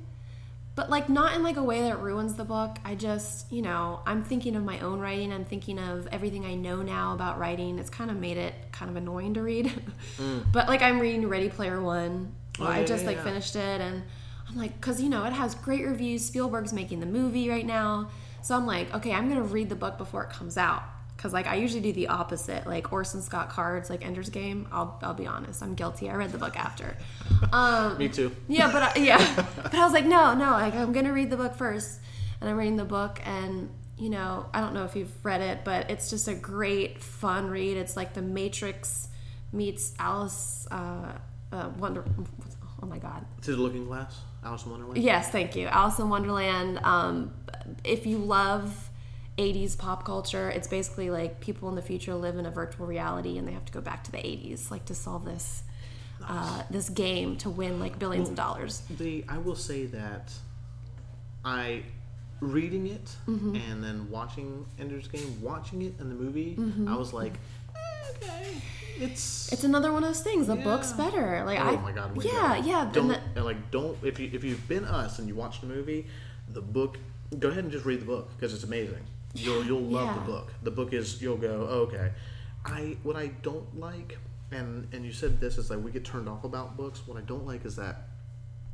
but 0.75 0.89
like 0.89 1.10
not 1.10 1.34
in 1.36 1.43
like 1.43 1.57
a 1.57 1.63
way 1.63 1.81
that 1.81 1.99
ruins 1.99 2.36
the 2.36 2.45
book. 2.45 2.77
I 2.86 2.95
just 2.95 3.51
you 3.51 3.62
know 3.62 4.01
I'm 4.05 4.23
thinking 4.23 4.55
of 4.55 4.63
my 4.63 4.79
own 4.79 4.99
writing. 4.99 5.34
I'm 5.34 5.45
thinking 5.45 5.79
of 5.79 6.07
everything 6.12 6.45
I 6.45 6.55
know 6.55 6.81
now 6.81 7.13
about 7.13 7.39
writing. 7.39 7.77
It's 7.79 7.89
kind 7.89 8.10
of 8.12 8.17
made 8.17 8.38
it 8.38 8.53
kind 8.71 8.89
of 8.89 8.95
annoying 8.95 9.34
to 9.36 9.41
read. 9.41 9.71
But 10.53 10.67
like 10.67 10.81
I'm 10.81 10.99
reading 10.99 11.27
Ready 11.27 11.49
Player 11.49 11.81
One. 11.81 12.34
Mm. 12.53 12.65
Oh, 12.65 12.67
I 12.67 12.84
just 12.84 13.03
yeah, 13.03 13.07
like 13.10 13.17
yeah. 13.17 13.23
finished 13.23 13.55
it 13.55 13.81
and. 13.81 14.03
I'm 14.51 14.57
like, 14.57 14.79
because 14.79 15.01
you 15.01 15.09
know, 15.09 15.23
it 15.25 15.33
has 15.33 15.55
great 15.55 15.85
reviews. 15.85 16.25
Spielberg's 16.25 16.73
making 16.73 16.99
the 16.99 17.05
movie 17.05 17.49
right 17.49 17.65
now. 17.65 18.09
So 18.41 18.55
I'm 18.55 18.65
like, 18.65 18.93
okay, 18.95 19.13
I'm 19.13 19.29
going 19.29 19.39
to 19.41 19.47
read 19.47 19.69
the 19.69 19.75
book 19.75 19.97
before 19.97 20.23
it 20.23 20.31
comes 20.31 20.57
out. 20.57 20.83
Because, 21.15 21.33
like, 21.33 21.45
I 21.45 21.53
usually 21.55 21.81
do 21.81 21.93
the 21.93 22.07
opposite. 22.07 22.65
Like, 22.65 22.91
Orson 22.91 23.21
Scott 23.21 23.49
Cards, 23.49 23.91
like 23.91 24.03
Ender's 24.03 24.29
Game, 24.29 24.67
I'll, 24.71 24.97
I'll 25.03 25.13
be 25.13 25.27
honest, 25.27 25.61
I'm 25.61 25.75
guilty. 25.75 26.09
I 26.09 26.15
read 26.15 26.31
the 26.31 26.39
book 26.39 26.57
after. 26.57 26.97
Um, 27.53 27.97
Me 27.97 28.07
too. 28.07 28.35
yeah, 28.47 28.71
but 28.71 28.83
I, 28.83 28.99
yeah, 28.99 29.45
but 29.63 29.73
I 29.73 29.83
was 29.83 29.93
like, 29.93 30.05
no, 30.05 30.35
no, 30.35 30.51
like 30.51 30.75
I'm 30.75 30.93
gonna 30.93 31.11
read 31.11 31.31
the 31.31 31.37
book 31.37 31.55
first, 31.55 31.99
and 32.39 32.47
I'm 32.49 32.55
reading 32.55 32.75
the 32.77 32.85
book, 32.85 33.19
and 33.25 33.69
you 33.97 34.09
know, 34.11 34.45
I 34.53 34.61
don't 34.61 34.75
know 34.75 34.85
if 34.85 34.95
you've 34.95 35.11
read 35.25 35.41
it, 35.41 35.59
but 35.65 35.89
it's 35.89 36.09
just 36.11 36.27
a 36.27 36.35
great, 36.35 37.01
fun 37.01 37.49
read. 37.49 37.77
It's 37.77 37.97
like 37.97 38.13
The 38.13 38.21
Matrix 38.21 39.07
meets 39.51 39.93
Alice, 39.97 40.67
uh, 40.69 41.13
uh, 41.51 41.69
Wonder. 41.79 42.05
Oh 42.81 42.85
my 42.85 42.99
God, 42.99 43.25
To 43.43 43.55
the 43.55 43.61
Looking 43.61 43.85
Glass, 43.85 44.19
Alice 44.43 44.65
in 44.65 44.71
Wonderland. 44.71 45.04
Yes, 45.04 45.30
thank 45.30 45.56
you. 45.56 45.67
Alice 45.67 45.99
in 45.99 46.10
Wonderland. 46.10 46.80
Um, 46.84 47.34
if 47.84 48.06
you 48.06 48.17
love 48.17 48.89
80s 49.38 49.77
pop 49.77 50.04
culture, 50.04 50.49
it's 50.49 50.67
basically 50.67 51.10
like 51.10 51.39
people 51.39 51.69
in 51.69 51.75
the 51.75 51.82
future 51.82 52.15
live 52.15 52.38
in 52.38 52.45
a 52.45 52.51
virtual 52.51 52.86
reality 52.88 53.38
and 53.38 53.47
they 53.47 53.51
have 53.54 53.65
to 53.65 53.73
go 53.73 53.82
back 53.82 54.04
to 54.06 54.12
the 54.12 54.17
80s, 54.17 54.71
like 54.71 54.86
to 54.86 54.95
solve 54.95 55.25
this 55.25 55.63
uh, 56.27 56.62
this 56.69 56.88
game 56.89 57.36
to 57.38 57.49
win 57.49 57.80
like 57.80 57.97
billions 57.97 58.30
of 58.30 58.36
dollars. 58.36 58.84
The 58.97 59.23
I 59.27 59.38
will 59.39 59.56
say 59.56 59.86
that 59.88 60.32
I 61.43 61.84
reading 62.39 62.88
it 62.88 63.15
Mm-hmm. 63.27 63.56
and 63.56 63.84
then 63.84 64.10
watching 64.10 64.65
Ender's 64.80 65.08
Game, 65.08 65.41
watching 65.41 65.82
it 65.84 65.93
in 65.99 66.10
the 66.10 66.15
movie, 66.15 66.58
I 66.88 66.95
was 66.95 67.13
like, 67.13 67.34
eh, 67.34 67.38
okay, 68.15 68.48
it's. 69.00 69.52
It's 69.52 69.63
another 69.63 69.91
one 69.91 70.04
of 70.04 70.10
those 70.10 70.22
things. 70.24 70.48
The 70.48 70.56
book's 70.56 70.94
better. 70.94 71.44
Like 71.46 71.60
oh 71.60 71.63
I, 71.63 71.76
my 71.78 71.91
god, 71.91 72.24
yeah, 72.24 72.56
better. 72.56 72.67
yeah. 72.67 72.89
Don't 72.91 73.08
the- 73.36 73.44
like 73.44 73.72
don't 73.72 73.98
if 74.04 74.20
you 74.20 74.30
if 74.34 74.44
you've 74.44 74.67
been 74.67 74.86
us 74.86 75.20
and 75.20 75.28
you 75.28 75.36
watch 75.36 75.62
the 75.62 75.67
movie, 75.67 76.08
the 76.50 76.62
book, 76.62 76.98
go 77.38 77.50
ahead 77.50 77.63
and 77.63 77.72
just 77.72 77.86
read 77.86 78.02
the 78.02 78.06
book 78.06 78.30
because 78.36 78.54
it's 78.54 78.63
amazing. 78.63 79.04
You'll 79.34 79.63
you'll 79.65 79.82
love 79.82 80.08
Yeah. 80.08 80.13
the 80.15 80.32
book. 80.32 80.54
The 80.63 80.72
book 80.72 80.94
is 80.94 81.22
you'll 81.22 81.38
go 81.38 81.67
oh, 81.70 81.80
okay. 81.88 82.12
I 82.65 82.98
what 83.04 83.15
I 83.15 83.28
don't 83.41 83.80
like 83.80 84.17
and 84.52 84.88
and 84.94 85.06
you 85.06 85.13
said 85.13 85.39
this 85.39 85.58
is 85.58 85.70
like 85.70 85.84
we 85.84 85.91
get 85.91 86.06
turned 86.06 86.28
off 86.30 86.44
about 86.44 86.78
books. 86.78 87.02
What 87.06 87.17
I 87.17 87.22
don't 87.22 87.46
like 87.46 87.65
is 87.65 87.76
that 87.78 88.08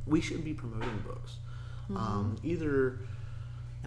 we 0.05 0.21
shouldn't 0.21 0.45
be 0.45 0.53
promoting 0.53 1.03
books. 1.05 1.35
Mm-hmm. 1.89 1.97
Um, 1.97 2.35
either, 2.43 2.99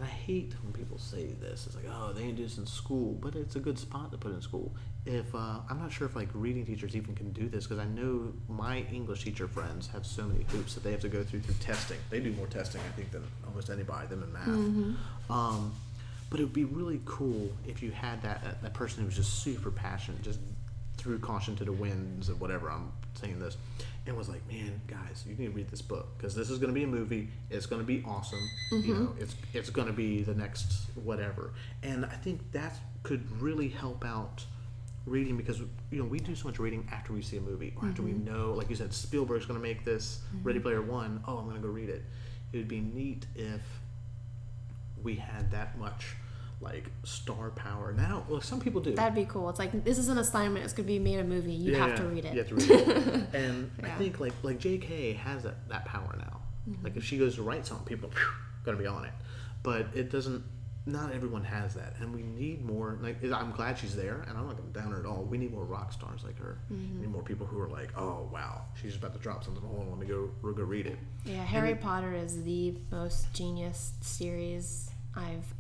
and 0.01 0.09
I 0.09 0.13
hate 0.13 0.55
when 0.63 0.73
people 0.73 0.97
say 0.97 1.27
this. 1.27 1.67
It's 1.67 1.77
like, 1.77 1.85
oh, 1.93 2.15
they 2.15 2.23
didn't 2.23 2.37
do 2.37 2.45
this 2.45 2.57
in 2.57 2.65
school, 2.65 3.19
but 3.21 3.35
it's 3.35 3.55
a 3.57 3.61
good 3.61 3.79
spot 3.79 4.11
to 4.13 4.17
put 4.17 4.33
in 4.33 4.41
school. 4.41 4.75
If 5.05 5.35
uh, 5.35 5.59
I'm 5.69 5.79
not 5.79 5.93
sure 5.93 6.07
if 6.07 6.17
like 6.17 6.31
reading 6.33 6.65
teachers 6.65 6.97
even 6.97 7.15
can 7.15 7.33
do 7.33 7.51
this 7.51 7.67
because 7.67 7.79
I 7.79 7.85
know 7.85 8.33
my 8.49 8.79
English 8.91 9.25
teacher 9.25 9.47
friends 9.47 9.89
have 9.89 10.07
so 10.07 10.23
many 10.25 10.45
hoops 10.45 10.73
that 10.73 10.85
they 10.85 10.93
have 10.93 11.03
to 11.03 11.11
go 11.11 11.23
through 11.23 11.41
through 11.41 11.55
testing. 11.61 11.99
They 12.09 12.19
do 12.19 12.33
more 12.33 12.47
testing, 12.47 12.81
I 12.81 12.97
think, 12.97 13.11
than 13.11 13.25
almost 13.47 13.69
anybody. 13.69 14.07
Them 14.07 14.23
in 14.23 14.33
math. 14.33 14.49
Mm-hmm. 14.49 15.33
Um, 15.33 15.75
but 16.31 16.41
it 16.41 16.45
would 16.45 16.55
be 16.55 16.65
really 16.65 17.03
cool 17.05 17.53
if 17.67 17.83
you 17.83 17.91
had 17.91 18.23
that 18.23 18.43
that, 18.43 18.63
that 18.63 18.73
person 18.73 19.01
who 19.01 19.07
was 19.07 19.17
just 19.17 19.43
super 19.43 19.71
passionate, 19.71 20.23
just 20.23 20.39
threw 20.97 21.19
caution 21.19 21.57
to 21.57 21.65
the 21.65 21.73
winds 21.73 22.31
of 22.31 22.41
whatever 22.41 22.71
I'm 22.71 22.91
saying 23.15 23.39
this, 23.39 23.57
and 24.07 24.17
was 24.17 24.29
like, 24.29 24.47
man, 24.49 24.81
guys, 24.87 25.25
you 25.27 25.35
need 25.37 25.47
to 25.47 25.53
read 25.53 25.69
this 25.69 25.83
book 25.83 26.09
because 26.17 26.35
this 26.35 26.51
is 26.51 26.59
going 26.59 26.73
to 26.73 26.75
be 26.75 26.85
a 26.85 26.89
movie. 26.89 27.29
It's 27.51 27.67
going 27.67 27.81
to 27.81 27.87
be 27.87 28.03
awesome. 28.07 28.49
You 28.71 28.79
mm-hmm. 28.79 29.05
know, 29.05 29.15
it's 29.19 29.35
it's 29.53 29.71
going 29.71 29.87
to 29.87 29.93
be 29.93 30.23
the 30.23 30.35
next 30.35 30.91
whatever. 30.95 31.53
And 31.83 32.05
I 32.05 32.17
think 32.17 32.53
that 32.53 32.79
could 33.03 33.31
really 33.41 33.69
help 33.69 34.05
out 34.05 34.45
reading 35.07 35.37
because 35.37 35.61
you 35.61 35.99
know 35.99 36.05
we 36.05 36.19
do 36.19 36.35
so 36.35 36.47
much 36.49 36.59
reading 36.59 36.87
after 36.93 37.13
we 37.13 37.23
see 37.23 37.39
a 37.39 37.41
movie 37.41 37.73
or 37.81 37.89
after 37.89 38.03
we 38.03 38.13
mm-hmm. 38.13 38.33
know, 38.33 38.53
like 38.53 38.71
you 38.71 38.77
said, 38.77 38.93
Spielberg's 38.93 39.47
going 39.47 39.59
to 39.59 39.63
make 39.63 39.85
this 39.85 40.21
mm-hmm. 40.29 40.47
Ready 40.47 40.61
Player 40.61 40.83
One. 40.83 41.23
Oh, 41.27 41.39
I'm 41.39 41.45
going 41.45 41.57
to 41.57 41.63
go 41.63 41.73
read 41.73 41.89
it. 41.89 42.03
It 42.53 42.59
would 42.59 42.69
be 42.69 42.81
neat 42.81 43.27
if 43.35 43.63
we 45.03 45.15
had 45.15 45.51
that 45.53 45.79
much 45.79 46.17
like 46.61 46.91
star 47.05 47.51
power. 47.51 47.93
Now, 47.93 48.25
well, 48.29 48.41
some 48.41 48.61
people 48.61 48.81
do. 48.81 48.95
That'd 48.95 49.15
be 49.15 49.25
cool. 49.25 49.49
It's 49.49 49.59
like 49.59 49.85
this 49.85 49.99
is 49.99 50.09
an 50.09 50.19
assignment. 50.19 50.65
It's 50.65 50.75
gonna 50.75 50.87
be 50.87 50.99
made 50.99 51.19
a 51.19 51.25
movie. 51.25 51.53
You 51.53 51.75
have 51.77 51.97
to 51.97 52.05
read 52.05 52.25
it. 52.25 52.35
You 52.35 52.39
have 52.41 52.49
to 52.49 52.55
read 52.55 52.71
it. 52.71 53.27
and 53.35 53.71
I 53.83 53.91
think 53.91 54.21
like 54.21 54.33
like 54.43 54.59
J.K. 54.59 55.15
has 55.15 55.43
that, 55.45 55.69
that 55.69 55.85
power 55.87 56.15
now. 56.19 56.41
Mm-hmm. 56.69 56.85
Like 56.85 56.97
if 56.97 57.05
she 57.05 57.19
goes 57.19 57.37
to 57.37 57.43
write 57.43 57.67
something, 57.67 57.87
people 57.87 58.11
are 58.11 58.65
gonna 58.65 58.79
be 58.79 58.87
on 58.87 59.05
it. 59.05 59.13
But 59.63 59.89
it 59.95 60.11
doesn't. 60.11 60.45
Not 60.87 61.13
everyone 61.13 61.45
has 61.45 61.75
that, 61.75 61.95
and 62.01 62.15
we 62.15 62.23
need 62.23 62.65
more. 62.65 62.99
Like 63.03 63.23
I'm 63.23 63.53
glad 63.53 63.79
she's 63.79 63.95
there, 63.95 64.25
and 64.27 64.37
I'm 64.37 64.47
not 64.47 64.57
gonna 64.57 64.71
down 64.71 64.93
her 64.93 65.01
at 65.01 65.07
all. 65.07 65.25
We 65.25 65.39
need 65.39 65.53
more 65.53 65.65
rock 65.65 65.93
stars 65.93 66.25
like 66.25 66.39
her. 66.39 66.59
Mm-hmm. 66.73 66.97
We 66.97 67.01
need 67.03 67.13
more 67.13 67.23
people 67.23 67.47
who 67.47 67.61
are 67.61 67.69
like, 67.69 67.91
oh 67.97 68.29
wow, 68.33 68.63
she's 68.81 68.97
about 68.97 69.13
to 69.15 69.19
drop 69.19 69.45
something. 69.45 69.63
Hold 69.63 69.81
on, 69.81 69.91
let 69.91 69.99
me 69.99 70.07
go 70.07 70.31
go 70.43 70.63
read 70.63 70.87
it. 70.87 70.99
Yeah, 71.25 71.45
Harry 71.45 71.75
Potter 71.75 72.15
is 72.15 72.43
the 72.45 72.75
most 72.91 73.33
genius 73.35 73.93
series 74.01 74.91
I've 75.15 75.53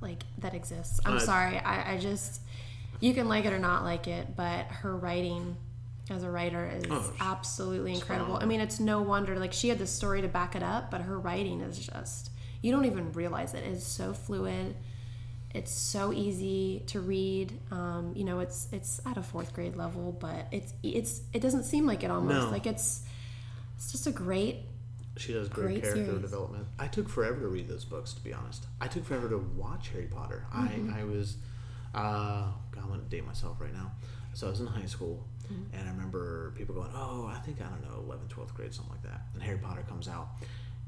like 0.00 0.22
that 0.38 0.54
exists. 0.54 1.00
I'm 1.04 1.16
Uh, 1.16 1.20
sorry, 1.20 1.58
I, 1.58 1.94
I 1.94 1.98
just 1.98 2.40
you 3.00 3.12
can 3.14 3.28
like 3.28 3.44
it 3.44 3.52
or 3.52 3.58
not 3.58 3.84
like 3.84 4.06
it, 4.08 4.36
but 4.36 4.66
her 4.66 4.96
writing 4.96 5.56
as 6.08 6.22
a 6.22 6.30
writer 6.30 6.70
is 6.74 6.84
Oh, 6.90 7.12
absolutely 7.20 7.92
incredible. 7.94 8.36
I 8.40 8.44
mean, 8.46 8.60
it's 8.60 8.78
no 8.80 9.02
wonder 9.02 9.38
like 9.38 9.52
she 9.52 9.68
had 9.68 9.78
the 9.78 9.86
story 9.86 10.22
to 10.22 10.28
back 10.28 10.54
it 10.54 10.62
up, 10.62 10.90
but 10.90 11.00
her 11.02 11.18
writing 11.18 11.60
is 11.60 11.78
just 11.78 12.30
you 12.62 12.72
don't 12.72 12.84
even 12.86 13.12
realize 13.12 13.54
it. 13.54 13.64
It's 13.64 13.86
so 13.86 14.12
fluid. 14.12 14.74
It's 15.54 15.72
so 15.72 16.12
easy 16.12 16.82
to 16.88 17.00
read. 17.00 17.52
Um, 17.70 18.12
you 18.14 18.24
know, 18.24 18.40
it's 18.40 18.68
it's 18.72 19.00
at 19.06 19.16
a 19.16 19.22
fourth 19.22 19.52
grade 19.54 19.76
level, 19.76 20.12
but 20.12 20.46
it's 20.52 20.72
it's 20.82 21.22
it 21.32 21.40
doesn't 21.40 21.64
seem 21.64 21.86
like 21.86 22.02
it 22.04 22.10
almost 22.10 22.46
No. 22.46 22.50
like 22.50 22.66
it's 22.66 23.02
it's 23.76 23.92
just 23.92 24.06
a 24.06 24.10
great 24.12 24.58
She 25.16 25.32
does 25.32 25.48
great, 25.48 25.66
Great 25.66 25.82
character 25.82 26.04
series. 26.06 26.20
development. 26.22 26.66
I 26.78 26.86
took 26.88 27.08
forever 27.08 27.40
to 27.40 27.48
read 27.48 27.68
those 27.68 27.84
books, 27.84 28.12
to 28.14 28.20
be 28.22 28.32
honest. 28.34 28.66
I 28.80 28.86
took 28.88 29.04
forever 29.04 29.28
to 29.30 29.38
watch 29.38 29.88
Harry 29.90 30.06
Potter. 30.06 30.44
Mm-hmm. 30.54 30.92
I, 30.94 31.00
I 31.00 31.04
was, 31.04 31.36
uh, 31.94 32.48
God, 32.72 32.82
I'm 32.82 32.88
going 32.88 33.00
to 33.00 33.06
date 33.06 33.26
myself 33.26 33.58
right 33.60 33.72
now. 33.72 33.92
So 34.34 34.46
I 34.46 34.50
was 34.50 34.60
in 34.60 34.66
high 34.66 34.86
school, 34.86 35.24
Mm-hmm. 35.46 35.76
and 35.78 35.88
I 35.88 35.92
remember 35.92 36.52
people 36.58 36.74
going, 36.74 36.90
oh, 36.92 37.30
I 37.32 37.38
think, 37.38 37.58
I 37.60 37.66
don't 37.68 37.80
know, 37.84 38.02
11th, 38.12 38.34
12th 38.34 38.52
grade, 38.54 38.74
something 38.74 38.92
like 38.92 39.04
that. 39.04 39.26
And 39.32 39.40
Harry 39.44 39.58
Potter 39.58 39.84
comes 39.88 40.08
out. 40.08 40.28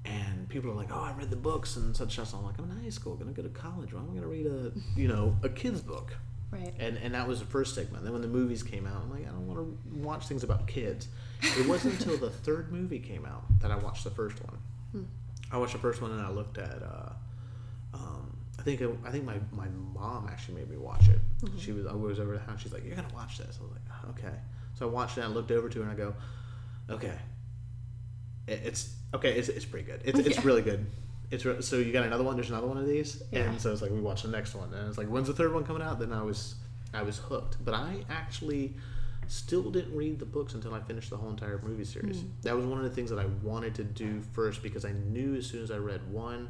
And 0.05 0.49
people 0.49 0.71
are 0.71 0.75
like, 0.75 0.89
"Oh, 0.93 1.01
I 1.01 1.13
read 1.13 1.29
the 1.31 1.37
books 1.37 1.77
and 1.77 1.95
such 1.97 2.19
and 2.19 2.27
such." 2.27 2.35
I'm 2.37 2.45
like, 2.45 2.59
"I'm 2.59 2.71
in 2.71 2.83
high 2.83 2.89
school, 2.89 3.15
gonna 3.17 3.33
go 3.33 3.43
to 3.43 3.49
college. 3.51 3.93
Why 3.93 4.01
am 4.01 4.11
I 4.11 4.15
gonna 4.15 4.27
read 4.29 4.47
a, 4.47 4.73
you 4.97 5.07
know, 5.07 5.37
a 5.43 5.49
kid's 5.49 5.81
book?" 5.81 6.17
Right. 6.51 6.73
And 6.79 6.97
and 6.99 7.15
that 7.15 7.29
was 7.29 7.41
the 7.41 7.47
first 7.47 7.73
stigma. 7.73 7.99
And 7.99 8.07
then 8.07 8.13
when 8.13 8.23
the 8.23 8.29
movies 8.29 8.63
came 8.63 8.87
out, 8.87 9.03
I'm 9.03 9.11
like, 9.11 9.27
I 9.27 9.31
don't 9.31 9.47
want 9.47 9.59
to 9.61 9.99
watch 10.01 10.27
things 10.27 10.43
about 10.43 10.67
kids. 10.67 11.09
It 11.43 11.69
wasn't 11.69 11.99
until 11.99 12.17
the 12.17 12.31
third 12.31 12.73
movie 12.73 12.99
came 12.99 13.27
out 13.27 13.45
that 13.61 13.71
I 13.71 13.77
watched 13.77 14.05
the 14.05 14.11
first 14.11 14.43
one. 14.45 14.59
Hmm. 14.93 15.05
I 15.53 15.59
watched 15.59 15.75
the 15.75 15.79
first 15.79 16.01
one 16.01 16.11
and 16.13 16.21
I 16.21 16.31
looked 16.31 16.59
at. 16.59 16.83
Uh, 16.83 17.13
um, 17.95 18.37
I 18.59 18.63
think 18.63 18.83
I 19.05 19.11
think 19.11 19.25
my, 19.25 19.39
my 19.53 19.69
mom 19.95 20.29
actually 20.31 20.57
made 20.57 20.71
me 20.71 20.77
watch 20.77 21.09
it. 21.09 21.21
Mm-hmm. 21.43 21.59
She 21.59 21.73
was 21.73 21.87
I 21.87 21.93
was 21.93 22.19
over 22.19 22.33
the 22.33 22.41
house. 22.41 22.61
She's 22.63 22.73
like, 22.73 22.85
"You're 22.85 22.97
gonna 22.97 23.15
watch 23.15 23.39
this." 23.39 23.59
I 23.61 23.63
was 23.63 23.73
like, 23.73 24.17
"Okay." 24.19 24.37
So 24.75 24.89
I 24.89 24.91
watched 24.91 25.19
it. 25.19 25.23
and 25.25 25.33
I 25.33 25.35
looked 25.35 25.51
over 25.51 25.69
to 25.69 25.79
her 25.81 25.85
and 25.85 25.93
I 25.93 25.95
go, 25.95 26.15
"Okay, 26.91 27.15
it, 28.47 28.61
it's 28.65 28.95
okay. 29.15 29.33
It's, 29.33 29.49
it's 29.49 29.65
pretty 29.65 29.87
good. 29.87 30.03
It's, 30.05 30.19
it's 30.19 30.45
really 30.45 30.63
good. 30.63 30.87
It's 31.31 31.45
re- 31.45 31.61
so 31.61 31.77
you 31.77 31.93
got 31.93 32.05
another 32.05 32.25
one. 32.25 32.37
There's 32.37 32.49
another 32.51 32.67
one 32.67 32.79
of 32.79 32.87
these, 32.87 33.23
Yeah. 33.31 33.41
and 33.51 33.61
so 33.61 33.73
it's 33.73 33.83
like 33.83 33.91
we 33.91 34.01
watched 34.01 34.23
the 34.25 34.31
next 34.31 34.55
one, 34.55 34.73
and 34.73 34.89
it's 34.89 34.97
like 34.99 35.09
when's 35.09 35.27
the 35.27 35.35
third 35.35 35.53
one 35.53 35.65
coming 35.65 35.83
out? 35.83 35.99
Then 35.99 36.13
I 36.13 36.23
was 36.23 36.55
I 36.95 37.03
was 37.03 37.19
hooked. 37.19 37.63
But 37.65 37.75
I 37.75 38.05
actually 38.09 38.75
still 39.27 39.71
didn't 39.71 39.95
read 39.95 40.19
the 40.19 40.25
books 40.25 40.55
until 40.55 40.73
I 40.73 40.81
finished 40.81 41.11
the 41.11 41.19
whole 41.19 41.29
entire 41.29 41.61
movie 41.63 41.85
series. 41.85 42.21
Hmm. 42.21 42.29
That 42.43 42.57
was 42.57 42.65
one 42.65 42.79
of 42.79 42.85
the 42.85 42.91
things 42.91 43.11
that 43.11 43.19
I 43.19 43.27
wanted 43.43 43.75
to 43.75 43.85
do 43.85 44.23
first 44.33 44.63
because 44.63 44.87
I 44.87 44.93
knew 44.93 45.35
as 45.35 45.47
soon 45.47 45.63
as 45.63 45.71
I 45.71 45.77
read 45.77 46.01
one, 46.11 46.49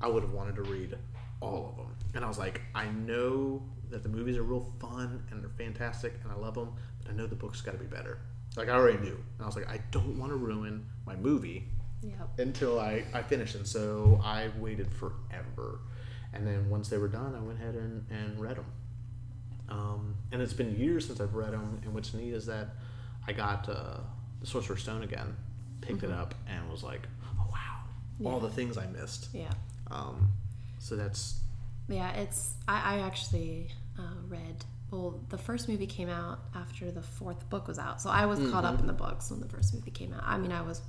I 0.00 0.06
would 0.08 0.22
have 0.22 0.32
wanted 0.32 0.54
to 0.56 0.62
read 0.62 0.96
all 1.40 1.68
of 1.70 1.76
them. 1.76 1.92
And 2.14 2.24
I 2.24 2.28
was 2.28 2.38
like, 2.38 2.60
I 2.76 2.86
know 2.90 3.60
that 3.90 4.04
the 4.04 4.08
movies 4.08 4.36
are 4.36 4.44
real 4.44 4.72
fun 4.80 5.24
and 5.32 5.42
they're 5.42 5.50
fantastic 5.50 6.14
and 6.22 6.30
I 6.30 6.36
love 6.36 6.54
them, 6.54 6.72
but 7.02 7.10
I 7.10 7.14
know 7.16 7.26
the 7.26 7.34
book's 7.34 7.60
got 7.60 7.72
to 7.72 7.78
be 7.78 7.86
better. 7.86 8.18
Like 8.56 8.68
I 8.68 8.72
already 8.74 8.98
knew. 8.98 9.16
And 9.16 9.42
I 9.42 9.46
was 9.46 9.56
like, 9.56 9.68
I 9.68 9.80
don't 9.90 10.16
want 10.16 10.30
to 10.30 10.36
ruin 10.36 10.86
my 11.04 11.16
movie 11.16 11.64
Yep. 12.02 12.38
until 12.38 12.80
I, 12.80 13.04
I 13.14 13.22
finished. 13.22 13.54
And 13.54 13.66
so 13.66 14.20
I 14.24 14.50
waited 14.58 14.88
forever. 14.92 15.80
And 16.32 16.46
then 16.46 16.68
once 16.70 16.88
they 16.88 16.98
were 16.98 17.08
done, 17.08 17.34
I 17.34 17.40
went 17.40 17.60
ahead 17.60 17.74
and, 17.74 18.04
and 18.10 18.40
read 18.40 18.56
them. 18.56 18.66
Um, 19.68 20.14
and 20.32 20.42
it's 20.42 20.52
been 20.52 20.76
years 20.76 21.06
since 21.06 21.20
I've 21.20 21.34
read 21.34 21.52
them. 21.52 21.80
And 21.84 21.94
what's 21.94 22.12
neat 22.14 22.32
is 22.32 22.46
that 22.46 22.68
I 23.26 23.32
got 23.32 23.68
uh, 23.68 23.98
The 24.40 24.46
Sorcerer's 24.46 24.82
Stone 24.82 25.02
again, 25.02 25.36
picked 25.80 26.02
it 26.02 26.10
up, 26.10 26.34
and 26.48 26.70
was 26.70 26.82
like, 26.82 27.02
oh, 27.24 27.46
wow. 27.50 28.30
All 28.30 28.40
the 28.40 28.50
things 28.50 28.76
I 28.78 28.86
missed. 28.86 29.28
Yeah. 29.32 29.50
Um, 29.90 30.30
so 30.78 30.96
that's, 30.96 31.40
Yeah, 31.88 32.12
it's. 32.12 32.54
I, 32.66 32.96
I 32.96 33.00
actually 33.00 33.68
uh, 33.98 34.02
read. 34.28 34.64
Well, 34.90 35.20
the 35.30 35.38
first 35.38 35.68
movie 35.68 35.86
came 35.86 36.10
out 36.10 36.40
after 36.54 36.90
the 36.90 37.00
fourth 37.02 37.48
book 37.48 37.66
was 37.66 37.78
out, 37.78 38.02
so 38.02 38.10
I 38.10 38.26
was 38.26 38.38
caught 38.50 38.64
up 38.66 38.78
in 38.78 38.86
the 38.86 38.92
books 38.92 39.30
when 39.30 39.40
the 39.40 39.48
first 39.48 39.72
movie 39.72 39.90
came 39.90 40.12
out. 40.12 40.22
I 40.26 40.36
mean, 40.36 40.52
I 40.52 40.60
was, 40.60 40.82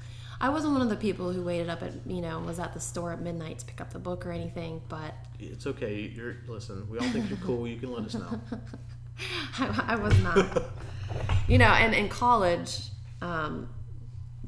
I 0.44 0.50
wasn't 0.50 0.74
one 0.74 0.82
of 0.82 0.90
the 0.90 0.98
people 0.98 1.32
who 1.32 1.42
waited 1.42 1.70
up 1.70 1.82
at 1.82 1.94
you 2.06 2.20
know 2.22 2.40
was 2.40 2.60
at 2.60 2.74
the 2.74 2.80
store 2.80 3.14
at 3.14 3.22
midnight 3.22 3.60
to 3.60 3.66
pick 3.66 3.80
up 3.80 3.92
the 3.94 4.00
book 4.00 4.26
or 4.26 4.32
anything, 4.32 4.82
but 4.90 5.14
it's 5.40 5.66
okay. 5.66 6.02
You're, 6.14 6.36
listen, 6.48 6.86
we 6.90 7.00
all 7.00 7.08
think 7.10 7.30
you're 7.30 7.40
cool. 7.40 7.66
You 7.66 7.78
can 7.78 7.94
let 7.94 8.04
us 8.06 8.14
know. 8.14 8.42
I, 9.60 9.86
I 9.88 9.96
was 9.96 10.18
not. 10.20 10.64
you 11.48 11.58
know, 11.58 11.68
and 11.68 11.94
in 11.96 12.10
college, 12.10 12.82
um, 13.22 13.70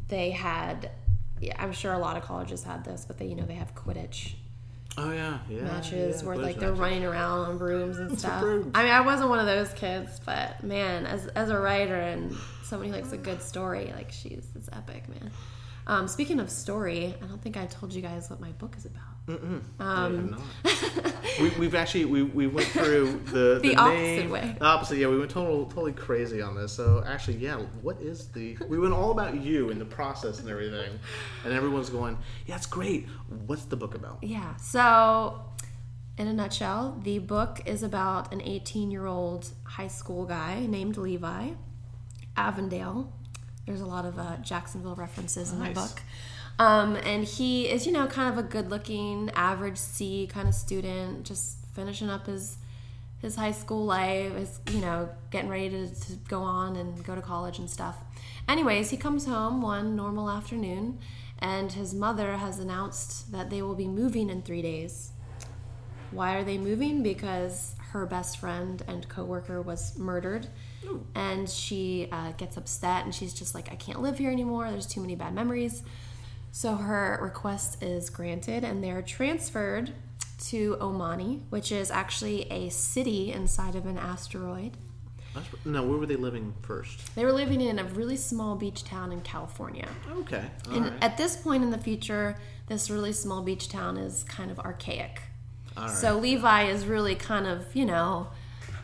they 0.10 0.32
had. 0.32 0.92
I'm 1.58 1.72
sure 1.72 1.94
a 1.94 1.98
lot 2.00 2.18
of 2.18 2.24
colleges 2.24 2.64
had 2.64 2.84
this, 2.84 3.06
but 3.06 3.18
they 3.18 3.28
you 3.28 3.36
know 3.36 3.46
they 3.46 3.56
have 3.56 3.74
Quidditch 3.74 4.34
Oh, 4.98 5.12
yeah. 5.12 5.40
Yeah. 5.50 5.62
matches 5.64 6.22
yeah, 6.22 6.28
where 6.28 6.38
like 6.38 6.58
they're 6.58 6.70
matches. 6.70 6.80
running 6.80 7.06
around 7.06 7.40
on 7.50 7.58
brooms 7.58 7.98
and 7.98 8.18
stuff. 8.18 8.42
brooms. 8.42 8.72
I 8.74 8.84
mean, 8.84 8.94
I 8.94 9.02
wasn't 9.02 9.30
one 9.30 9.40
of 9.40 9.46
those 9.46 9.72
kids, 9.74 10.20
but 10.26 10.64
man, 10.64 11.06
as 11.06 11.28
as 11.28 11.50
a 11.50 11.58
writer 11.58 11.96
and 11.96 12.36
somebody 12.64 12.90
who 12.90 12.96
likes 12.96 13.12
a 13.12 13.18
good 13.18 13.42
story, 13.42 13.92
like 13.96 14.12
she's 14.12 14.48
it's 14.56 14.70
epic, 14.72 15.08
man. 15.10 15.32
Um, 15.88 16.08
speaking 16.08 16.40
of 16.40 16.50
story, 16.50 17.16
I 17.22 17.28
don't 17.28 17.42
think 17.42 17.58
I 17.58 17.68
told 17.68 17.94
you 17.94 18.02
guys 18.02 18.30
what 18.30 18.40
my 18.40 18.52
book 18.54 18.76
is 18.76 18.86
about. 18.86 19.04
Mm-mm. 19.28 19.62
Um, 19.80 20.32
No, 20.32 20.38
you 20.64 20.70
have 20.70 21.04
not. 21.04 21.14
we, 21.42 21.50
we've 21.60 21.76
actually 21.76 22.06
we, 22.06 22.24
we 22.24 22.48
went 22.48 22.68
through 22.70 23.22
the 23.26 23.60
The 23.62 23.70
the, 23.70 23.76
opposite 23.76 23.98
name, 23.98 24.30
way. 24.32 24.56
the 24.58 24.66
opposite. 24.66 24.98
Yeah, 24.98 25.08
we 25.08 25.20
went 25.20 25.32
total, 25.32 25.66
totally 25.66 25.94
crazy 25.94 26.42
on 26.42 26.56
this. 26.56 26.72
So 26.74 27.04
actually, 27.06 27.38
yeah, 27.38 27.58
what 27.82 28.02
is 28.02 28.28
the? 28.30 28.58
We 28.68 28.80
went 28.80 28.94
all 28.94 29.12
about 29.12 29.40
you 29.42 29.70
and 29.70 29.80
the 29.80 29.86
process 29.86 30.40
and 30.40 30.50
everything, 30.50 31.00
and 31.44 31.54
everyone's 31.54 31.90
going, 31.90 32.18
yeah, 32.48 32.56
it's 32.56 32.66
great. 32.66 33.08
What's 33.46 33.66
the 33.66 33.76
book 33.76 33.94
about? 33.96 34.20
Yeah. 34.24 34.56
So, 34.58 35.42
in 36.18 36.28
a 36.28 36.34
nutshell, 36.34 37.00
the 37.04 37.20
book 37.20 37.62
is 37.66 37.84
about 37.84 38.34
an 38.34 38.42
18 38.42 38.90
year 38.92 39.06
old 39.06 39.50
high 39.64 39.88
school 39.88 40.26
guy 40.26 40.66
named 40.68 40.98
Levi 40.98 41.52
Avondale. 42.38 43.12
There's 43.66 43.82
a 43.82 43.86
lot 43.86 44.06
of 44.06 44.20
uh, 44.20 44.38
Jacksonville 44.38 44.96
references 44.96 45.52
in 45.52 45.60
that 45.60 45.74
Nice. 45.74 45.90
book. 45.92 46.02
Um, 46.60 46.96
and 46.96 47.24
he 47.26 47.68
is, 47.68 47.86
you 47.86 47.92
know, 47.92 48.08
kind 48.08 48.32
of 48.32 48.38
a 48.44 48.48
good 48.48 48.70
looking, 48.70 49.30
average 49.36 49.78
C 49.78 50.28
kind 50.32 50.48
of 50.48 50.54
student, 50.54 51.26
just 51.26 51.58
finishing 51.74 52.10
up 52.10 52.28
his 52.28 52.58
his 53.22 53.36
high 53.38 53.52
school 53.54 53.86
life, 53.86 54.34
is 54.36 54.60
you 54.72 54.80
know, 54.82 55.10
getting 55.32 55.50
ready 55.50 55.70
to, 55.70 55.88
to 55.88 56.14
go 56.28 56.42
on 56.42 56.76
and 56.76 57.04
go 57.04 57.16
to 57.16 57.22
college 57.22 57.58
and 57.58 57.70
stuff. 57.70 57.96
Anyways, 58.48 58.92
he 58.92 58.98
comes 58.98 59.26
home 59.26 59.62
one 59.62 59.96
normal 59.96 60.30
afternoon, 60.30 61.00
and 61.40 61.72
his 61.72 61.94
mother 61.94 62.38
has 62.38 62.60
announced 62.60 63.32
that 63.32 63.50
they 63.50 63.62
will 63.64 63.74
be 63.74 63.88
moving 63.88 64.30
in 64.30 64.44
three 64.44 64.62
days. 64.62 65.12
Why 66.12 66.36
are 66.36 66.44
they 66.44 66.58
moving? 66.60 67.02
Because 67.02 67.76
her 67.92 68.06
best 68.06 68.38
friend 68.38 68.84
and 68.88 69.10
coworker 69.10 69.62
was 69.62 69.98
murdered, 69.98 70.48
and 71.16 71.50
she 71.50 72.08
uh, 72.12 72.32
gets 72.34 72.58
upset, 72.58 73.06
and 73.06 73.14
she's 73.14 73.34
just 73.34 73.54
like, 73.56 73.72
"I 73.72 73.76
can't 73.76 74.02
live 74.02 74.18
here 74.18 74.32
anymore. 74.32 74.70
There's 74.72 74.88
too 74.88 75.02
many 75.02 75.16
bad 75.16 75.34
memories." 75.34 75.84
So 76.52 76.76
her 76.76 77.20
request 77.22 77.84
is 77.84 78.10
granted, 78.10 78.64
and 78.64 78.84
they're 78.84 79.02
transferred 79.02 79.92
to 80.48 80.78
Omani, 80.80 81.42
which 81.50 81.72
is 81.72 81.92
actually 81.92 82.44
a 82.52 82.70
city 82.70 83.32
inside 83.32 83.76
of 83.76 83.86
an 83.86 83.98
asteroid. 83.98 84.78
No, 85.66 85.84
where 85.84 85.98
were 85.98 86.06
they 86.06 86.16
living 86.16 86.54
first? 86.62 87.14
They 87.16 87.26
were 87.26 87.34
living 87.34 87.60
in 87.60 87.78
a 87.78 87.84
really 87.84 88.16
small 88.16 88.56
beach 88.56 88.86
town 88.86 89.12
in 89.12 89.20
California. 89.22 89.90
Okay, 90.20 90.46
And 90.72 90.86
right, 90.86 90.94
at 91.02 91.18
this 91.18 91.36
point 91.36 91.62
in 91.64 91.72
the 91.72 91.78
future, 91.78 92.38
this 92.68 92.90
really 92.90 93.12
small 93.12 93.42
beach 93.42 93.68
town 93.68 93.98
is 93.98 94.24
kind 94.24 94.50
of 94.50 94.60
archaic. 94.60 95.22
all 95.76 95.88
right. 95.88 95.94
So 95.94 96.18
Levi 96.18 96.64
is 96.64 96.86
really 96.86 97.16
kind 97.16 97.48
of, 97.48 97.76
you 97.76 97.86
know, 97.86 98.28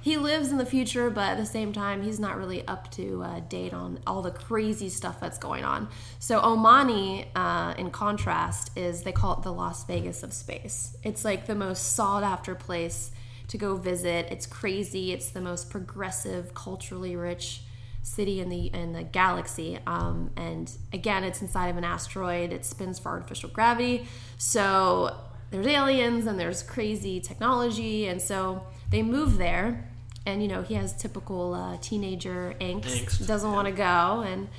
he 0.01 0.17
lives 0.17 0.51
in 0.51 0.57
the 0.57 0.65
future, 0.65 1.09
but 1.09 1.29
at 1.29 1.37
the 1.37 1.45
same 1.45 1.71
time, 1.71 2.01
he's 2.01 2.19
not 2.19 2.37
really 2.37 2.67
up 2.67 2.89
to 2.91 3.23
uh, 3.23 3.39
date 3.41 3.73
on 3.73 3.99
all 4.07 4.23
the 4.23 4.31
crazy 4.31 4.89
stuff 4.89 5.19
that's 5.19 5.37
going 5.37 5.63
on. 5.63 5.89
So 6.17 6.41
Omani, 6.41 7.27
uh, 7.35 7.75
in 7.77 7.91
contrast, 7.91 8.71
is 8.75 9.03
they 9.03 9.11
call 9.11 9.37
it 9.37 9.43
the 9.43 9.53
Las 9.53 9.85
Vegas 9.85 10.23
of 10.23 10.33
space. 10.33 10.97
It's 11.03 11.23
like 11.23 11.45
the 11.45 11.55
most 11.55 11.93
sought 11.93 12.23
after 12.23 12.55
place 12.55 13.11
to 13.49 13.57
go 13.57 13.75
visit. 13.75 14.27
It's 14.31 14.47
crazy. 14.47 15.11
It's 15.11 15.29
the 15.29 15.41
most 15.41 15.69
progressive, 15.69 16.53
culturally 16.55 17.15
rich 17.15 17.61
city 18.01 18.39
in 18.39 18.49
the 18.49 18.65
in 18.73 18.93
the 18.93 19.03
galaxy. 19.03 19.77
Um, 19.85 20.31
and 20.35 20.71
again, 20.91 21.23
it's 21.23 21.41
inside 21.41 21.67
of 21.67 21.77
an 21.77 21.83
asteroid. 21.83 22.51
It 22.51 22.65
spins 22.65 22.97
for 22.97 23.09
artificial 23.09 23.49
gravity. 23.49 24.07
So 24.37 25.15
there's 25.51 25.67
aliens 25.67 26.25
and 26.25 26.39
there's 26.39 26.63
crazy 26.63 27.19
technology, 27.19 28.07
and 28.07 28.21
so 28.21 28.65
they 28.89 29.03
move 29.03 29.37
there. 29.37 29.90
And 30.25 30.41
you 30.41 30.47
know 30.47 30.61
he 30.61 30.75
has 30.75 30.93
typical 30.93 31.53
uh, 31.53 31.77
teenager 31.81 32.55
angst. 32.61 32.83
Angst, 33.05 33.27
Doesn't 33.27 33.51
want 33.51 33.67
to 33.67 33.73
go, 33.73 34.21
and 34.25 34.49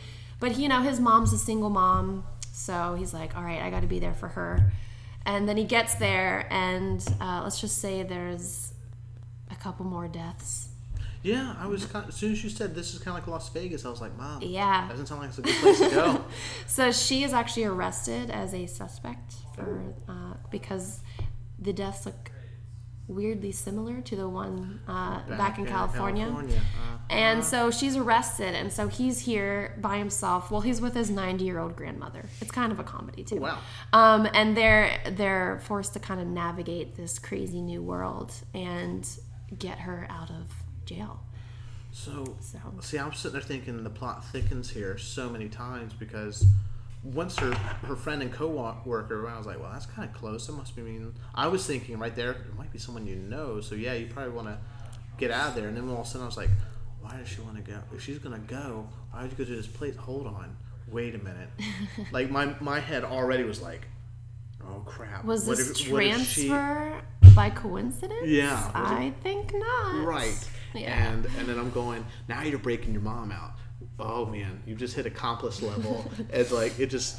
but 0.41 0.59
you 0.59 0.69
know 0.69 0.81
his 0.83 0.99
mom's 0.99 1.33
a 1.33 1.39
single 1.39 1.71
mom, 1.71 2.25
so 2.53 2.95
he's 2.99 3.15
like, 3.15 3.37
all 3.37 3.45
right, 3.45 3.63
I 3.63 3.71
got 3.71 3.81
to 3.83 3.87
be 3.87 3.99
there 4.01 4.15
for 4.15 4.29
her. 4.29 4.73
And 5.25 5.49
then 5.49 5.57
he 5.57 5.63
gets 5.65 5.95
there, 5.95 6.49
and 6.51 7.01
uh, 7.21 7.43
let's 7.45 7.61
just 7.61 7.79
say 7.79 8.03
there's 8.03 8.73
a 9.53 9.55
couple 9.55 9.87
more 9.87 10.09
deaths. 10.09 10.69
yeah, 11.23 11.55
I 11.61 11.67
was 11.69 11.85
kind 11.85 12.07
as 12.09 12.17
soon 12.17 12.33
as 12.33 12.43
you 12.43 12.51
said 12.51 12.75
this 12.75 12.93
is 12.93 12.99
kind 12.99 13.17
of 13.17 13.23
like 13.23 13.29
Las 13.29 13.49
Vegas, 13.51 13.85
I 13.85 13.91
was 13.91 14.01
like, 14.01 14.17
Mom, 14.19 14.43
Yeah. 14.43 14.89
doesn't 14.89 15.07
sound 15.07 15.21
like 15.21 15.29
it's 15.31 15.39
a 15.39 15.43
good 15.43 15.55
place 15.57 15.79
to 15.79 15.91
go. 15.91 16.25
So 16.67 16.91
she 16.91 17.23
is 17.23 17.33
actually 17.33 17.67
arrested 17.67 18.31
as 18.31 18.53
a 18.53 18.67
suspect 18.67 19.35
for 19.55 19.95
uh, 20.09 20.35
because 20.51 21.01
the 21.61 21.73
deaths 21.73 22.05
look 22.07 22.33
weirdly 23.09 23.53
similar 23.53 24.01
to 24.01 24.17
the 24.17 24.29
one 24.29 24.81
uh, 24.87 25.21
back, 25.29 25.59
in 25.59 25.67
California. 25.67 26.25
California, 26.25 26.57
uh, 26.59 26.99
And 27.11 27.45
so 27.45 27.71
she's 27.71 27.97
arrested, 27.97 28.55
and 28.55 28.73
so 28.73 28.89
he's 28.89 29.21
here 29.21 29.77
by 29.81 29.99
himself. 29.99 30.51
Well, 30.51 30.61
he's 30.61 30.81
with 30.81 30.95
his 30.95 31.11
90 31.11 31.45
year 31.45 31.59
old 31.59 31.77
grandmother. 31.77 32.25
It's 32.41 32.51
kind 32.51 32.73
of 32.73 32.79
a 32.79 32.85
comedy 32.85 33.25
too. 33.25 33.41
wow. 33.41 33.59
Um, 33.93 34.29
and 34.33 34.57
they're 34.57 35.01
they're 35.11 35.61
forced 35.65 35.93
to 35.95 36.01
kind 36.01 36.21
of 36.21 36.27
navigate 36.27 36.97
this 36.97 37.19
crazy 37.19 37.61
new 37.61 37.83
world 37.83 38.33
and 38.55 39.09
get 39.59 39.81
her 39.81 40.07
out 40.09 40.31
of 40.31 40.49
jail. 40.87 41.21
So, 41.95 42.37
So 42.41 42.59
see, 42.81 42.99
I'm 42.99 43.13
sitting 43.13 43.33
there 43.33 43.43
thinking 43.43 43.85
the 43.85 43.91
plot 43.91 44.25
thickens 44.25 44.71
here 44.71 44.97
so 44.97 45.29
many 45.29 45.49
times 45.49 45.93
because 45.93 46.47
once 47.05 47.37
her 47.39 47.53
her 47.55 47.97
friend 47.97 48.23
and 48.23 48.33
co-worker, 48.33 49.29
I 49.29 49.37
was 49.37 49.47
like, 49.47 49.59
well, 49.61 49.71
that's 49.73 49.87
kind 49.87 50.09
of 50.09 50.15
close. 50.15 50.49
It 50.49 50.53
must 50.53 50.77
be 50.77 50.83
mean. 50.83 51.15
I 51.35 51.49
was 51.49 51.67
thinking 51.67 51.99
right 51.99 52.15
there, 52.15 52.33
it 52.33 52.57
might 52.57 52.73
be 52.73 52.79
someone 52.79 53.07
you 53.07 53.17
know. 53.17 53.61
So 53.61 53.75
yeah, 53.75 53.95
you 53.95 54.07
probably 54.07 54.33
want 54.33 54.49
to 54.49 54.59
get 55.19 55.31
out 55.31 55.51
of 55.51 55.55
there. 55.57 55.69
And 55.69 55.77
then 55.77 55.89
all 55.89 56.01
of 56.01 56.07
a 56.07 56.09
sudden, 56.09 56.23
I 56.23 56.27
was 56.27 56.37
like, 56.37 56.51
why 57.01 57.17
does 57.17 57.29
she 57.29 57.41
want 57.41 57.57
to 57.57 57.63
go? 57.71 57.79
If 57.95 58.03
she's 58.03 58.19
gonna 58.19 58.39
go, 58.39 58.89
why 59.11 59.23
would 59.23 59.31
you 59.33 59.37
go 59.37 59.45
to 59.45 59.57
this 59.57 59.67
place? 59.67 59.97
Hold 59.97 60.27
on, 60.27 60.57
wait 60.89 61.15
a 61.15 61.19
minute. 61.19 61.49
like 62.13 62.31
my 62.31 62.55
my 62.61 62.79
head 62.81 63.03
already 63.05 63.43
was 63.45 63.61
like, 63.61 63.87
oh 64.65 64.81
crap. 64.87 65.25
was 65.25 65.47
What 65.47 65.57
this 65.59 65.71
if- 65.71 65.77
if 65.81 65.83
she- 65.83 65.91
transfer 65.91 67.01
by 67.35 67.51
coincidence? 67.51 68.27
Yeah. 68.27 68.71
I 68.75 69.13
think 69.23 69.53
not. 69.55 70.05
Right. 70.05 70.49
Yeah. 70.75 71.13
And 71.13 71.27
and 71.39 71.49
then 71.49 71.59
I'm 71.59 71.71
going, 71.71 72.07
now 72.29 72.43
you're 72.43 72.59
breaking 72.61 72.93
your 72.93 73.03
mom 73.03 73.33
out. 73.33 73.53
Oh 73.99 74.27
man, 74.27 74.63
you 74.67 74.75
just 74.75 74.95
hit 74.97 75.07
accomplice 75.07 75.63
level. 75.63 76.11
it's 76.31 76.51
like 76.53 76.79
it 76.79 76.87
just 76.87 77.19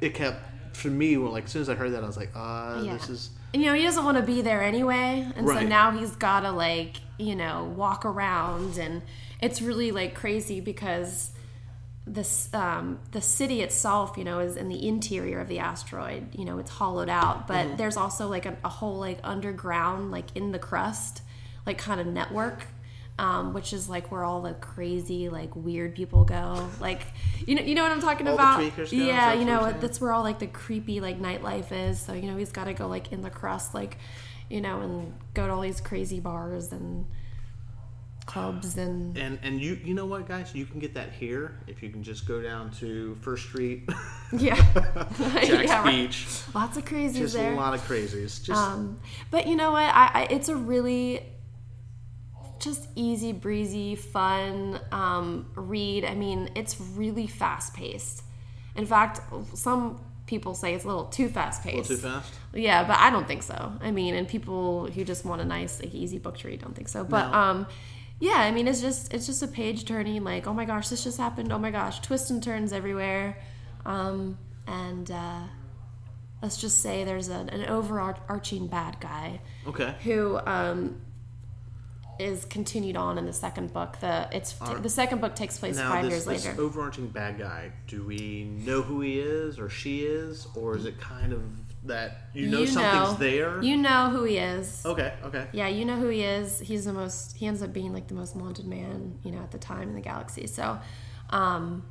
it 0.00 0.14
kept 0.14 0.76
for 0.76 0.88
me 0.88 1.16
when 1.16 1.32
like 1.32 1.44
as 1.44 1.50
soon 1.52 1.62
as 1.62 1.68
I 1.68 1.74
heard 1.74 1.92
that 1.92 2.02
I 2.02 2.06
was 2.06 2.16
like, 2.16 2.30
uh 2.34 2.80
Yeah. 2.84 2.94
this 2.94 3.08
is 3.08 3.30
you 3.52 3.66
know, 3.66 3.74
he 3.74 3.84
doesn't 3.84 4.04
want 4.04 4.16
to 4.16 4.22
be 4.24 4.42
there 4.42 4.62
anyway. 4.62 5.24
And 5.36 5.46
so 5.46 5.60
now 5.60 5.92
he's 5.92 6.10
got 6.16 6.40
to, 6.40 6.50
like, 6.50 6.96
you 7.18 7.36
know, 7.36 7.72
walk 7.76 8.04
around. 8.04 8.78
And 8.78 9.00
it's 9.40 9.62
really, 9.62 9.92
like, 9.92 10.16
crazy 10.16 10.58
because 10.60 11.30
this 12.04 12.52
um, 12.52 12.98
the 13.12 13.20
city 13.20 13.62
itself, 13.62 14.16
you 14.18 14.24
know, 14.24 14.40
is 14.40 14.56
in 14.56 14.68
the 14.68 14.84
interior 14.88 15.38
of 15.38 15.46
the 15.46 15.60
asteroid. 15.60 16.34
You 16.34 16.44
know, 16.46 16.58
it's 16.58 16.72
hollowed 16.72 17.08
out. 17.08 17.46
But 17.46 17.66
Mm-hmm. 17.68 17.76
there's 17.76 17.96
also, 17.96 18.26
like, 18.26 18.44
a, 18.44 18.56
a 18.64 18.68
whole, 18.68 18.98
like, 18.98 19.20
underground, 19.22 20.10
like, 20.10 20.34
in 20.34 20.50
the 20.50 20.58
crust, 20.58 21.22
like, 21.64 21.78
kind 21.78 22.00
of 22.00 22.08
network. 22.08 22.66
Um, 23.16 23.52
which 23.54 23.72
is 23.72 23.88
like 23.88 24.10
where 24.10 24.24
all 24.24 24.42
the 24.42 24.54
crazy, 24.54 25.28
like 25.28 25.54
weird 25.54 25.94
people 25.94 26.24
go. 26.24 26.68
Like, 26.80 27.02
you 27.46 27.54
know, 27.54 27.62
you 27.62 27.76
know 27.76 27.84
what 27.84 27.92
I'm 27.92 28.00
talking 28.00 28.26
All 28.26 28.34
about? 28.34 28.92
yeah, 28.92 29.32
you 29.34 29.44
know, 29.44 29.70
that's 29.70 30.00
where 30.00 30.12
all 30.12 30.24
like 30.24 30.40
the 30.40 30.48
creepy 30.48 31.00
like 31.00 31.20
nightlife 31.20 31.70
is. 31.70 32.00
So 32.00 32.12
you 32.12 32.22
know, 32.28 32.36
he's 32.36 32.50
got 32.50 32.64
to 32.64 32.74
go 32.74 32.88
like 32.88 33.12
in 33.12 33.20
the 33.22 33.30
crust, 33.30 33.72
like 33.72 33.98
you 34.50 34.60
know, 34.60 34.80
and 34.80 35.14
go 35.32 35.46
to 35.46 35.52
all 35.52 35.60
these 35.60 35.80
crazy 35.80 36.18
bars 36.18 36.72
and 36.72 37.06
clubs 38.26 38.76
and 38.78 39.16
and 39.18 39.38
and 39.42 39.60
you 39.60 39.78
you 39.84 39.92
know 39.94 40.06
what 40.06 40.26
guys 40.26 40.54
you 40.54 40.64
can 40.64 40.80
get 40.80 40.94
that 40.94 41.12
here 41.12 41.58
if 41.66 41.82
you 41.82 41.90
can 41.90 42.02
just 42.02 42.26
go 42.26 42.42
down 42.42 42.70
to 42.70 43.14
First 43.20 43.44
Street, 43.44 43.88
yeah, 44.32 44.54
Jax 45.18 45.48
Yeah, 45.48 45.82
right. 45.82 45.84
Beach, 46.08 46.26
lots 46.54 46.76
of 46.76 46.84
crazies 46.84 47.14
just 47.18 47.34
there. 47.34 47.52
a 47.52 47.56
lot 47.56 47.74
of 47.74 47.80
crazies. 47.86 48.42
Just 48.42 48.50
Um, 48.60 48.98
but 49.30 49.46
you 49.46 49.54
know 49.56 49.72
what? 49.72 49.84
I, 49.84 50.10
I 50.14 50.26
it's 50.30 50.48
a 50.48 50.56
really 50.56 51.22
just 52.64 52.88
easy 52.96 53.32
breezy, 53.32 53.94
fun 53.94 54.80
um, 54.92 55.46
read. 55.54 56.04
I 56.04 56.14
mean, 56.14 56.50
it's 56.54 56.80
really 56.80 57.26
fast 57.26 57.74
paced. 57.74 58.22
In 58.76 58.86
fact, 58.86 59.20
some 59.56 60.00
people 60.26 60.54
say 60.54 60.74
it's 60.74 60.84
a 60.84 60.88
little 60.88 61.04
too 61.04 61.28
fast 61.28 61.62
paced. 61.62 61.88
too 61.90 61.96
fast. 61.98 62.32
Yeah, 62.54 62.82
but 62.84 62.98
I 62.98 63.10
don't 63.10 63.28
think 63.28 63.42
so. 63.42 63.72
I 63.80 63.90
mean, 63.90 64.14
and 64.14 64.26
people 64.26 64.86
who 64.90 65.04
just 65.04 65.24
want 65.24 65.42
a 65.42 65.44
nice, 65.44 65.80
like, 65.80 65.94
easy 65.94 66.18
book 66.18 66.38
to 66.38 66.48
read 66.48 66.60
don't 66.60 66.74
think 66.74 66.88
so. 66.88 67.04
But 67.04 67.30
No. 67.30 67.38
um, 67.38 67.66
yeah, 68.20 68.38
I 68.38 68.50
mean, 68.50 68.66
it's 68.66 68.80
just 68.80 69.12
it's 69.12 69.26
just 69.26 69.42
a 69.42 69.48
page 69.48 69.84
turning. 69.84 70.24
Like, 70.24 70.46
oh 70.46 70.54
my 70.54 70.64
gosh, 70.64 70.88
this 70.88 71.04
just 71.04 71.18
happened. 71.18 71.52
Oh 71.52 71.58
my 71.58 71.70
gosh, 71.70 72.00
twists 72.00 72.30
and 72.30 72.42
turns 72.42 72.72
everywhere. 72.72 73.38
Um, 73.84 74.38
and 74.66 75.10
uh, 75.10 75.40
let's 76.40 76.56
just 76.56 76.78
say 76.80 77.04
there's 77.04 77.28
an, 77.28 77.48
an 77.50 77.66
overarching 77.66 78.66
bad 78.66 78.98
guy 79.00 79.40
Okay. 79.66 79.94
who 80.04 80.38
um, 80.46 81.00
is 82.18 82.44
continued 82.44 82.96
on 82.96 83.18
in 83.18 83.26
the 83.26 83.32
second 83.32 83.72
book. 83.72 83.98
The 84.00 84.28
it's 84.32 84.52
the 84.52 84.88
second 84.88 85.20
book 85.20 85.34
takes 85.34 85.58
place 85.58 85.76
Now 85.76 85.90
five 85.90 86.04
this, 86.04 86.12
years 86.12 86.24
this 86.24 86.46
later. 86.46 86.60
overarching 86.60 87.08
bad 87.08 87.38
guy, 87.38 87.72
do 87.86 88.04
we 88.04 88.44
know 88.44 88.82
who 88.82 89.00
he 89.00 89.18
is 89.18 89.58
or 89.58 89.68
she 89.68 90.02
is, 90.02 90.46
or 90.54 90.76
is 90.76 90.86
it 90.86 91.00
kind 91.00 91.32
of 91.32 91.42
that 91.84 92.28
you 92.32 92.46
know 92.46 92.64
something's 92.64 93.18
there? 93.18 93.62
You 93.62 93.76
know 93.76 94.10
who 94.10 94.24
he 94.24 94.38
is. 94.38 94.82
okay. 94.86 95.14
Okay. 95.24 95.46
Yeah, 95.52 95.68
you 95.68 95.84
know 95.84 95.96
who 95.96 96.08
he 96.08 96.22
is. 96.22 96.60
He's 96.60 96.84
the 96.84 96.92
most. 96.92 97.36
He 97.36 97.46
ends 97.46 97.62
up 97.62 97.72
being 97.72 97.92
like 97.92 98.08
the 98.08 98.14
most 98.14 98.34
wanted 98.36 98.66
man, 98.66 99.18
you 99.22 99.30
know, 99.32 99.38
at 99.42 99.50
the 99.50 99.58
time 99.58 99.88
in 99.88 99.94
the 99.94 100.00
galaxy. 100.00 100.46
So, 100.46 100.78
um, 101.30 101.84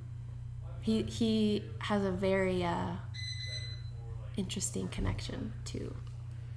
he 0.82 1.04
he 1.04 1.64
has 1.80 2.04
a 2.04 2.12
very 2.12 2.64
uh, 2.64 2.92
interesting 4.38 4.88
connection 4.88 5.54
to 5.66 5.94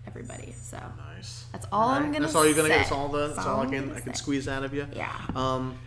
everybody. 0.07 0.55
So 0.61 0.79
Nice. 1.27 1.45
That's 1.53 1.67
all 1.73 1.89
I'm 1.91 2.13
gonna 2.13 2.21
That's 2.21 2.35
all 2.35 2.45
you're 2.47 2.55
gonna 2.55 2.69
get. 2.69 2.79
That's 2.79 2.93
all 2.93 3.09
the. 3.09 3.27
That's 3.27 3.37
That's 3.37 3.47
all 3.49 3.57
all 3.57 3.63
I 3.63 3.67
can. 3.67 3.91
I 3.93 4.01
can 4.01 4.15
say. 4.15 4.19
squeeze 4.21 4.49
out 4.49 4.63
of 4.65 4.73
you. 4.75 4.87
yeah, 4.95 5.13
Um. 5.35 5.79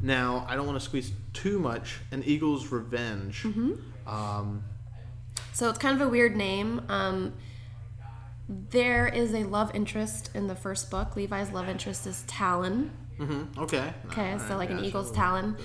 Now 0.00 0.44
I 0.48 0.56
don't 0.56 0.66
want 0.66 0.78
to 0.78 0.84
squeeze 0.84 1.12
too 1.32 1.58
much. 1.58 2.00
An 2.12 2.22
Eagle's 2.24 2.68
Revenge. 2.68 3.42
Mm-hmm. 3.42 4.08
Um. 4.08 4.64
so 5.52 5.68
it's 5.70 5.78
kind 5.78 6.00
of 6.00 6.06
a 6.06 6.10
weird 6.10 6.36
name. 6.36 6.82
Um, 6.88 7.32
there 8.48 9.06
is 9.06 9.32
a 9.32 9.44
love 9.44 9.74
interest 9.74 10.30
in 10.34 10.46
the 10.46 10.54
first 10.54 10.90
book. 10.90 11.16
Levi's 11.16 11.50
love 11.50 11.68
interest 11.68 12.06
is 12.06 12.22
Talon. 12.26 12.90
Mm-hmm. 13.18 13.60
Okay. 13.62 13.92
Okay, 14.06 14.32
All 14.32 14.38
so 14.40 14.48
right, 14.50 14.56
like 14.56 14.70
an 14.70 14.84
eagle's 14.84 15.12
talon. 15.12 15.56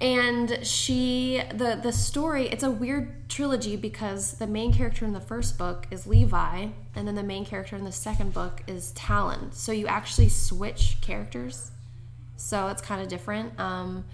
And 0.00 0.58
she 0.62 1.42
the 1.54 1.80
the 1.82 1.92
story, 1.92 2.48
it's 2.48 2.62
a 2.62 2.70
weird 2.70 3.30
trilogy 3.30 3.76
because 3.76 4.32
the 4.32 4.46
main 4.46 4.72
character 4.72 5.06
in 5.06 5.12
the 5.12 5.20
first 5.20 5.56
book 5.56 5.86
is 5.90 6.06
Levi, 6.06 6.68
and 6.94 7.08
then 7.08 7.14
the 7.14 7.22
main 7.22 7.46
character 7.46 7.76
in 7.76 7.84
the 7.84 7.92
second 7.92 8.34
book 8.34 8.62
is 8.66 8.92
Talon. 8.92 9.52
So 9.52 9.72
you 9.72 9.86
actually 9.86 10.28
switch 10.28 10.98
characters. 11.00 11.70
So 12.36 12.68
it's 12.68 12.82
kind 12.82 13.00
of 13.00 13.08
different. 13.08 13.58
Um, 13.58 14.04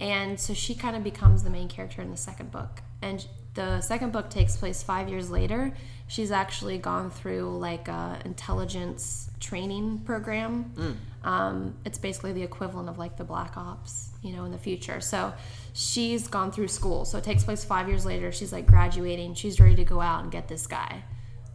and 0.00 0.40
so 0.40 0.54
she 0.54 0.74
kind 0.74 0.96
of 0.96 1.04
becomes 1.04 1.42
the 1.42 1.50
main 1.50 1.68
character 1.68 2.00
in 2.00 2.10
the 2.10 2.16
second 2.16 2.50
book. 2.50 2.80
And 3.02 3.26
the 3.56 3.80
second 3.80 4.12
book 4.12 4.30
takes 4.30 4.56
place 4.56 4.82
five 4.84 5.08
years 5.08 5.30
later. 5.30 5.72
She's 6.06 6.30
actually 6.30 6.78
gone 6.78 7.10
through 7.10 7.58
like 7.58 7.88
a 7.88 8.18
intelligence 8.24 9.28
training 9.40 9.98
program. 10.04 10.98
Um, 11.24 11.74
it's 11.84 11.98
basically 11.98 12.32
the 12.32 12.44
equivalent 12.44 12.88
of 12.88 12.96
like 12.98 13.16
the 13.16 13.24
Black 13.24 13.56
Ops, 13.56 14.10
you 14.22 14.32
know, 14.32 14.44
in 14.44 14.52
the 14.52 14.58
future. 14.58 15.00
So 15.00 15.32
she's 15.72 16.28
gone 16.28 16.52
through 16.52 16.68
school. 16.68 17.04
So 17.04 17.18
it 17.18 17.24
takes 17.24 17.42
place 17.42 17.64
five 17.64 17.88
years 17.88 18.06
later. 18.06 18.30
She's 18.30 18.52
like 18.52 18.66
graduating. 18.66 19.34
She's 19.34 19.58
ready 19.58 19.74
to 19.76 19.84
go 19.84 20.00
out 20.00 20.22
and 20.22 20.30
get 20.30 20.46
this 20.46 20.68
guy. 20.68 21.02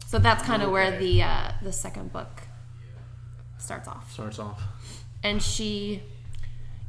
So 0.07 0.19
that's 0.19 0.43
kind 0.43 0.61
of 0.61 0.71
where 0.71 0.99
the 0.99 1.23
uh, 1.23 1.51
the 1.61 1.71
second 1.71 2.11
book 2.11 2.41
starts 3.57 3.87
off 3.87 4.11
Starts 4.11 4.39
off. 4.39 4.61
and 5.23 5.41
she 5.41 6.01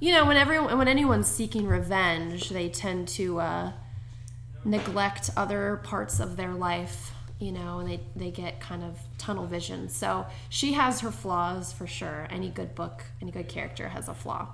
you 0.00 0.12
know 0.12 0.24
when 0.26 0.36
everyone 0.36 0.76
when 0.78 0.88
anyone's 0.88 1.28
seeking 1.28 1.66
revenge 1.68 2.48
they 2.48 2.68
tend 2.68 3.06
to 3.06 3.38
uh, 3.38 3.72
neglect 4.64 5.30
other 5.36 5.80
parts 5.84 6.20
of 6.20 6.36
their 6.36 6.52
life 6.52 7.12
you 7.42 7.50
know 7.50 7.80
and 7.80 7.90
they, 7.90 8.00
they 8.14 8.30
get 8.30 8.60
kind 8.60 8.84
of 8.84 8.96
tunnel 9.18 9.46
vision. 9.46 9.88
So 9.88 10.26
she 10.48 10.72
has 10.74 11.00
her 11.00 11.10
flaws 11.10 11.72
for 11.72 11.86
sure. 11.86 12.28
Any 12.30 12.48
good 12.48 12.74
book 12.74 13.02
any 13.20 13.32
good 13.32 13.48
character 13.48 13.88
has 13.88 14.08
a 14.08 14.14
flaw. 14.14 14.48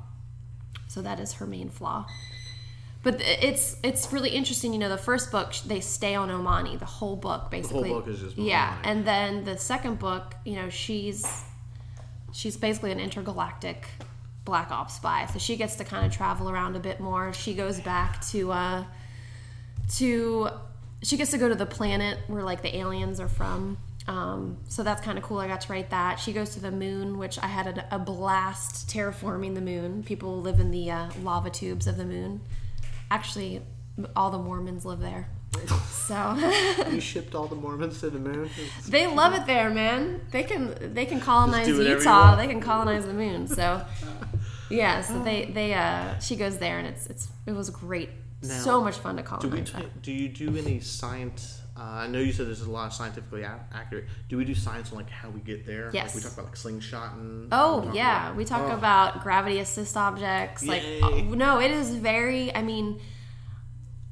So 0.89 1.03
that 1.03 1.21
is 1.21 1.35
her 1.35 1.47
main 1.47 1.69
flaw. 1.69 2.07
But 3.03 3.21
it's 3.21 3.77
it's 3.83 4.13
really 4.13 4.31
interesting 4.31 4.73
you 4.73 4.79
know 4.79 4.89
the 4.89 4.97
first 4.97 5.31
book 5.31 5.53
they 5.67 5.81
stay 5.81 6.15
on 6.15 6.31
omani 6.31 6.79
the 6.79 6.87
whole 6.87 7.17
book 7.17 7.51
basically. 7.51 7.91
book 7.91 8.09
is 8.09 8.21
just 8.21 8.37
yeah 8.37 8.73
Omani. 8.73 8.81
and 8.85 9.07
then 9.07 9.45
the 9.45 9.57
second 9.57 9.99
book 9.99 10.35
you 10.45 10.57
know 10.57 10.69
she's 10.69 11.45
she's 12.33 12.57
basically 12.57 12.91
an 12.91 13.01
intergalactic 13.01 13.87
black 14.45 14.71
ops 14.71 14.95
spy. 14.95 15.27
So 15.27 15.39
she 15.39 15.57
gets 15.57 15.77
to 15.77 15.85
kind 15.85 16.07
of 16.07 16.13
travel 16.13 16.49
around 16.49 16.75
a 16.75 16.81
bit 16.81 17.01
more. 17.01 17.35
She 17.35 17.53
goes 17.53 17.81
back 17.81 18.25
to 18.29 18.51
uh 18.51 18.85
to 19.97 20.51
she 21.03 21.17
gets 21.17 21.31
to 21.31 21.39
go 21.39 21.49
to 21.49 21.55
the 21.55 21.67
planet 21.67 22.19
where 22.27 22.43
like 22.43 22.63
the 22.63 22.77
aliens 22.77 23.21
are 23.21 23.29
from. 23.29 23.79
Um, 24.07 24.57
so 24.69 24.83
that's 24.83 25.03
kind 25.03 25.19
of 25.19 25.25
cool 25.25 25.39
i 25.39 25.47
got 25.47 25.61
to 25.63 25.73
write 25.73 25.91
that. 25.91 26.19
She 26.19 26.33
goes 26.33 26.51
to 26.51 26.61
the 26.61 26.71
moon 26.71 27.19
which 27.19 27.39
i 27.39 27.47
had 27.47 27.79
a, 27.79 27.95
a 27.97 27.99
blast 27.99 28.89
terraforming 28.89 29.55
the 29.55 29.61
moon. 29.61 30.03
People 30.03 30.41
live 30.41 30.61
in 30.61 30.71
the 30.71 30.91
uh, 30.91 31.11
lava 31.23 31.51
tubes 31.51 31.87
of 31.87 31.97
the 31.97 32.07
moon. 32.07 32.41
Actually 33.11 33.63
all 34.17 34.31
the 34.31 34.39
mormons 34.39 34.85
live 34.85 35.01
there 35.01 35.29
so. 35.91 36.37
You 36.91 37.01
shipped 37.01 37.35
all 37.35 37.47
the 37.47 37.57
Mormons 37.57 38.01
to 38.01 38.11
the 38.11 38.19
moon. 38.19 38.51
they 38.89 39.07
love 39.07 39.35
it 39.35 39.47
there 39.47 39.71
man. 39.71 40.21
They 40.31 40.43
can 40.43 40.95
they 40.95 41.07
can 41.07 41.21
colonize 41.21 41.67
do 41.67 41.79
whatever 41.79 41.95
you 41.95 41.99
utah. 41.99 42.37
They 42.37 42.47
can 42.47 42.61
colonize 42.61 43.07
the 43.07 43.15
moon 43.15 43.47
so. 43.47 43.85
Yeah 44.71 45.01
so 45.01 45.23
they 45.23 45.47
they 45.47 45.73
uh 45.73 46.19
she 46.19 46.37
goes 46.37 46.59
there 46.59 46.79
and 46.79 46.87
it's 46.87 47.07
it's 47.07 47.29
it 47.47 47.53
was 47.53 47.71
great 47.71 48.11
Now, 48.43 48.59
so 48.61 48.81
much 48.81 48.97
fun 48.99 49.17
to 49.17 49.23
Do 49.23 49.29
colonize 49.29 49.75
we? 49.75 49.81
that. 49.83 50.03
do 50.03 50.13
you 50.13 50.29
do 50.29 50.57
any 50.57 50.81
science? 50.81 51.61
Uh, 51.77 51.83
I 51.83 52.07
know 52.09 52.19
you 52.19 52.33
said 52.33 52.47
there's 52.47 52.61
a 52.63 52.71
lot 52.71 52.87
of 52.89 52.93
scientifically 52.93 53.45
accurate. 53.45 54.07
Do 54.29 54.37
we 54.37 54.45
do 54.45 54.55
science 54.55 54.91
on 54.91 54.97
like 54.99 55.11
how 55.11 55.29
we 55.31 55.41
get 55.41 55.65
there? 55.67 55.91
Yes. 55.93 56.07
Like 56.09 56.15
we 56.17 56.21
talk 56.23 56.33
about 56.35 56.45
like 56.47 56.57
slingshot 56.57 57.15
and. 57.15 57.49
Oh 57.53 57.81
we 57.91 57.97
yeah, 57.97 58.27
about- 58.27 58.37
we 58.37 58.45
talk 58.45 58.71
Oh. 58.71 58.75
about 58.77 59.23
gravity 59.23 59.59
assist 59.61 59.97
objects. 59.97 60.65
Like 60.65 60.83
Yay. 60.83 61.01
uh, 61.03 61.35
no, 61.35 61.61
it 61.61 61.71
is 61.71 61.95
very. 61.95 62.55
I 62.55 62.63
mean, 62.63 63.01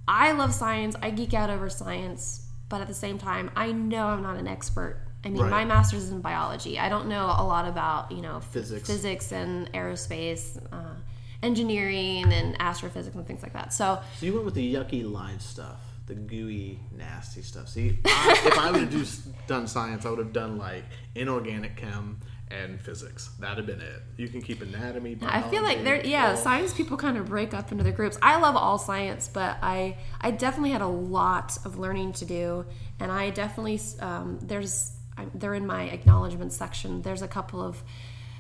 I 0.09 0.33
love 0.33 0.55
science. 0.55 0.95
I 1.03 1.11
geek 1.11 1.35
out 1.35 1.51
over 1.51 1.69
science, 1.69 2.47
but 2.69 2.81
at 2.81 2.87
the 2.89 2.95
same 2.95 3.19
time, 3.19 3.51
I 3.57 3.73
know 3.73 4.07
I'm 4.07 4.23
not 4.23 4.37
an 4.37 4.47
expert. 4.47 5.03
I 5.25 5.29
mean, 5.29 5.43
Right. 5.43 5.51
my 5.51 5.65
master's 5.65 6.05
is 6.05 6.11
in 6.13 6.21
biology. 6.21 6.79
I 6.79 6.89
don't 6.89 7.09
know 7.09 7.27
a 7.27 7.43
lot 7.45 7.67
about 7.67 8.13
you 8.13 8.23
know 8.23 8.39
Physics. 8.41 8.87
physics 8.87 9.33
and 9.33 9.73
aerospace, 9.73 10.57
uh, 10.73 10.95
engineering 11.43 12.33
and 12.33 12.57
astrophysics 12.61 13.15
and 13.17 13.27
things 13.27 13.43
like 13.43 13.53
that. 13.53 13.73
So 13.73 14.01
So 14.19 14.27
you 14.27 14.33
went 14.33 14.45
with 14.45 14.55
the 14.55 14.75
yucky 14.75 15.11
live 15.11 15.43
stuff, 15.43 15.81
the 16.07 16.15
gooey, 16.15 16.81
nasty 16.97 17.43
stuff. 17.43 17.69
See, 17.69 17.99
I, 18.05 18.43
if 18.47 18.59
I 18.59 18.71
would 18.71 18.81
have 18.81 18.91
do, 18.91 19.05
done 19.47 19.67
science, 19.67 20.07
I 20.07 20.11
would 20.11 20.19
have 20.19 20.33
done 20.33 20.59
like 20.59 20.85
inorganic 21.15 21.77
chem 21.77 22.21
and 22.49 22.81
physics. 22.81 23.29
That'd 23.41 23.57
have 23.59 23.67
been 23.67 23.81
it. 23.85 24.03
You 24.17 24.29
can 24.29 24.41
keep 24.41 24.63
anatomy. 24.63 25.19
I 25.23 25.43
feel 25.43 25.65
like 25.65 25.83
there, 25.83 26.05
yeah, 26.07 26.31
all- 26.31 26.37
science 26.37 26.73
people 26.73 26.97
kind 26.97 27.17
of 27.17 27.27
break 27.27 27.53
up 27.53 27.73
into 27.73 27.83
the 27.83 27.91
groups. 27.91 28.17
I 28.23 28.41
love 28.41 28.55
all 28.55 28.79
science, 28.79 29.29
but 29.29 29.59
I, 29.63 29.97
I 30.21 30.31
definitely 30.31 30.71
had 30.71 30.81
a 30.81 30.87
lot 30.87 31.59
of 31.65 31.77
learning 31.79 32.13
to 32.15 32.25
do, 32.25 32.65
and 33.01 33.11
I 33.11 33.31
definitely, 33.31 33.81
um, 33.99 34.39
there's, 34.43 34.93
I'm, 35.17 35.33
they're 35.35 35.55
in 35.55 35.67
my 35.67 35.85
acknowledgement 35.85 36.53
section. 36.53 37.03
There's 37.03 37.23
a 37.23 37.29
couple 37.29 37.61
of 37.61 37.83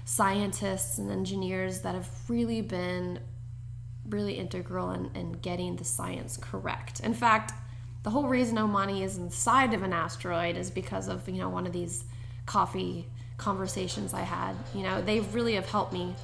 scientists 0.07 0.99
and 0.99 1.11
engineers 1.11 1.81
that 1.81 1.95
have 1.95 2.09
really 2.29 2.63
been 2.63 3.19
really 4.09 4.35
integral 4.35 4.93
in, 4.93 5.11
in 5.15 5.33
getting 5.33 5.77
the 5.77 5.85
science 5.85 6.37
correct. 6.37 7.01
In 7.01 7.13
fact, 7.13 7.53
the 8.05 8.11
whole 8.11 8.29
reason 8.29 8.57
Omani 8.57 9.03
is 9.03 9.19
inside 9.19 9.75
of 9.75 9.83
an 9.83 9.93
asteroid 9.93 10.57
is 10.57 10.71
because 10.71 11.09
of 11.09 11.29
you 11.29 11.39
know 11.39 11.49
one 11.49 11.67
of 11.67 11.73
these 11.73 12.05
coffee 12.47 13.09
conversations 13.37 14.15
I 14.15 14.23
had. 14.23 14.55
You 14.75 14.85
know, 14.85 15.03
they 15.03 15.21
really 15.21 15.55
have 15.55 15.69
helped 15.69 15.93
me. 15.93 16.15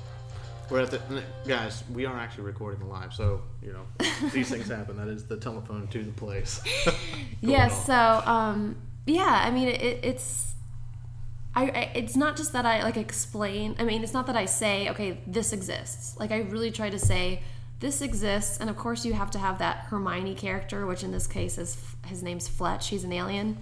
We're 0.70 0.83
at 0.83 0.93
the 0.93 1.24
guys. 1.47 1.83
We 1.93 2.07
are 2.07 2.16
actually 2.16 2.45
recording 2.45 2.89
live, 2.89 3.12
so 3.12 3.43
you 3.61 3.72
know 3.72 4.07
these 4.33 4.49
things 4.49 4.68
happen. 4.78 4.97
That 4.97 5.09
is 5.09 5.26
the 5.26 5.37
telephone 5.37 5.89
to 5.89 6.05
the 6.05 6.12
place. 6.12 6.62
yes. 7.41 7.85
so 7.85 8.22
um, 8.26 8.76
yeah, 9.07 9.43
I 9.45 9.51
mean 9.51 9.66
it, 9.66 10.05
it's. 10.05 10.51
I, 11.55 11.64
I, 11.64 11.90
it's 11.94 12.16
not 12.16 12.36
just 12.36 12.53
that 12.55 12.64
I 12.64 12.82
like 12.82 12.96
explain. 12.96 13.76
I 13.78 13.84
mean, 13.84 14.03
it's 14.03 14.14
not 14.14 14.26
that 14.26 14.36
I 14.36 14.46
say, 14.46 14.88
okay, 14.88 15.18
this 15.26 15.53
exists. 15.53 16.18
Like 16.18 16.30
I 16.30 16.38
really 16.38 16.70
try 16.70 16.88
to 16.88 16.98
say, 16.98 17.42
this 17.80 18.00
exists, 18.00 18.59
and 18.59 18.70
of 18.70 18.76
course 18.76 19.05
you 19.05 19.12
have 19.12 19.30
to 19.32 19.38
have 19.38 19.59
that 19.59 19.86
Hermione 19.88 20.34
character, 20.34 20.86
which 20.86 21.03
in 21.03 21.11
this 21.11 21.26
case 21.26 21.59
is 21.59 21.76
his 22.07 22.22
name's 22.22 22.48
Fletch. 22.48 22.88
He's 22.88 23.05
an 23.05 23.12
alien. 23.12 23.59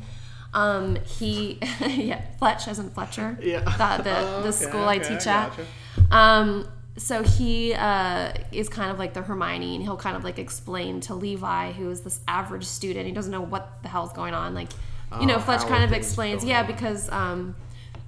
Um, 0.52 0.96
he, 0.96 1.58
yeah, 1.80 2.20
Fletch 2.38 2.68
as 2.68 2.78
in 2.78 2.90
Fletcher. 2.90 3.38
Yeah. 3.40 3.60
The 3.60 4.02
the, 4.02 4.18
oh, 4.18 4.42
the 4.42 4.52
school 4.66 4.82
okay, 4.82 4.90
I 4.90 4.98
teach 4.98 5.26
I 5.26 5.44
at. 5.46 5.60
Um, 6.10 6.68
so 6.96 7.22
he 7.22 7.72
uh, 7.72 8.34
is 8.52 8.68
kind 8.68 8.90
of 8.90 8.98
like 8.98 9.14
the 9.14 9.22
Hermione, 9.22 9.76
and 9.76 9.82
he'll 9.82 9.96
kind 9.96 10.16
of 10.16 10.22
like 10.22 10.38
explain 10.38 11.00
to 11.02 11.14
Levi, 11.14 11.72
who 11.72 11.90
is 11.90 12.02
this 12.02 12.20
average 12.28 12.66
student. 12.66 13.06
He 13.06 13.12
doesn't 13.12 13.32
know 13.32 13.40
what 13.40 13.82
the 13.82 13.88
hell's 13.88 14.12
going 14.12 14.34
on. 14.34 14.54
Like, 14.54 14.68
you 15.18 15.26
know, 15.26 15.36
oh, 15.36 15.40
Fletch 15.40 15.62
kind 15.62 15.82
of 15.82 15.92
explains, 15.92 16.44
yeah, 16.44 16.60
on. 16.60 16.66
because. 16.66 17.10
Um, 17.10 17.56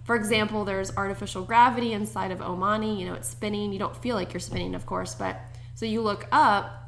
for 0.05 0.17
example, 0.17 0.65
there's 0.65 0.97
artificial 0.97 1.43
gravity 1.43 1.93
inside 1.93 2.31
of 2.31 2.39
Omani. 2.39 2.99
You 2.99 3.07
know, 3.07 3.15
it's 3.15 3.29
spinning. 3.29 3.73
You 3.73 3.79
don't 3.79 3.97
feel 3.97 4.17
like 4.17 4.33
you're 4.33 4.41
spinning, 4.41 4.75
of 4.75 4.87
course, 4.87 5.15
but 5.15 5.41
so 5.75 5.87
you 5.87 6.03
look 6.03 6.27
up 6.33 6.83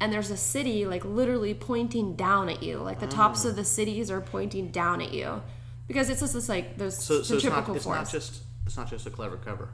and 0.00 0.12
there's 0.12 0.30
a 0.30 0.36
city 0.36 0.86
like 0.86 1.04
literally 1.04 1.54
pointing 1.54 2.16
down 2.16 2.48
at 2.48 2.62
you. 2.62 2.78
Like 2.78 3.00
the 3.00 3.06
oh. 3.06 3.10
tops 3.10 3.44
of 3.44 3.56
the 3.56 3.64
cities 3.64 4.10
are 4.10 4.20
pointing 4.20 4.70
down 4.70 5.00
at 5.00 5.12
you. 5.12 5.42
Because 5.86 6.08
it's 6.08 6.20
just 6.20 6.34
this 6.34 6.48
like 6.48 6.76
those 6.78 7.02
so, 7.02 7.22
so 7.22 7.34
it's 7.34 7.44
not, 7.44 7.68
it's 7.68 7.86
Not 7.86 8.08
just, 8.08 8.42
it's 8.64 8.76
not 8.76 8.88
just 8.88 9.06
a 9.06 9.10
clever 9.10 9.36
cover. 9.36 9.70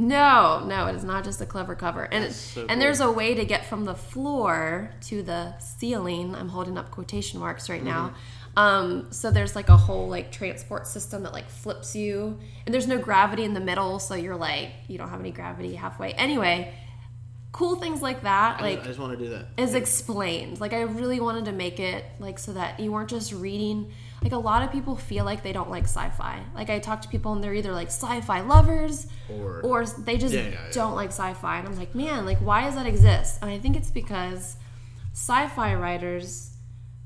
No, 0.00 0.64
no, 0.64 0.86
it 0.86 0.94
is 0.94 1.02
not 1.02 1.24
just 1.24 1.40
a 1.40 1.46
clever 1.46 1.74
cover. 1.74 2.04
And 2.04 2.32
so 2.32 2.60
and 2.60 2.70
cool. 2.70 2.78
there's 2.78 3.00
a 3.00 3.10
way 3.10 3.34
to 3.34 3.44
get 3.44 3.66
from 3.66 3.84
the 3.84 3.96
floor 3.96 4.92
to 5.02 5.24
the 5.24 5.58
ceiling. 5.58 6.36
I'm 6.36 6.48
holding 6.48 6.78
up 6.78 6.92
quotation 6.92 7.40
marks 7.40 7.68
right 7.68 7.82
now. 7.82 8.06
Mm-hmm. 8.06 8.16
Um, 8.56 9.12
so 9.12 9.30
there's 9.30 9.54
like 9.54 9.68
a 9.68 9.76
whole 9.76 10.08
like 10.08 10.32
transport 10.32 10.86
system 10.86 11.22
that 11.22 11.32
like 11.32 11.48
flips 11.48 11.94
you, 11.94 12.38
and 12.66 12.74
there's 12.74 12.88
no 12.88 12.98
gravity 12.98 13.44
in 13.44 13.54
the 13.54 13.60
middle, 13.60 13.98
so 13.98 14.14
you're 14.14 14.36
like 14.36 14.70
you 14.88 14.98
don't 14.98 15.10
have 15.10 15.20
any 15.20 15.30
gravity 15.30 15.74
halfway. 15.74 16.12
Anyway, 16.12 16.74
cool 17.52 17.76
things 17.76 18.02
like 18.02 18.22
that 18.22 18.60
like 18.60 18.80
I 18.82 18.84
just 18.84 18.98
want 18.98 19.18
to 19.18 19.24
do 19.24 19.30
that. 19.30 19.46
is 19.56 19.74
explained. 19.74 20.60
Like 20.60 20.72
i 20.72 20.82
really 20.82 21.18
wanted 21.18 21.46
to 21.46 21.52
make 21.52 21.80
it 21.80 22.04
like 22.18 22.38
so 22.38 22.52
that 22.52 22.78
you 22.78 22.92
weren't 22.92 23.10
just 23.10 23.32
reading. 23.32 23.92
Like 24.22 24.32
a 24.32 24.38
lot 24.38 24.62
of 24.62 24.72
people 24.72 24.96
feel 24.96 25.24
like 25.24 25.42
they 25.42 25.52
don't 25.52 25.70
like 25.70 25.84
sci-fi. 25.84 26.42
Like 26.54 26.70
i 26.70 26.78
talk 26.78 27.02
to 27.02 27.08
people 27.08 27.32
and 27.32 27.42
they're 27.42 27.54
either 27.54 27.72
like 27.72 27.88
sci-fi 27.88 28.40
lovers 28.42 29.06
or, 29.28 29.60
or 29.62 29.86
they 29.86 30.18
just 30.18 30.34
yeah, 30.34 30.42
yeah, 30.42 30.50
yeah. 30.50 30.72
don't 30.72 30.94
like 30.94 31.08
sci-fi. 31.08 31.58
And 31.58 31.68
i'm 31.68 31.76
like 31.76 31.94
man 31.94 32.26
like 32.26 32.38
why 32.38 32.64
does 32.64 32.74
that 32.74 32.86
exist? 32.86 33.38
And 33.40 33.50
i 33.50 33.58
think 33.58 33.76
it's 33.76 33.90
because 33.90 34.56
sci-fi 35.12 35.74
writers 35.74 36.50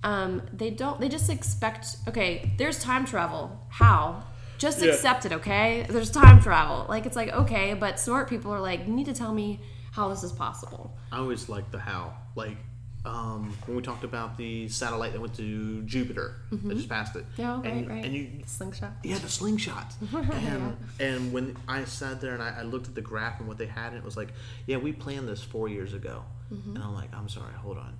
um, 0.05 0.43
they 0.53 0.71
don't 0.71 1.01
they 1.01 1.09
just 1.09 1.31
expect 1.31 1.97
okay 2.09 2.53
there's 2.59 2.79
time 2.79 3.05
travel 3.05 3.61
how 3.69 4.23
just 4.59 4.83
accept 4.83 5.27
it 5.27 5.33
okay 5.33 5.87
there's 5.91 6.11
time 6.11 6.41
travel 6.41 6.87
like 6.89 7.07
it's 7.07 7.17
like 7.17 7.33
okay 7.33 7.75
but 7.75 7.99
smart 7.99 8.29
people 8.29 8.53
are 8.53 8.61
like 8.61 8.87
you 8.87 8.93
need 8.93 9.07
to 9.07 9.15
tell 9.15 9.33
me 9.33 9.61
how 9.93 10.09
this 10.09 10.25
is 10.25 10.33
possible. 10.33 10.97
I 11.13 11.19
always 11.19 11.49
like 11.49 11.71
the 11.71 11.79
how. 11.79 12.15
Like 12.35 12.57
um, 13.05 13.55
when 13.67 13.77
we 13.77 13.83
talked 13.83 14.05
about 14.05 14.37
the 14.37 14.69
satellite 14.69 15.13
that 15.13 15.21
went 15.21 15.35
to 15.37 15.83
Jupiter 15.83 16.37
mm-hmm. 16.51 16.69
that 16.69 16.75
just 16.75 16.89
passed 16.89 17.15
it. 17.15 17.27
Yeah, 17.37 17.61
right, 17.61 17.67
and, 17.67 17.89
right. 17.89 18.05
And 18.05 18.15
you 18.15 18.43
slingshot. 18.47 18.93
Yeah, 19.05 19.19
the 19.19 19.29
slingshot. 19.29 19.95
and 20.13 20.77
yeah. 20.99 21.07
and 21.07 21.33
when 21.33 21.57
I 21.69 21.85
sat 21.85 22.21
there 22.21 22.33
and 22.33 22.43
I, 22.43 22.57
I, 22.61 22.63
looked 22.63 22.89
at 22.89 22.95
the 22.95 23.03
graph 23.03 23.39
and 23.39 23.49
what 23.49 23.59
they 23.59 23.67
had, 23.67 23.89
and 23.89 23.99
it 23.99 24.05
was 24.05 24.17
like, 24.17 24.33
yeah, 24.67 24.79
we 24.79 24.93
planned 24.93 25.29
this 25.29 25.43
four 25.43 25.69
years 25.69 25.93
ago. 25.93 26.25
Mm-hmm. 26.53 26.77
And 26.77 26.85
I'm 26.85 26.95
like, 26.95 27.15
I'm 27.15 27.29
sorry, 27.29 27.53
hold 27.55 27.77
on. 27.77 27.95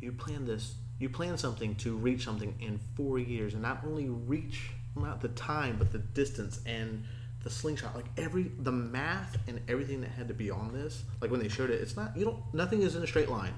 You 0.00 0.12
planned 0.12 0.46
this. 0.46 0.74
You 0.98 1.08
plan 1.08 1.36
something 1.36 1.74
to 1.76 1.96
reach 1.96 2.24
something 2.24 2.54
in 2.60 2.78
four 2.96 3.18
years, 3.18 3.54
and 3.54 3.62
not 3.62 3.80
only 3.84 4.08
reach 4.08 4.70
not 4.96 5.20
the 5.20 5.28
time, 5.28 5.76
but 5.78 5.92
the 5.92 5.98
distance 5.98 6.60
and 6.66 7.04
the 7.42 7.50
slingshot, 7.50 7.94
like 7.94 8.06
every 8.16 8.50
the 8.60 8.72
math 8.72 9.36
and 9.46 9.60
everything 9.68 10.00
that 10.00 10.10
had 10.10 10.28
to 10.28 10.34
be 10.34 10.50
on 10.50 10.72
this, 10.72 11.04
like 11.20 11.30
when 11.30 11.40
they 11.40 11.48
showed 11.48 11.70
it, 11.70 11.80
it's 11.80 11.96
not 11.96 12.16
you 12.16 12.24
don't 12.24 12.54
nothing 12.54 12.82
is 12.82 12.96
in 12.96 13.02
a 13.02 13.06
straight 13.06 13.28
line. 13.28 13.52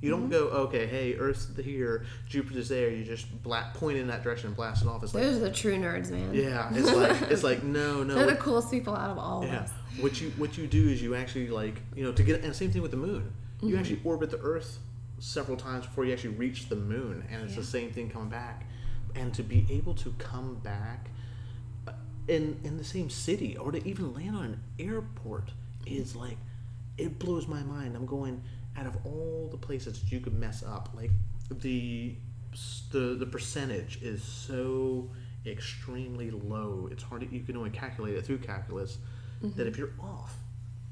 You 0.00 0.10
don't 0.10 0.30
mm-hmm. 0.30 0.30
go 0.30 0.44
okay, 0.66 0.86
hey, 0.86 1.16
Earth's 1.16 1.48
here, 1.56 2.06
Jupiter's 2.28 2.68
there. 2.68 2.88
You 2.88 3.04
just 3.04 3.42
bla- 3.42 3.70
point 3.74 3.98
in 3.98 4.06
that 4.06 4.22
direction 4.22 4.46
and 4.46 4.56
blast 4.56 4.82
it 4.82 4.88
off. 4.88 5.02
It's 5.02 5.12
like 5.12 5.24
those 5.24 5.36
are 5.36 5.40
the 5.40 5.50
true 5.50 5.76
nerds, 5.76 6.10
man. 6.10 6.32
Yeah, 6.32 6.70
it's 6.72 6.92
like 6.92 7.30
it's 7.30 7.42
like 7.42 7.64
no, 7.64 8.02
no. 8.04 8.14
They're 8.14 8.26
the 8.26 8.36
coolest 8.36 8.70
people 8.70 8.94
out 8.94 9.10
of 9.10 9.18
all 9.18 9.44
yeah. 9.44 9.56
of 9.56 9.62
us. 9.64 9.70
What 10.00 10.20
you 10.20 10.30
what 10.36 10.56
you 10.56 10.66
do 10.66 10.88
is 10.88 11.02
you 11.02 11.16
actually 11.16 11.48
like 11.48 11.82
you 11.96 12.04
know 12.04 12.12
to 12.12 12.22
get 12.22 12.44
and 12.44 12.54
same 12.54 12.70
thing 12.70 12.82
with 12.82 12.92
the 12.92 12.96
moon. 12.96 13.32
You 13.60 13.70
mm-hmm. 13.70 13.78
actually 13.78 14.00
orbit 14.04 14.30
the 14.30 14.38
Earth 14.38 14.78
several 15.18 15.56
times 15.56 15.86
before 15.86 16.04
you 16.04 16.12
actually 16.12 16.34
reach 16.34 16.68
the 16.68 16.76
moon, 16.76 17.24
and 17.30 17.42
it's 17.42 17.54
yeah. 17.54 17.60
the 17.60 17.66
same 17.66 17.90
thing 17.90 18.10
coming 18.10 18.28
back. 18.28 18.66
And 19.14 19.34
to 19.34 19.42
be 19.42 19.66
able 19.70 19.94
to 19.94 20.14
come 20.18 20.56
back 20.56 21.08
in 22.28 22.60
in 22.62 22.76
the 22.76 22.84
same 22.84 23.08
city 23.10 23.56
or 23.56 23.72
to 23.72 23.88
even 23.88 24.14
land 24.14 24.36
on 24.36 24.44
an 24.44 24.62
airport 24.78 25.50
is 25.86 26.14
like 26.14 26.36
it 26.98 27.18
blows 27.18 27.46
my 27.48 27.62
mind. 27.62 27.96
I'm 27.96 28.06
going 28.06 28.42
out 28.76 28.86
of 28.86 28.96
all 29.04 29.48
the 29.50 29.56
places 29.56 30.00
that 30.00 30.12
you 30.12 30.20
could 30.20 30.38
mess 30.38 30.62
up, 30.62 30.90
like 30.94 31.10
the 31.50 32.14
the 32.92 33.14
the 33.14 33.26
percentage 33.26 34.00
is 34.02 34.22
so 34.22 35.10
extremely 35.46 36.30
low. 36.30 36.88
It's 36.90 37.02
hard 37.02 37.22
to, 37.22 37.34
you 37.34 37.42
can 37.42 37.56
only 37.56 37.70
calculate 37.70 38.14
it 38.14 38.26
through 38.26 38.38
calculus 38.38 38.98
mm-hmm. 39.42 39.56
that 39.56 39.66
if 39.66 39.78
you're 39.78 39.94
off 40.00 40.36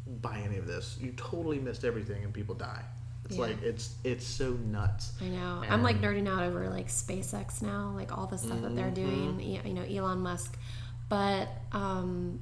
by 0.07 0.39
any 0.39 0.57
of 0.57 0.67
this, 0.67 0.97
you 1.01 1.13
totally 1.13 1.59
missed 1.59 1.85
everything 1.85 2.25
and 2.25 2.33
people 2.33 2.55
die. 2.55 2.85
It's 3.27 3.37
yeah. 3.37 3.43
like 3.43 3.63
it's 3.63 3.95
it's 4.05 4.27
so 4.27 4.53
nuts. 4.53 5.13
I 5.21 5.27
know. 5.27 5.61
And 5.63 5.73
I'm 5.73 5.83
like 5.83 6.01
nerding 6.01 6.29
out 6.29 6.43
over 6.43 6.69
like 6.71 6.89
SpaceX 6.89 7.63
now, 7.63 7.93
like 7.95 8.17
all 8.17 8.27
the 8.27 8.39
stuff 8.39 8.53
mm-hmm. 8.53 8.63
that 8.63 8.77
they're 8.77 8.91
mm-hmm. 8.91 9.39
doing. 9.39 9.63
You 9.67 9.75
know, 9.75 9.83
Elon 9.83 10.21
Musk 10.21 10.57
but 11.09 11.49
um, 11.73 12.41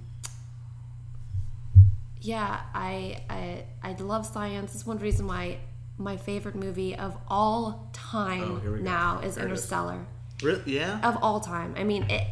yeah, 2.21 2.61
I, 2.73 3.23
I 3.29 3.65
I 3.83 3.93
love 3.95 4.27
science. 4.27 4.75
It's 4.75 4.87
one 4.87 4.99
reason 4.99 5.27
why 5.27 5.59
my 5.99 6.17
favorite 6.17 6.55
movie 6.55 6.97
of 6.97 7.17
all 7.29 7.91
time 7.93 8.63
oh, 8.65 8.77
now 8.77 9.21
is 9.21 9.35
there 9.35 9.45
Interstellar. 9.45 10.07
Really? 10.43 10.63
Yeah. 10.67 11.01
Of 11.03 11.19
all 11.23 11.41
time. 11.41 11.75
I 11.77 11.85
mean, 11.85 12.05
it, 12.11 12.27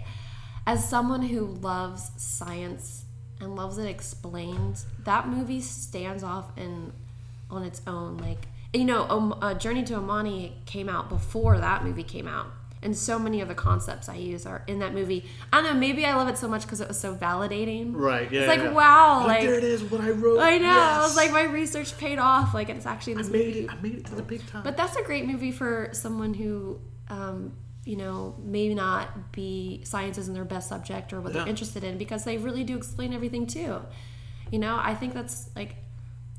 as 0.66 0.88
someone 0.88 1.22
who 1.22 1.46
loves 1.46 2.10
science 2.16 3.04
and 3.40 3.54
loves 3.54 3.78
it 3.78 3.88
explained, 3.88 4.84
that 5.04 5.28
movie 5.28 5.60
stands 5.60 6.24
off 6.24 6.46
in 6.56 6.92
on 7.52 7.62
its 7.62 7.82
own. 7.86 8.16
Like 8.18 8.48
you 8.72 8.84
know, 8.84 9.06
um, 9.08 9.38
uh, 9.40 9.54
Journey 9.54 9.84
to 9.84 9.94
Omani 9.94 10.64
came 10.66 10.88
out 10.88 11.08
before 11.08 11.58
that 11.58 11.84
movie 11.84 12.02
came 12.02 12.26
out 12.26 12.46
and 12.82 12.96
so 12.96 13.18
many 13.18 13.40
of 13.40 13.48
the 13.48 13.54
concepts 13.54 14.08
I 14.08 14.16
use 14.16 14.44
are 14.44 14.64
in 14.66 14.80
that 14.80 14.92
movie. 14.92 15.24
I 15.52 15.62
don't 15.62 15.74
know. 15.74 15.78
Maybe 15.78 16.04
I 16.04 16.14
love 16.14 16.28
it 16.28 16.36
so 16.36 16.48
much 16.48 16.62
because 16.62 16.80
it 16.80 16.88
was 16.88 16.98
so 16.98 17.14
validating. 17.14 17.92
Right. 17.94 18.30
Yeah. 18.30 18.40
It's 18.40 18.48
like 18.48 18.60
yeah. 18.60 18.72
wow. 18.72 19.20
Like, 19.20 19.28
like, 19.28 19.40
there 19.42 19.58
it 19.58 19.64
is. 19.64 19.84
What 19.84 20.00
I 20.00 20.10
wrote. 20.10 20.40
I 20.40 20.58
know. 20.58 20.66
Yes. 20.66 20.98
I 20.98 21.02
was 21.02 21.16
like 21.16 21.30
my 21.30 21.44
research 21.44 21.96
paid 21.96 22.18
off. 22.18 22.54
Like 22.54 22.68
it's 22.68 22.86
actually 22.86 23.14
this 23.14 23.28
I 23.28 23.30
made 23.30 23.46
movie. 23.46 23.60
It, 23.60 23.70
I 23.70 23.80
made 23.80 23.94
it 23.94 24.06
to 24.06 24.14
the 24.16 24.22
big 24.22 24.44
time. 24.48 24.64
But 24.64 24.76
that's 24.76 24.96
a 24.96 25.02
great 25.02 25.26
movie 25.26 25.52
for 25.52 25.90
someone 25.92 26.34
who. 26.34 26.80
Um, 27.08 27.56
you 27.84 27.96
know, 27.96 28.36
may 28.38 28.72
not 28.72 29.32
be 29.32 29.82
science 29.82 30.16
isn't 30.16 30.34
their 30.34 30.44
best 30.44 30.68
subject 30.68 31.12
or 31.12 31.20
what 31.20 31.32
yeah. 31.32 31.40
they're 31.40 31.48
interested 31.48 31.82
in 31.82 31.98
because 31.98 32.22
they 32.22 32.38
really 32.38 32.62
do 32.62 32.76
explain 32.76 33.12
everything 33.12 33.44
too. 33.44 33.82
You 34.52 34.60
know, 34.60 34.78
I 34.80 34.94
think 34.94 35.12
that's 35.12 35.50
like 35.56 35.74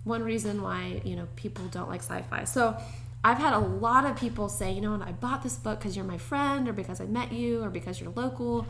one 0.04 0.24
reason 0.24 0.62
why, 0.62 1.02
you 1.04 1.16
know, 1.16 1.28
people 1.36 1.66
don't 1.68 1.90
like 1.90 2.02
sci 2.02 2.22
fi. 2.24 2.44
So 2.44 2.78
I've 3.24 3.38
had 3.38 3.54
a 3.54 3.60
lot 3.60 4.06
of 4.06 4.18
people 4.18 4.50
say, 4.50 4.72
you 4.72 4.82
know, 4.82 5.02
I 5.02 5.12
bought 5.12 5.44
this 5.44 5.56
book 5.56 5.80
because 5.80 5.96
you're 5.96 6.06
my 6.06 6.18
friend 6.18 6.68
or 6.68 6.74
because 6.74 7.00
I 7.00 7.06
met 7.06 7.32
you 7.32 7.64
or 7.64 7.70
because 7.70 8.02
you're 8.02 8.12
local. 8.12 8.68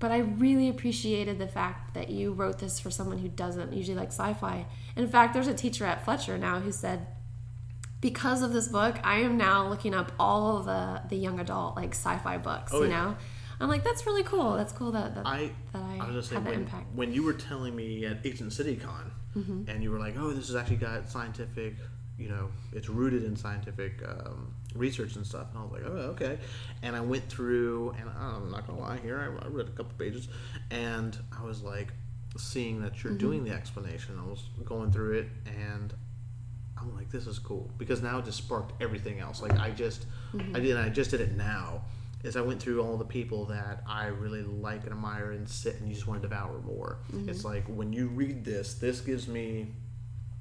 But 0.00 0.10
I 0.10 0.18
really 0.18 0.68
appreciated 0.68 1.38
the 1.38 1.46
fact 1.46 1.94
that 1.94 2.10
you 2.10 2.32
wrote 2.32 2.58
this 2.58 2.80
for 2.80 2.90
someone 2.90 3.18
who 3.18 3.28
doesn't 3.28 3.72
usually 3.72 3.96
like 3.96 4.08
sci 4.08 4.34
fi. 4.34 4.66
In 4.96 5.08
fact, 5.08 5.32
there's 5.32 5.46
a 5.46 5.54
teacher 5.54 5.86
at 5.86 6.04
Fletcher 6.04 6.36
now 6.36 6.58
who 6.58 6.72
said, 6.72 7.06
because 8.04 8.42
of 8.42 8.52
this 8.52 8.68
book, 8.68 8.96
I 9.02 9.20
am 9.20 9.38
now 9.38 9.66
looking 9.66 9.94
up 9.94 10.12
all 10.20 10.58
of 10.58 10.66
the, 10.66 11.00
the 11.08 11.16
young 11.16 11.40
adult 11.40 11.74
like 11.74 11.94
sci-fi 11.94 12.36
books. 12.36 12.70
Oh, 12.74 12.82
you 12.82 12.90
yeah. 12.90 13.02
know, 13.02 13.16
I'm 13.58 13.70
like, 13.70 13.82
that's 13.82 14.04
really 14.04 14.22
cool. 14.22 14.58
That's 14.58 14.74
cool 14.74 14.92
that, 14.92 15.14
that 15.14 15.26
I 15.26 15.52
that 15.72 15.82
I, 15.82 16.00
I 16.02 16.06
was 16.08 16.16
just 16.16 16.28
saying 16.28 16.44
when, 16.44 16.54
impact. 16.54 16.94
when 16.94 17.14
you 17.14 17.22
were 17.22 17.32
telling 17.32 17.74
me 17.74 18.04
at 18.04 18.18
Ancient 18.26 18.52
City 18.52 18.76
Con, 18.76 19.10
mm-hmm. 19.36 19.68
and 19.68 19.82
you 19.82 19.90
were 19.90 19.98
like, 19.98 20.14
oh, 20.18 20.32
this 20.32 20.48
has 20.48 20.56
actually 20.56 20.76
got 20.76 21.08
scientific 21.08 21.74
you 22.18 22.28
know, 22.28 22.48
it's 22.72 22.88
rooted 22.88 23.24
in 23.24 23.34
scientific 23.34 24.00
um, 24.06 24.54
research 24.74 25.16
and 25.16 25.26
stuff. 25.26 25.48
And 25.50 25.58
I 25.58 25.62
was 25.62 25.72
like, 25.72 25.82
oh, 25.84 26.10
okay. 26.12 26.38
And 26.82 26.94
I 26.94 27.00
went 27.00 27.28
through, 27.28 27.94
and 27.98 28.08
I'm 28.08 28.50
not 28.50 28.66
gonna 28.66 28.78
lie 28.78 28.98
here, 28.98 29.18
I, 29.18 29.44
I 29.44 29.48
read 29.48 29.66
a 29.66 29.70
couple 29.70 29.92
pages, 29.98 30.28
and 30.70 31.16
I 31.36 31.44
was 31.44 31.62
like, 31.62 31.92
seeing 32.36 32.82
that 32.82 33.02
you're 33.02 33.12
doing 33.12 33.44
the 33.44 33.52
explanation, 33.52 34.18
I 34.20 34.28
was 34.28 34.44
going 34.64 34.90
through 34.90 35.18
it, 35.18 35.28
and 35.46 35.92
I'm 36.80 36.94
like, 36.94 37.10
this 37.10 37.26
is 37.26 37.38
cool 37.38 37.70
because 37.78 38.02
now 38.02 38.18
it 38.18 38.24
just 38.24 38.38
sparked 38.38 38.80
everything 38.82 39.20
else. 39.20 39.40
Like 39.40 39.58
I 39.58 39.70
just, 39.70 40.06
I 40.52 40.60
did, 40.60 40.76
I 40.76 40.88
just 40.88 41.10
did 41.10 41.20
it 41.20 41.36
now. 41.36 41.82
Is 42.24 42.36
I 42.36 42.40
went 42.40 42.60
through 42.60 42.82
all 42.82 42.96
the 42.96 43.04
people 43.04 43.44
that 43.46 43.82
I 43.86 44.06
really 44.06 44.42
like 44.42 44.84
and 44.84 44.92
admire 44.92 45.32
and 45.32 45.48
sit 45.48 45.76
and 45.76 45.88
you 45.88 45.94
just 45.94 46.06
want 46.06 46.22
to 46.22 46.28
devour 46.28 46.58
more. 46.60 46.98
Mm-hmm. 47.12 47.28
It's 47.28 47.44
like 47.44 47.64
when 47.66 47.92
you 47.92 48.08
read 48.08 48.44
this, 48.44 48.74
this 48.74 49.00
gives 49.00 49.28
me, 49.28 49.66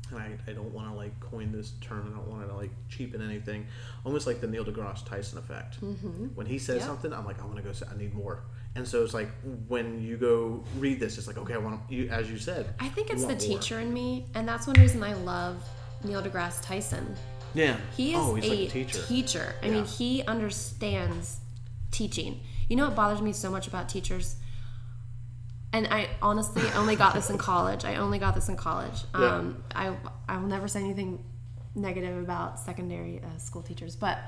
and 0.10 0.18
I, 0.20 0.38
I 0.48 0.54
don't 0.54 0.74
want 0.74 0.88
to 0.90 0.96
like 0.96 1.20
coin 1.20 1.52
this 1.52 1.74
term. 1.82 2.10
I 2.12 2.18
don't 2.18 2.28
want 2.30 2.48
to 2.48 2.56
like 2.56 2.72
cheapen 2.88 3.22
anything. 3.22 3.68
Almost 4.06 4.28
like 4.28 4.40
the 4.40 4.48
Neil 4.48 4.64
deGrasse 4.64 5.06
Tyson 5.06 5.38
effect. 5.40 5.82
Mm-hmm. 5.82 6.28
When 6.36 6.48
he 6.48 6.58
says 6.58 6.84
something, 6.84 7.14
I'm 7.14 7.26
like, 7.26 7.42
I 7.42 7.46
want 7.46 7.58
to 7.58 7.64
go. 7.64 7.74
I 7.92 7.98
need 7.98 8.14
more. 8.14 8.44
And 8.76 8.88
so 8.88 9.04
it's 9.04 9.14
like 9.14 9.30
when 9.68 10.02
you 10.02 10.18
go 10.18 10.64
read 10.80 11.00
this, 11.00 11.18
it's 11.18 11.28
like, 11.28 11.38
okay, 11.38 11.54
I 11.54 11.58
want 11.58 11.82
you, 11.90 12.10
as 12.10 12.32
you 12.32 12.38
said. 12.40 12.74
I 12.80 12.90
think 12.90 13.10
it's 13.12 13.22
the 13.22 13.28
want 13.28 13.48
more. 13.48 13.60
teacher 13.60 13.80
in 13.80 13.94
me, 13.94 14.26
and 14.34 14.48
that's 14.48 14.68
one 14.68 14.80
reason 14.80 15.04
I 15.04 15.14
love 15.14 15.62
Neil 16.04 16.24
deGrasse 16.24 16.64
Tyson. 16.64 17.16
Yeah. 17.54 17.78
He 17.96 18.16
oh, 18.16 18.36
is 18.36 18.46
oh, 18.46 18.48
a, 18.48 18.50
like 18.50 18.60
a 18.60 18.68
teacher. 18.72 19.02
teacher. 19.04 19.56
I 19.62 19.68
Yeah. 19.68 19.72
mean, 19.74 19.86
he 19.86 20.24
understands 20.24 21.40
teaching. 21.94 22.42
You 22.68 22.76
know 22.76 22.86
what 22.88 22.96
bothers 22.96 23.22
me 23.22 23.32
so 23.32 23.50
much 23.50 23.68
about 23.68 23.88
teachers? 23.88 24.36
And 25.72 25.88
I 25.88 26.10
honestly 26.22 26.62
only 26.76 26.96
got 26.96 27.14
this 27.16 27.30
in 27.30 27.38
college. 27.38 27.84
I 27.84 27.96
only 27.96 28.20
got 28.20 28.36
this 28.36 28.48
in 28.50 28.56
college. 28.56 29.00
Yeah. 29.18 29.36
Um, 29.38 29.64
I 29.74 29.96
I 30.30 30.38
will 30.38 30.48
never 30.48 30.68
say 30.68 30.82
anything 30.82 31.24
negative 31.76 32.22
about 32.22 32.60
secondary 32.60 33.20
uh, 33.24 33.38
school 33.40 33.64
teachers, 33.64 33.96
but 33.96 34.20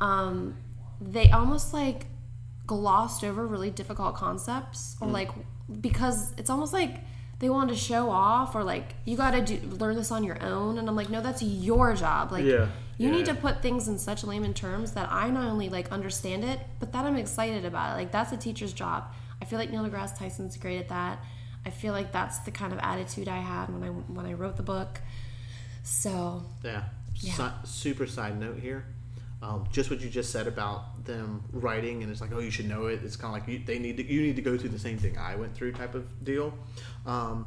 um, 0.00 0.56
they 1.00 1.30
almost 1.30 1.72
like 1.72 2.06
glossed 2.66 3.22
over 3.24 3.46
really 3.46 3.70
difficult 3.70 4.14
concepts, 4.16 4.96
Mm. 5.00 5.06
or 5.06 5.10
like 5.12 5.30
because 5.80 6.32
it's 6.36 6.50
almost 6.50 6.72
like 6.72 6.96
they 7.38 7.48
wanted 7.48 7.72
to 7.74 7.78
show 7.78 8.10
off, 8.10 8.56
or 8.56 8.64
like 8.64 8.94
you 9.04 9.16
got 9.16 9.30
to 9.46 9.66
learn 9.68 9.94
this 9.94 10.10
on 10.10 10.24
your 10.24 10.42
own. 10.42 10.76
And 10.78 10.88
I'm 10.88 10.96
like, 10.96 11.08
no, 11.08 11.20
that's 11.20 11.40
your 11.42 11.94
job. 11.94 12.32
Like 12.32 12.44
Yeah. 12.44 12.66
You 13.00 13.10
need 13.10 13.26
to 13.26 13.34
put 13.34 13.62
things 13.62 13.88
in 13.88 13.98
such 13.98 14.24
layman 14.24 14.54
terms 14.54 14.92
that 14.92 15.10
I 15.10 15.30
not 15.30 15.48
only 15.48 15.68
like 15.68 15.90
understand 15.90 16.44
it, 16.44 16.60
but 16.78 16.92
that 16.92 17.04
I'm 17.04 17.16
excited 17.16 17.64
about 17.64 17.92
it. 17.94 17.96
Like 18.00 18.12
that's 18.12 18.32
a 18.32 18.36
teacher's 18.36 18.72
job. 18.72 19.04
I 19.40 19.46
feel 19.46 19.58
like 19.58 19.70
Neil 19.70 19.84
deGrasse 19.84 20.18
Tyson's 20.18 20.56
great 20.56 20.78
at 20.78 20.88
that. 20.88 21.18
I 21.64 21.70
feel 21.70 21.92
like 21.92 22.12
that's 22.12 22.38
the 22.40 22.50
kind 22.50 22.72
of 22.72 22.78
attitude 22.78 23.28
I 23.28 23.38
had 23.38 23.66
when 23.72 23.82
I 23.82 23.88
when 23.88 24.26
I 24.26 24.34
wrote 24.34 24.56
the 24.56 24.62
book. 24.62 25.00
So 25.82 26.42
Yeah. 26.62 26.84
Yeah. 27.16 27.32
Si- 27.34 27.70
super 27.70 28.06
side 28.06 28.38
note 28.38 28.58
here. 28.58 28.84
Um, 29.42 29.66
just 29.72 29.90
what 29.90 30.00
you 30.00 30.10
just 30.10 30.30
said 30.30 30.46
about 30.46 31.04
them 31.06 31.42
writing, 31.52 32.02
and 32.02 32.12
it's 32.12 32.20
like, 32.20 32.30
oh, 32.32 32.40
you 32.40 32.50
should 32.50 32.68
know 32.68 32.86
it. 32.86 33.00
It's 33.02 33.16
kind 33.16 33.34
of 33.34 33.40
like 33.40 33.48
you, 33.48 33.64
they 33.64 33.78
need 33.78 33.96
to, 33.96 34.04
you 34.04 34.20
need 34.20 34.36
to 34.36 34.42
go 34.42 34.58
through 34.58 34.68
the 34.68 34.78
same 34.78 34.98
thing 34.98 35.16
I 35.16 35.34
went 35.36 35.54
through, 35.54 35.72
type 35.72 35.94
of 35.94 36.22
deal. 36.22 36.52
Um, 37.06 37.46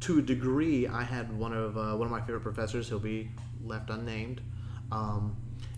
to 0.00 0.18
a 0.18 0.22
degree, 0.22 0.86
I 0.86 1.02
had 1.02 1.36
one 1.36 1.52
of 1.52 1.76
uh, 1.76 1.94
one 1.96 2.06
of 2.06 2.10
my 2.10 2.20
favorite 2.20 2.40
professors. 2.42 2.88
He'll 2.88 2.98
be 2.98 3.30
left 3.62 3.90
unnamed, 3.90 4.40
um, 4.94 5.36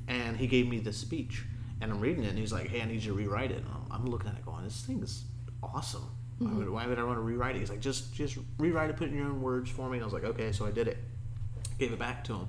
and 0.08 0.36
he 0.36 0.46
gave 0.46 0.68
me 0.68 0.78
this 0.78 0.98
speech, 0.98 1.44
and 1.80 1.90
I'm 1.90 2.00
reading 2.00 2.24
it, 2.24 2.28
and 2.28 2.38
he's 2.38 2.52
like, 2.52 2.68
"Hey, 2.68 2.82
I 2.82 2.84
need 2.84 3.02
you 3.02 3.12
to 3.12 3.14
rewrite 3.14 3.50
it." 3.50 3.58
And 3.58 3.66
I'm, 3.90 4.06
looking 4.06 4.28
at 4.28 4.36
it, 4.36 4.44
going, 4.44 4.62
"This 4.62 4.82
thing 4.82 5.02
is 5.02 5.24
awesome. 5.62 6.10
Why, 6.38 6.52
would, 6.52 6.68
why 6.68 6.86
would 6.86 6.98
I 6.98 7.02
want 7.02 7.16
to 7.16 7.22
rewrite 7.22 7.56
it?" 7.56 7.60
He's 7.60 7.70
like, 7.70 7.80
"Just 7.80 8.14
just 8.14 8.36
rewrite 8.58 8.90
it, 8.90 8.96
put 8.96 9.08
it 9.08 9.12
in 9.12 9.16
your 9.16 9.28
own 9.28 9.40
words 9.40 9.70
for 9.70 9.88
me." 9.88 9.96
And 9.96 10.02
I 10.02 10.06
was 10.06 10.12
like, 10.12 10.24
"Okay," 10.24 10.52
so 10.52 10.66
I 10.66 10.70
did 10.70 10.86
it 10.86 10.98
gave 11.78 11.92
it 11.92 11.98
back 11.98 12.24
to 12.24 12.34
him. 12.34 12.48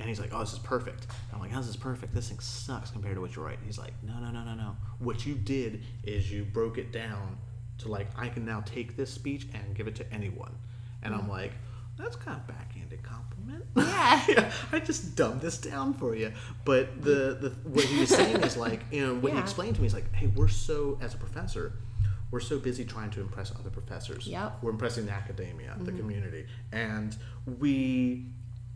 And 0.00 0.08
he's 0.08 0.20
like, 0.20 0.30
"Oh, 0.32 0.40
this 0.40 0.52
is 0.52 0.58
perfect." 0.58 1.06
I'm 1.32 1.40
like, 1.40 1.50
"How's 1.50 1.66
this 1.66 1.76
perfect? 1.76 2.14
This 2.14 2.28
thing 2.28 2.40
sucks 2.40 2.90
compared 2.90 3.14
to 3.14 3.20
what 3.20 3.34
you're 3.34 3.44
writing." 3.44 3.64
He's 3.64 3.78
like, 3.78 3.94
"No, 4.02 4.18
no, 4.18 4.30
no, 4.30 4.44
no, 4.44 4.54
no. 4.54 4.76
What 4.98 5.24
you 5.24 5.34
did 5.34 5.82
is 6.02 6.30
you 6.30 6.44
broke 6.44 6.78
it 6.78 6.92
down 6.92 7.38
to 7.78 7.88
like 7.88 8.08
I 8.16 8.28
can 8.28 8.44
now 8.44 8.60
take 8.66 8.96
this 8.96 9.12
speech 9.12 9.46
and 9.54 9.74
give 9.74 9.86
it 9.86 9.94
to 9.96 10.12
anyone." 10.12 10.54
And 11.02 11.14
I'm 11.14 11.28
like, 11.28 11.52
"That's 11.96 12.16
kind 12.16 12.36
of 12.40 12.46
backhanded 12.46 13.02
compliment." 13.02 13.27
Yeah. 14.28 14.52
I 14.72 14.80
just 14.80 15.16
dumbed 15.16 15.40
this 15.40 15.58
down 15.58 15.94
for 15.94 16.14
you. 16.14 16.32
But 16.64 17.02
the 17.02 17.36
the 17.40 17.50
what 17.64 17.84
he 17.84 18.00
was 18.00 18.10
saying 18.10 18.42
is 18.42 18.56
like, 18.56 18.80
you 18.90 19.06
know, 19.06 19.14
when 19.14 19.34
he 19.34 19.38
explained 19.38 19.76
to 19.76 19.80
me, 19.80 19.86
is 19.86 19.94
like, 19.94 20.12
"Hey, 20.14 20.26
we're 20.26 20.48
so 20.48 20.98
as 21.00 21.14
a 21.14 21.18
professor." 21.18 21.72
We're 22.30 22.40
so 22.40 22.58
busy 22.58 22.84
trying 22.84 23.08
to 23.12 23.22
impress 23.22 23.52
other 23.52 23.70
professors. 23.70 24.26
Yep. 24.26 24.58
We're 24.60 24.72
impressing 24.72 25.06
the 25.06 25.12
academia, 25.12 25.74
the 25.78 25.92
mm-hmm. 25.92 25.98
community, 25.98 26.46
and 26.72 27.16
we 27.58 28.26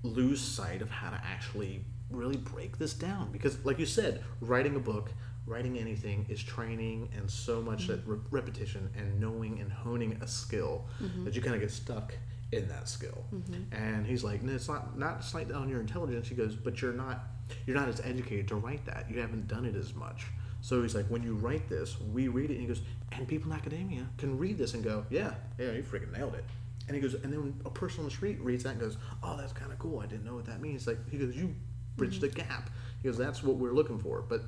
lose 0.03 0.41
sight 0.41 0.81
of 0.81 0.91
how 0.91 1.11
to 1.11 1.21
actually 1.23 1.85
really 2.11 2.37
break 2.37 2.79
this 2.79 2.95
down 2.95 3.31
because 3.33 3.65
like 3.65 3.79
you 3.79 3.87
said 3.87 4.23
writing 4.41 4.77
a 4.77 4.79
book 4.79 5.11
writing 5.47 5.79
anything 5.79 6.27
is 6.29 6.43
training 6.43 7.09
and 7.17 7.31
so 7.31 7.61
much 7.61 7.83
mm-hmm. 7.83 7.93
that 7.93 8.07
re- 8.07 8.19
repetition 8.31 8.89
and 8.97 9.19
knowing 9.19 9.61
and 9.61 9.73
honing 9.73 10.19
a 10.23 10.27
skill 10.27 10.87
mm-hmm. 11.03 11.25
that 11.25 11.35
you 11.35 11.43
kind 11.43 11.55
of 11.55 11.61
get 11.61 11.71
stuck 11.71 12.15
in 12.53 12.69
that 12.69 12.89
skill 12.89 13.25
mm-hmm. 13.35 13.75
and 13.75 14.07
he's 14.07 14.23
like 14.23 14.43
no 14.43 14.55
it's 14.55 14.69
not 14.69 14.99
not 14.99 15.25
slight 15.25 15.51
on 15.51 15.69
your 15.69 15.81
intelligence 15.81 16.29
he 16.29 16.35
goes 16.35 16.55
but 16.55 16.81
you're 16.81 16.93
not 16.93 17.25
you're 17.67 17.77
not 17.77 17.89
as 17.89 18.01
educated 18.01 18.47
to 18.47 18.55
write 18.55 18.85
that 18.85 19.11
you 19.11 19.21
haven't 19.21 19.49
done 19.49 19.65
it 19.65 19.75
as 19.75 19.95
much 19.95 20.27
so 20.61 20.83
he's 20.83 20.95
like 20.95 21.07
when 21.07 21.23
you 21.23 21.35
write 21.35 21.69
this 21.69 22.01
we 22.13 22.29
read 22.29 22.51
it 22.51 22.55
and 22.55 22.63
he 22.63 22.67
goes 22.67 22.83
and 23.13 23.27
people 23.27 23.51
in 23.51 23.57
academia 23.57 24.07
can 24.19 24.39
read 24.39 24.59
this 24.59 24.75
and 24.75 24.85
go 24.85 25.05
yeah 25.11 25.35
yeah 25.59 25.73
you 25.73 25.83
freaking 25.83 26.13
nailed 26.13 26.35
it 26.35 26.45
and 26.89 26.97
he 26.97 27.01
goes, 27.01 27.15
and 27.15 27.33
then 27.33 27.61
a 27.65 27.71
person 27.71 28.01
on 28.01 28.05
the 28.07 28.11
street 28.11 28.41
reads 28.41 28.65
that 28.65 28.71
and 28.71 28.81
goes, 28.81 28.97
"Oh, 29.23 29.37
that's 29.37 29.53
kind 29.53 29.73
of 29.73 29.79
cool. 29.79 30.01
I 30.01 30.07
didn't 30.07 30.25
know 30.25 30.35
what 30.35 30.47
that 30.47 30.61
means." 30.61 30.87
Like 30.87 30.99
he 31.11 31.19
goes, 31.19 31.35
"You 31.37 31.55
bridged 31.97 32.23
mm-hmm. 32.23 32.39
the 32.39 32.43
gap." 32.43 32.71
He 33.03 33.09
goes, 33.09 33.17
"That's 33.17 33.43
what 33.43 33.57
we're 33.57 33.73
looking 33.73 33.99
for." 33.99 34.23
But 34.23 34.43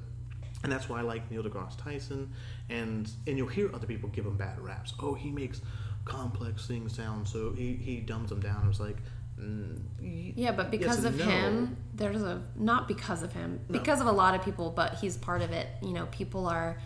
and 0.63 0.73
that's 0.73 0.89
why 0.89 0.99
I 0.99 1.03
like 1.03 1.31
Neil 1.31 1.43
deGrasse 1.43 1.79
Tyson, 1.79 2.33
and 2.69 3.11
and 3.27 3.39
you'll 3.39 3.49
hear 3.49 3.71
other 3.75 3.87
people 3.87 4.09
give 4.09 4.27
him 4.27 4.37
bad 4.37 4.61
raps. 4.61 4.95
Oh, 5.01 5.15
he 5.15 5.31
makes 5.31 5.61
complex 6.05 6.67
things 6.67 6.95
sound 6.97 7.27
so 7.29 7.53
he 7.53 7.75
he 7.75 7.97
dumbs 8.01 8.31
them 8.31 8.41
down. 8.41 8.69
It's 8.69 8.81
like, 8.81 8.99
mm, 9.41 9.81
Yeah, 10.01 10.53
but 10.53 10.71
because 10.71 10.99
and 11.05 11.07
of 11.09 11.19
no. 11.19 11.25
him, 11.25 11.77
there's 11.95 12.23
a 12.23 12.43
not 12.57 12.89
because 12.89 13.23
of 13.23 13.33
him, 13.33 13.61
No. 13.69 13.79
because 13.79 14.01
of 14.01 14.07
a 14.07 14.13
lot 14.13 14.35
of 14.35 14.45
people, 14.45 14.71
but 14.71 14.95
he's 14.97 15.17
part 15.17 15.43
of 15.43 15.51
it. 15.51 15.67
You 15.83 15.93
know, 15.93 16.07
people 16.07 16.47
are 16.47 16.79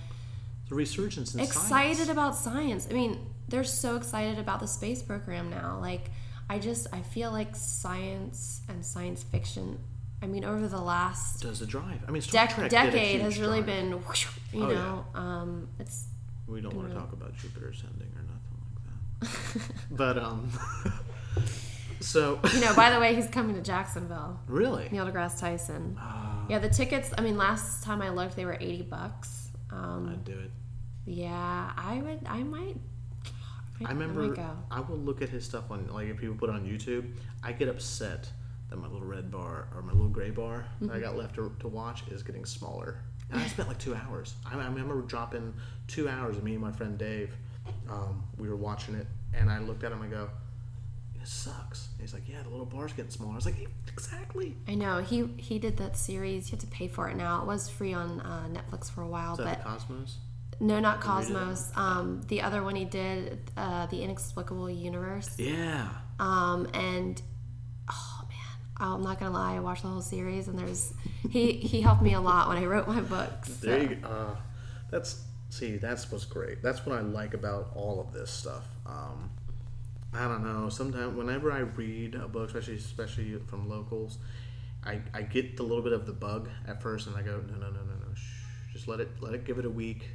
the 0.68 0.74
resurgence 0.74 1.34
in 1.34 1.40
excited 1.40 1.96
science. 1.96 2.10
about 2.10 2.34
science. 2.36 2.86
I 2.90 2.94
mean, 2.94 3.26
they're 3.48 3.64
so 3.64 3.96
excited 3.96 4.38
about 4.38 4.60
the 4.60 4.68
space 4.68 5.02
program 5.02 5.48
now. 5.50 5.78
Like, 5.80 6.10
I 6.50 6.58
just 6.58 6.86
I 6.92 7.00
feel 7.02 7.30
like 7.32 7.56
science 7.56 8.60
and 8.68 8.84
science 8.84 9.22
fiction. 9.22 9.78
I 10.20 10.26
mean, 10.26 10.44
over 10.44 10.66
the 10.68 10.80
last 10.80 11.42
does 11.42 11.60
the 11.60 11.66
drive. 11.66 12.00
I 12.06 12.10
mean, 12.10 12.22
Star 12.22 12.46
dec- 12.48 12.54
Trek 12.54 12.70
decade 12.70 13.20
has 13.20 13.38
really 13.38 13.62
drive. 13.62 13.66
been, 13.66 13.92
whoosh, 14.04 14.26
you 14.52 14.64
Oh, 14.64 14.68
yeah. 14.70 14.74
know, 14.74 15.04
um, 15.14 15.68
it's 15.78 16.06
We 16.48 16.60
don't 16.60 16.74
want 16.74 16.88
to 16.88 16.94
talk 16.94 17.12
about 17.12 17.36
Jupiter 17.36 17.68
ascending 17.68 18.08
or 18.16 18.22
nothing 18.22 18.58
like 18.60 18.84
that. 18.84 18.98
but 19.90 20.18
um, 20.18 20.50
so 22.00 22.38
you 22.54 22.60
know. 22.60 22.74
by 22.74 22.90
the 22.90 23.00
way, 23.00 23.14
he's 23.14 23.26
coming 23.28 23.54
to 23.56 23.62
Jacksonville. 23.62 24.38
really. 24.46 24.88
Neil 24.90 25.06
deGrasse 25.06 25.40
Tyson. 25.40 25.96
Ah, 25.98 26.44
Yeah, 26.48 26.58
the 26.58 26.68
tickets. 26.68 27.10
I 27.16 27.20
mean, 27.22 27.36
last 27.36 27.82
time 27.84 28.02
I 28.02 28.10
looked, 28.10 28.36
they 28.36 28.44
were 28.44 28.56
eighty 28.60 28.82
bucks. 28.82 29.48
Um, 29.70 30.08
I'd 30.12 30.24
do 30.24 30.32
it. 30.38 30.50
Yeah, 31.06 31.72
I 31.76 32.00
would. 32.02 32.20
I 32.26 32.42
might. 32.42 32.76
I 33.80 33.84
might 33.84 33.90
remember 33.92 34.28
go. 34.34 34.50
I 34.70 34.80
will 34.80 34.96
look 34.98 35.22
at 35.22 35.28
his 35.28 35.44
stuff 35.44 35.70
on 35.70 35.86
like 35.92 36.08
if 36.08 36.16
people 36.18 36.34
put 36.36 36.48
it 36.50 36.54
on 36.54 36.64
YouTube. 36.66 37.12
I 37.42 37.52
get 37.52 37.68
upset 37.68 38.28
that 38.70 38.76
my 38.76 38.86
little 38.88 39.06
red 39.06 39.30
bar 39.30 39.68
or 39.74 39.82
my 39.82 39.92
little 39.92 40.08
gray 40.08 40.30
bar 40.30 40.66
that 40.80 40.86
Mm-hmm. 40.88 40.96
I 40.96 41.00
got 41.00 41.16
left 41.16 41.36
to, 41.36 41.54
to 41.60 41.68
watch 41.68 42.02
is 42.10 42.22
getting 42.22 42.44
smaller. 42.44 42.98
And 43.30 43.40
I 43.40 43.46
spent 43.46 43.68
like 43.68 43.78
two 43.78 43.94
hours. 43.94 44.34
I, 44.44 44.54
I 44.58 44.64
remember 44.66 45.00
dropping 45.02 45.54
two 45.86 46.08
hours. 46.08 46.36
of 46.36 46.44
Me 46.44 46.52
and 46.52 46.60
my 46.62 46.72
friend 46.72 46.98
Dave, 46.98 47.34
um, 47.90 48.24
we 48.38 48.48
were 48.48 48.56
watching 48.56 48.94
it, 48.94 49.06
and 49.34 49.50
I 49.50 49.58
looked 49.60 49.84
at 49.84 49.92
him. 49.92 50.02
and 50.02 50.12
I 50.12 50.16
go, 50.16 50.30
"It 51.20 51.26
sucks." 51.26 51.88
And 51.92 52.00
he's 52.00 52.12
like, 52.14 52.28
"Yeah, 52.28 52.42
the 52.42 52.50
little 52.50 52.66
bar's 52.66 52.92
getting 52.92 53.10
smaller." 53.10 53.32
I 53.32 53.36
was 53.36 53.46
like, 53.46 53.68
exactly. 53.88 54.56
I 54.66 54.74
know 54.74 54.98
he 55.02 55.26
he 55.36 55.58
did 55.58 55.76
that 55.78 55.96
series. 55.96 56.48
You 56.48 56.56
have 56.56 56.60
to 56.60 56.66
pay 56.66 56.88
for 56.88 57.08
it 57.08 57.16
now. 57.16 57.42
It 57.42 57.46
was 57.46 57.68
free 57.68 57.92
on 57.94 58.20
uh, 58.20 58.48
Netflix 58.52 58.90
for 58.90 59.02
a 59.02 59.08
while, 59.08 59.36
but 59.36 59.62
Cosmos? 59.62 60.18
no, 60.60 60.80
not? 60.80 61.00
Cosmos. 61.00 61.72
Um, 61.76 62.22
the 62.28 62.42
other 62.42 62.62
one 62.62 62.76
he 62.76 62.84
did, 62.84 63.50
uh, 63.56 63.86
the 63.86 64.02
Inexplicable 64.02 64.70
Universe. 64.70 65.30
Yeah. 65.38 65.88
Um, 66.20 66.68
and 66.74 67.20
oh 67.90 68.24
man, 68.28 68.58
I'm 68.94 69.02
not 69.02 69.18
gonna 69.20 69.32
lie, 69.32 69.56
I 69.56 69.60
watched 69.60 69.82
the 69.82 69.88
whole 69.88 70.00
series, 70.00 70.48
and 70.48 70.58
there's 70.58 70.92
he 71.30 71.52
he 71.52 71.80
helped 71.80 72.02
me 72.02 72.14
a 72.14 72.20
lot 72.20 72.48
when 72.48 72.58
I 72.58 72.66
wrote 72.66 72.88
my 72.88 73.00
books. 73.00 73.52
So. 73.60 73.66
There 73.66 73.82
you 73.82 73.94
go. 73.96 74.08
Uh, 74.08 74.36
that's 74.90 75.22
see, 75.48 75.76
that's 75.76 76.10
what's 76.10 76.24
great. 76.24 76.62
That's 76.62 76.84
what 76.84 76.96
I 76.98 77.00
like 77.00 77.34
about 77.34 77.70
all 77.74 78.00
of 78.00 78.12
this 78.12 78.30
stuff. 78.30 78.66
Um, 78.86 79.30
I 80.12 80.26
don't 80.26 80.44
know. 80.44 80.68
Sometimes, 80.68 81.16
whenever 81.16 81.52
I 81.52 81.60
read 81.60 82.14
a 82.14 82.28
book, 82.28 82.48
especially 82.48 82.76
especially 82.76 83.38
from 83.46 83.68
locals, 83.68 84.18
I, 84.84 85.00
I 85.12 85.22
get 85.22 85.56
the 85.56 85.62
little 85.62 85.82
bit 85.82 85.92
of 85.92 86.06
the 86.06 86.12
bug 86.12 86.48
at 86.66 86.80
first, 86.82 87.06
and 87.06 87.16
I 87.16 87.22
go, 87.22 87.42
no, 87.46 87.54
no, 87.54 87.70
no, 87.70 87.80
no, 87.80 87.94
no. 88.06 88.14
Shh, 88.14 88.44
just 88.72 88.88
let 88.88 89.00
it 89.00 89.08
let 89.20 89.34
it 89.34 89.44
give 89.44 89.58
it 89.58 89.64
a 89.66 89.70
week, 89.70 90.08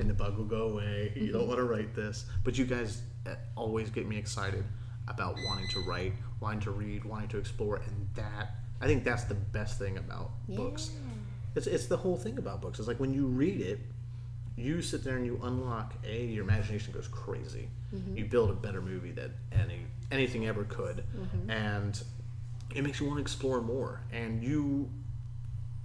and 0.00 0.10
the 0.10 0.14
bug 0.14 0.36
will 0.36 0.44
go 0.46 0.68
away. 0.70 1.12
You 1.16 1.32
don't 1.32 1.46
want 1.46 1.58
to 1.58 1.64
write 1.64 1.94
this, 1.94 2.26
but 2.44 2.58
you 2.58 2.64
guys 2.64 3.02
uh, 3.26 3.34
always 3.56 3.90
get 3.90 4.06
me 4.06 4.16
excited 4.18 4.64
about 5.08 5.36
wanting 5.44 5.68
to 5.68 5.80
write, 5.88 6.14
wanting 6.40 6.60
to 6.60 6.70
read, 6.72 7.04
wanting 7.04 7.28
to 7.28 7.38
explore, 7.38 7.76
and 7.76 8.08
that 8.14 8.56
I 8.80 8.86
think 8.86 9.04
that's 9.04 9.24
the 9.24 9.34
best 9.34 9.78
thing 9.78 9.98
about 9.98 10.30
books. 10.48 10.90
It's 11.54 11.66
it's 11.68 11.86
the 11.86 11.96
whole 11.96 12.16
thing 12.16 12.38
about 12.38 12.60
books. 12.60 12.78
It's 12.80 12.88
like 12.88 12.98
when 13.00 13.14
you 13.14 13.26
read 13.26 13.60
it, 13.60 13.78
you 14.56 14.80
sit 14.82 15.04
there 15.04 15.16
and 15.16 15.26
you 15.26 15.38
unlock 15.42 15.94
a 16.06 16.24
your 16.24 16.44
imagination 16.44 16.92
goes 16.92 17.08
crazy. 17.08 17.68
Mm-hmm. 17.94 18.16
You 18.16 18.24
build 18.24 18.50
a 18.50 18.54
better 18.54 18.80
movie 18.80 19.12
that 19.12 19.30
any 19.52 19.80
anything 20.10 20.46
ever 20.46 20.64
could, 20.64 21.04
Mm-hmm. 21.16 21.50
and 21.50 22.02
it 22.74 22.82
makes 22.82 23.00
you 23.00 23.06
want 23.06 23.18
to 23.18 23.22
explore 23.22 23.60
more. 23.62 24.00
And 24.12 24.42
you 24.42 24.90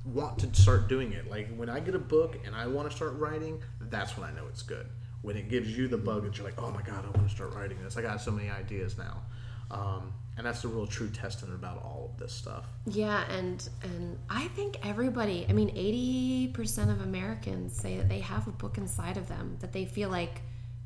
want 0.05 0.39
to 0.39 0.61
start 0.61 0.87
doing 0.87 1.13
it. 1.13 1.29
Like 1.29 1.53
when 1.55 1.69
I 1.69 1.79
get 1.79 1.93
a 1.95 1.99
book 1.99 2.37
and 2.45 2.55
I 2.55 2.65
want 2.67 2.89
to 2.89 2.95
start 2.95 3.13
writing, 3.19 3.61
that's 3.79 4.17
when 4.17 4.27
I 4.27 4.33
know 4.33 4.45
it's 4.47 4.63
good. 4.63 4.87
When 5.21 5.37
it 5.37 5.47
gives 5.49 5.77
you 5.77 5.87
the 5.87 5.97
bug 5.97 6.23
that 6.23 6.37
you're 6.37 6.45
like, 6.45 6.59
oh 6.59 6.71
my 6.71 6.81
god, 6.81 7.05
I 7.05 7.15
want 7.17 7.29
to 7.29 7.35
start 7.35 7.53
writing 7.53 7.77
this. 7.83 7.97
I 7.97 8.01
got 8.01 8.19
so 8.21 8.31
many 8.31 8.49
ideas 8.49 8.97
now, 8.97 9.21
um, 9.69 10.11
and 10.41 10.47
that's 10.47 10.63
the 10.63 10.67
real 10.67 10.87
true 10.87 11.07
testament 11.07 11.53
about 11.53 11.77
all 11.83 12.09
of 12.11 12.19
this 12.19 12.33
stuff. 12.33 12.65
Yeah, 12.87 13.23
and 13.29 13.69
and 13.83 14.17
I 14.27 14.47
think 14.47 14.79
everybody, 14.83 15.45
I 15.47 15.53
mean 15.53 15.69
80% 15.75 16.89
of 16.89 16.99
Americans 17.01 17.75
say 17.79 17.97
that 17.97 18.09
they 18.09 18.21
have 18.21 18.47
a 18.47 18.51
book 18.51 18.79
inside 18.79 19.17
of 19.17 19.27
them 19.27 19.57
that 19.59 19.71
they 19.71 19.85
feel 19.85 20.09
like 20.09 20.41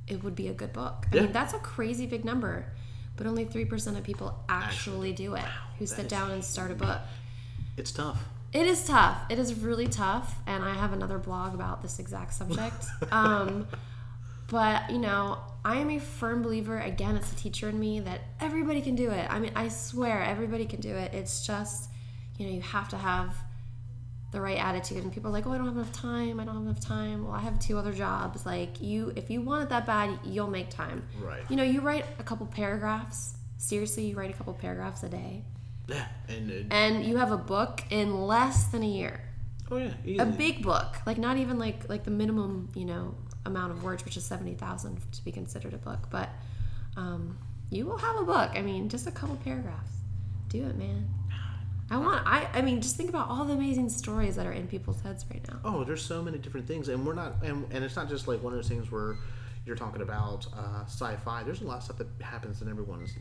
it 0.09 0.21
would 0.25 0.35
be 0.35 0.49
a 0.49 0.53
good 0.53 0.73
book. 0.73 1.05
I 1.09 1.15
Yeah. 1.15 1.21
mean, 1.21 1.31
that's 1.31 1.53
a 1.53 1.59
crazy 1.59 2.05
big 2.05 2.25
number. 2.25 2.65
But 3.15 3.27
only 3.27 3.45
3% 3.45 3.97
of 3.97 4.03
people 4.03 4.37
actually 4.49 5.13
do 5.13 5.35
it 5.35 5.45
who 5.79 5.85
sit 5.85 6.09
down 6.09 6.31
and 6.31 6.43
start 6.43 6.71
a 6.71 6.75
book. 6.75 6.99
It's 7.77 7.93
tough. 7.93 8.21
It 8.51 8.67
is 8.67 8.85
tough. 8.85 9.17
It 9.29 9.39
is 9.39 9.53
really 9.53 9.87
tough, 9.87 10.35
and 10.45 10.65
I 10.65 10.73
have 10.73 10.91
another 10.91 11.17
blog 11.17 11.53
about 11.53 11.81
this 11.81 11.97
exact 11.99 12.33
subject. 12.33 12.83
um, 13.13 13.69
but 14.47 14.89
you 14.89 14.99
know, 14.99 15.39
I 15.63 15.77
am 15.77 15.89
a 15.89 15.99
firm 15.99 16.41
believer. 16.41 16.77
Again, 16.77 17.15
it's 17.15 17.31
a 17.31 17.35
teacher 17.35 17.69
in 17.69 17.79
me 17.79 17.99
that 18.01 18.21
everybody 18.39 18.81
can 18.81 18.95
do 18.95 19.09
it. 19.09 19.27
I 19.29 19.39
mean, 19.39 19.51
I 19.55 19.67
swear 19.67 20.21
everybody 20.21 20.65
can 20.65 20.79
do 20.79 20.95
it. 20.95 21.13
It's 21.13 21.45
just, 21.45 21.89
you 22.37 22.45
know, 22.45 22.53
you 22.53 22.61
have 22.61 22.89
to 22.89 22.97
have 22.97 23.35
the 24.31 24.39
right 24.39 24.57
attitude. 24.57 25.03
And 25.03 25.11
people 25.11 25.29
are 25.29 25.33
like, 25.33 25.47
"Oh, 25.47 25.51
I 25.51 25.57
don't 25.57 25.65
have 25.65 25.75
enough 25.75 25.93
time. 25.93 26.39
I 26.39 26.45
don't 26.45 26.55
have 26.55 26.63
enough 26.63 26.79
time." 26.79 27.25
Well, 27.25 27.33
I 27.33 27.39
have 27.39 27.59
two 27.59 27.77
other 27.77 27.93
jobs. 27.93 28.45
Like 28.45 28.81
you, 28.81 29.11
if 29.15 29.29
you 29.29 29.41
want 29.41 29.63
it 29.63 29.69
that 29.69 29.85
bad, 29.85 30.19
you'll 30.23 30.49
make 30.49 30.69
time. 30.69 31.07
Right. 31.19 31.43
You 31.49 31.55
know, 31.55 31.63
you 31.63 31.81
write 31.81 32.05
a 32.19 32.23
couple 32.23 32.45
paragraphs. 32.45 33.33
Seriously, 33.57 34.05
you 34.05 34.15
write 34.15 34.29
a 34.29 34.33
couple 34.33 34.53
paragraphs 34.53 35.01
a 35.01 35.09
day, 35.09 35.43
Yeah, 35.87 36.05
and 36.27 36.71
and 36.71 37.05
you 37.05 37.17
have 37.17 37.31
a 37.31 37.37
book 37.37 37.81
in 37.89 38.27
less 38.27 38.65
than 38.65 38.83
a 38.83 38.87
year 38.87 39.21
oh 39.71 39.77
yeah, 39.77 40.21
a 40.21 40.25
big 40.25 40.61
book 40.61 40.97
like 41.05 41.17
not 41.17 41.37
even 41.37 41.57
like 41.57 41.87
like 41.89 42.03
the 42.03 42.11
minimum 42.11 42.69
you 42.75 42.85
know 42.85 43.15
amount 43.45 43.71
of 43.71 43.83
words 43.83 44.03
which 44.05 44.17
is 44.17 44.23
70000 44.25 44.99
to 45.11 45.23
be 45.23 45.31
considered 45.31 45.73
a 45.73 45.77
book 45.77 46.07
but 46.09 46.29
um, 46.97 47.37
you 47.69 47.85
will 47.85 47.97
have 47.97 48.15
a 48.17 48.23
book. 48.23 48.51
I 48.53 48.61
mean 48.61 48.89
just 48.89 49.07
a 49.07 49.11
couple 49.11 49.35
paragraphs. 49.37 49.91
Do 50.49 50.65
it 50.65 50.77
man. 50.77 51.07
I 51.91 51.97
want 51.97 52.25
i 52.25 52.47
i 52.53 52.61
mean 52.61 52.81
just 52.81 52.95
think 52.95 53.09
about 53.09 53.29
all 53.29 53.45
the 53.45 53.53
amazing 53.53 53.89
stories 53.89 54.35
that 54.37 54.47
are 54.47 54.51
in 54.51 54.67
people's 54.67 55.01
heads 55.01 55.25
right 55.31 55.45
now. 55.47 55.59
Oh, 55.63 55.83
there's 55.83 56.03
so 56.03 56.21
many 56.21 56.37
different 56.37 56.67
things, 56.67 56.87
and 56.89 57.05
we're 57.05 57.13
not, 57.13 57.33
and, 57.43 57.65
and 57.71 57.83
it's 57.83 57.95
not 57.95 58.09
just 58.09 58.27
like 58.27 58.41
one 58.41 58.53
of 58.53 58.57
those 58.57 58.67
things 58.67 58.91
where 58.91 59.17
you're 59.65 59.75
talking 59.75 60.01
about 60.01 60.47
uh, 60.57 60.83
sci-fi. 60.85 61.43
There's 61.43 61.61
a 61.61 61.65
lot 61.65 61.77
of 61.77 61.83
stuff 61.83 61.97
that 61.97 62.07
happens 62.21 62.61
in 62.61 62.69
everyone's 62.69 63.11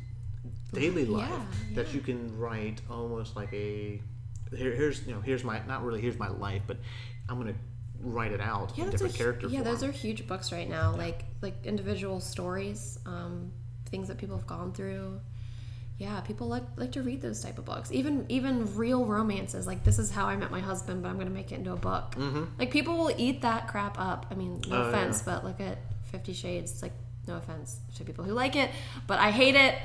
daily 0.72 1.04
life 1.04 1.28
Yeah, 1.28 1.74
that 1.74 1.94
you 1.94 2.00
can 2.00 2.38
write 2.38 2.80
almost 2.90 3.36
like 3.36 3.52
a 3.52 4.00
here, 4.54 4.72
here's 4.72 5.06
you 5.06 5.14
know 5.14 5.20
here's 5.20 5.44
my 5.44 5.60
not 5.66 5.84
really 5.84 6.00
here's 6.00 6.18
my 6.18 6.28
life, 6.28 6.62
but 6.66 6.78
I'm 7.28 7.38
gonna 7.38 7.54
write 8.04 8.32
it 8.32 8.40
out 8.40 8.72
yeah 8.76 8.84
in 8.84 8.90
those 8.90 9.00
different 9.00 9.14
hu- 9.16 9.18
character 9.24 9.46
yeah 9.48 9.60
form. 9.60 9.64
those 9.64 9.82
are 9.82 9.90
huge 9.90 10.26
books 10.26 10.52
right 10.52 10.68
now 10.68 10.94
like 10.96 11.24
like 11.42 11.54
individual 11.64 12.20
stories 12.20 12.98
um, 13.06 13.50
things 13.90 14.08
that 14.08 14.18
people 14.18 14.36
have 14.36 14.46
gone 14.46 14.72
through. 14.72 15.20
Yeah 15.98 16.20
people 16.22 16.48
like 16.48 16.64
like 16.76 16.90
to 16.92 17.02
read 17.02 17.22
those 17.22 17.40
type 17.42 17.56
of 17.58 17.64
books. 17.64 17.92
Even 17.92 18.26
even 18.28 18.74
real 18.76 19.04
romances 19.06 19.64
like 19.66 19.84
this 19.84 19.98
is 20.00 20.10
how 20.10 20.26
i 20.26 20.34
met 20.36 20.50
my 20.50 20.58
husband 20.60 21.02
but 21.02 21.08
i'm 21.08 21.18
gonna 21.18 21.30
make 21.30 21.52
it 21.52 21.56
into 21.56 21.72
a 21.72 21.76
book. 21.76 22.16
Mm-hmm. 22.16 22.44
like 22.58 22.70
people 22.72 22.96
will 22.98 23.14
eat 23.16 23.42
that 23.42 23.68
crap 23.68 23.98
up. 23.98 24.26
I 24.30 24.34
mean 24.34 24.60
no 24.68 24.76
Oh, 24.76 24.88
offense 24.88 25.22
but 25.22 25.44
look 25.44 25.60
at 25.60 25.78
50 26.10 26.32
shades. 26.32 26.72
It's 26.72 26.82
like 26.82 26.92
no 27.28 27.36
offense 27.36 27.78
to 27.96 28.04
people 28.04 28.24
who 28.24 28.32
like 28.32 28.54
it 28.56 28.70
but 29.06 29.18
i 29.20 29.30
hate 29.30 29.54
it. 29.54 29.76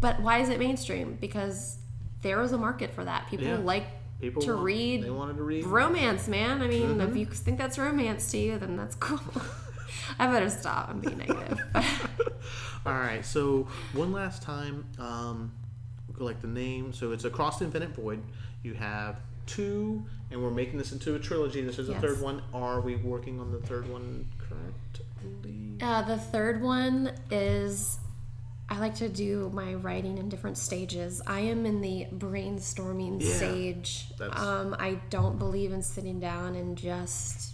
But 0.00 0.20
why 0.20 0.40
is 0.40 0.50
it 0.50 0.58
mainstream? 0.58 1.16
Because 1.18 1.78
there 2.20 2.42
is 2.42 2.52
a 2.52 2.58
market 2.58 2.92
for 2.92 3.04
that. 3.04 3.28
People 3.30 3.46
Yeah. 3.46 3.56
like 3.56 3.86
People 4.20 4.42
to 4.42 4.52
want- 4.54 4.64
read 4.64 5.02
They 5.02 5.10
wanted 5.10 5.36
to 5.36 5.42
read 5.42 5.64
romance, 5.66 6.28
man. 6.28 6.62
I 6.62 6.66
mean, 6.68 6.82
Mm-hmm. 6.98 7.00
if 7.10 7.16
you 7.16 7.26
think 7.26 7.58
that's 7.58 7.78
romance 7.78 8.30
to 8.30 8.38
you, 8.38 8.58
then 8.58 8.76
that's 8.76 8.94
cool. 8.96 9.20
I 10.18 10.26
better 10.26 10.48
stop. 10.50 10.90
and 10.90 11.00
be 11.02 11.14
negative. 11.14 11.60
All 12.86 12.92
right, 12.92 13.24
so 13.24 13.66
one 13.94 14.12
last 14.12 14.42
time, 14.42 14.84
um, 14.98 15.52
like 16.18 16.40
the 16.40 16.46
name. 16.48 16.92
So 16.92 17.12
it's 17.12 17.24
Across 17.24 17.58
the 17.58 17.64
Infinite 17.66 17.90
Void. 17.90 18.22
You 18.62 18.74
have 18.74 19.20
two, 19.46 20.04
and 20.30 20.42
we're 20.42 20.50
making 20.50 20.78
this 20.78 20.92
into 20.92 21.14
a 21.14 21.18
trilogy. 21.18 21.62
This 21.62 21.78
is 21.78 21.86
the 21.88 21.94
Yes. 21.94 22.02
third 22.02 22.20
one. 22.20 22.42
Are 22.52 22.80
we 22.80 22.96
working 22.96 23.40
on 23.40 23.52
the 23.52 23.58
third 23.60 23.88
one 23.90 24.26
currently? 24.38 25.76
uh, 25.82 26.02
the 26.02 26.18
third 26.18 26.62
one 26.62 27.12
is 27.30 27.98
I 28.68 28.78
like 28.78 28.94
to 28.96 29.08
do 29.08 29.50
my 29.52 29.74
writing 29.74 30.16
in 30.18 30.28
different 30.28 30.56
stages. 30.56 31.20
I 31.26 31.40
am 31.40 31.66
in 31.66 31.80
the 31.82 32.06
brainstorming 32.14 33.22
Yeah, 33.22 33.34
stage. 33.36 34.06
Um, 34.20 34.74
I 34.78 34.98
don't 35.10 35.38
believe 35.38 35.72
in 35.72 35.82
sitting 35.82 36.18
down 36.18 36.54
and 36.54 36.76
just 36.76 37.52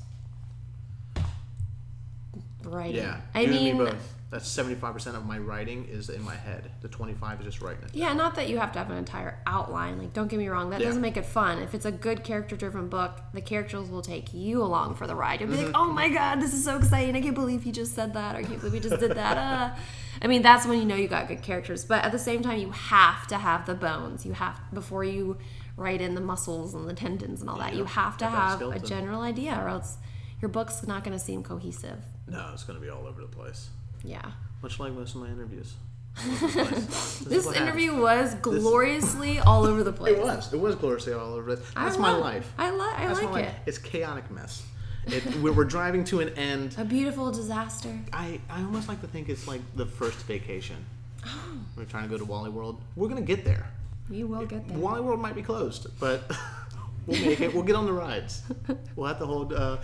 writing. 2.64 2.96
Yeah, 2.96 3.20
I 3.34 3.46
mean, 3.46 3.78
me 3.78 3.84
both. 3.84 4.16
That's 4.30 4.46
seventy-five 4.48 4.92
percent 4.94 5.16
of 5.16 5.26
my 5.26 5.38
writing 5.38 5.88
is 5.90 6.08
in 6.08 6.22
my 6.22 6.36
head. 6.36 6.70
The 6.82 6.88
twenty-five 6.88 7.40
is 7.40 7.46
just 7.46 7.60
writing 7.60 7.82
it. 7.82 7.90
Yeah, 7.94 8.12
not 8.14 8.36
that 8.36 8.48
you 8.48 8.58
have 8.58 8.70
to 8.72 8.78
have 8.78 8.88
an 8.90 8.96
entire 8.96 9.36
outline. 9.44 9.98
Like, 9.98 10.12
don't 10.12 10.28
get 10.28 10.38
me 10.38 10.46
wrong, 10.46 10.70
that 10.70 10.80
Yeah. 10.80 10.86
doesn't 10.86 11.02
make 11.02 11.16
it 11.16 11.26
fun. 11.26 11.58
If 11.60 11.74
it's 11.74 11.84
a 11.84 11.90
good 11.90 12.22
character 12.22 12.54
driven 12.56 12.88
book, 12.88 13.18
the 13.34 13.40
characters 13.40 13.90
will 13.90 14.02
take 14.02 14.32
you 14.32 14.62
along 14.62 14.94
for 14.94 15.08
the 15.08 15.16
ride. 15.16 15.40
You'll 15.40 15.50
be 15.50 15.56
Mm-hmm. 15.56 15.66
like, 15.66 15.74
oh 15.76 15.92
my 15.92 16.08
god, 16.08 16.40
this 16.40 16.54
is 16.54 16.62
so 16.62 16.76
exciting. 16.76 17.16
I 17.16 17.20
can't 17.20 17.34
believe 17.34 17.64
he 17.64 17.72
just 17.72 17.92
said 17.96 18.14
that, 18.14 18.36
or 18.36 18.38
I 18.38 18.42
can't 18.44 18.60
believe 18.60 18.74
he 18.84 18.88
just 18.88 19.00
did 19.00 19.16
that. 19.16 19.36
Uh. 19.76 19.76
I 20.22 20.26
mean, 20.26 20.42
that's 20.42 20.66
when 20.66 20.78
you 20.78 20.84
know 20.84 20.96
you 20.96 21.08
got 21.08 21.28
good 21.28 21.42
characters. 21.42 21.84
But 21.84 22.04
at 22.04 22.12
the 22.12 22.18
same 22.18 22.42
time, 22.42 22.58
you 22.58 22.70
have 22.70 23.26
to 23.28 23.38
have 23.38 23.66
the 23.66 23.74
bones. 23.74 24.26
You 24.26 24.32
have, 24.34 24.60
before 24.72 25.02
you 25.04 25.38
write 25.76 26.00
in 26.00 26.14
the 26.14 26.20
muscles 26.20 26.74
and 26.74 26.88
the 26.88 26.92
tendons 26.94 27.40
and 27.40 27.48
all 27.48 27.56
that, 27.58 27.74
you 27.74 27.84
have 27.86 28.16
to 28.18 28.24
Got 28.26 28.58
that 28.60 28.64
have 28.66 28.82
a 28.82 28.86
general 28.86 29.22
idea, 29.22 29.58
or 29.58 29.68
else 29.68 29.96
your 30.42 30.48
book's 30.50 30.86
not 30.86 31.04
going 31.04 31.16
to 31.18 31.22
seem 31.24 31.42
cohesive. 31.42 31.98
No, 32.28 32.50
it's 32.52 32.64
going 32.64 32.78
to 32.78 32.84
be 32.84 32.90
all 32.90 33.06
over 33.06 33.20
the 33.22 33.26
place. 33.28 33.68
Yeah. 34.04 34.32
Much 34.62 34.78
like 34.78 34.92
most 34.92 35.14
of 35.14 35.22
my 35.22 35.28
interviews. 35.28 35.74
All 36.18 36.30
over 36.32 36.64
the 36.64 36.66
place. 36.66 36.86
This, 36.86 37.18
This 37.28 37.46
what 37.46 37.56
interview 37.56 37.94
was 37.98 38.34
gloriously 38.36 39.38
all 39.38 39.64
over 39.64 39.82
the 39.84 39.92
place. 39.92 40.16
It 40.16 40.22
was. 40.22 40.52
It 40.52 40.60
was 40.60 40.74
gloriously 40.74 41.12
all 41.12 41.34
over. 41.34 41.50
it. 41.50 41.60
I 41.76 41.84
That's 41.84 41.98
my 41.98 42.10
love- 42.12 42.20
life. 42.20 42.52
I, 42.58 42.70
li- 42.70 42.78
I 42.80 43.06
That's 43.06 43.20
like 43.22 43.30
my 43.32 43.40
it. 43.40 43.44
life. 43.46 43.54
It's 43.66 43.78
chaotic 43.78 44.30
mess. 44.30 44.64
It, 45.06 45.36
we're, 45.36 45.52
we're 45.52 45.64
driving 45.64 46.04
to 46.04 46.20
an 46.20 46.30
end. 46.30 46.76
A 46.78 46.84
beautiful 46.84 47.30
disaster. 47.32 47.98
I, 48.12 48.40
I 48.48 48.58
almost 48.62 48.88
like 48.88 49.00
to 49.00 49.06
think 49.06 49.28
it's 49.28 49.48
like 49.48 49.60
the 49.76 49.86
first 49.86 50.18
vacation. 50.26 50.76
Oh. 51.24 51.28
We're 51.76 51.84
trying 51.84 52.04
to 52.04 52.08
go 52.08 52.18
to 52.18 52.24
Wally 52.24 52.50
World. 52.50 52.80
We're 52.96 53.08
gonna 53.08 53.20
get 53.20 53.44
there. 53.44 53.66
You 54.10 54.26
will 54.26 54.44
get 54.46 54.66
there. 54.68 54.78
Wally 54.78 55.00
World 55.00 55.20
might 55.20 55.34
be 55.34 55.42
closed, 55.42 55.86
but 56.00 56.30
we'll 57.06 57.20
make 57.20 57.40
it. 57.40 57.54
We'll 57.54 57.62
get 57.62 57.76
on 57.76 57.86
the 57.86 57.92
rides. 57.92 58.42
We'll 58.96 59.06
have 59.08 59.18
to 59.18 59.26
hold 59.26 59.52
uh, 59.52 59.78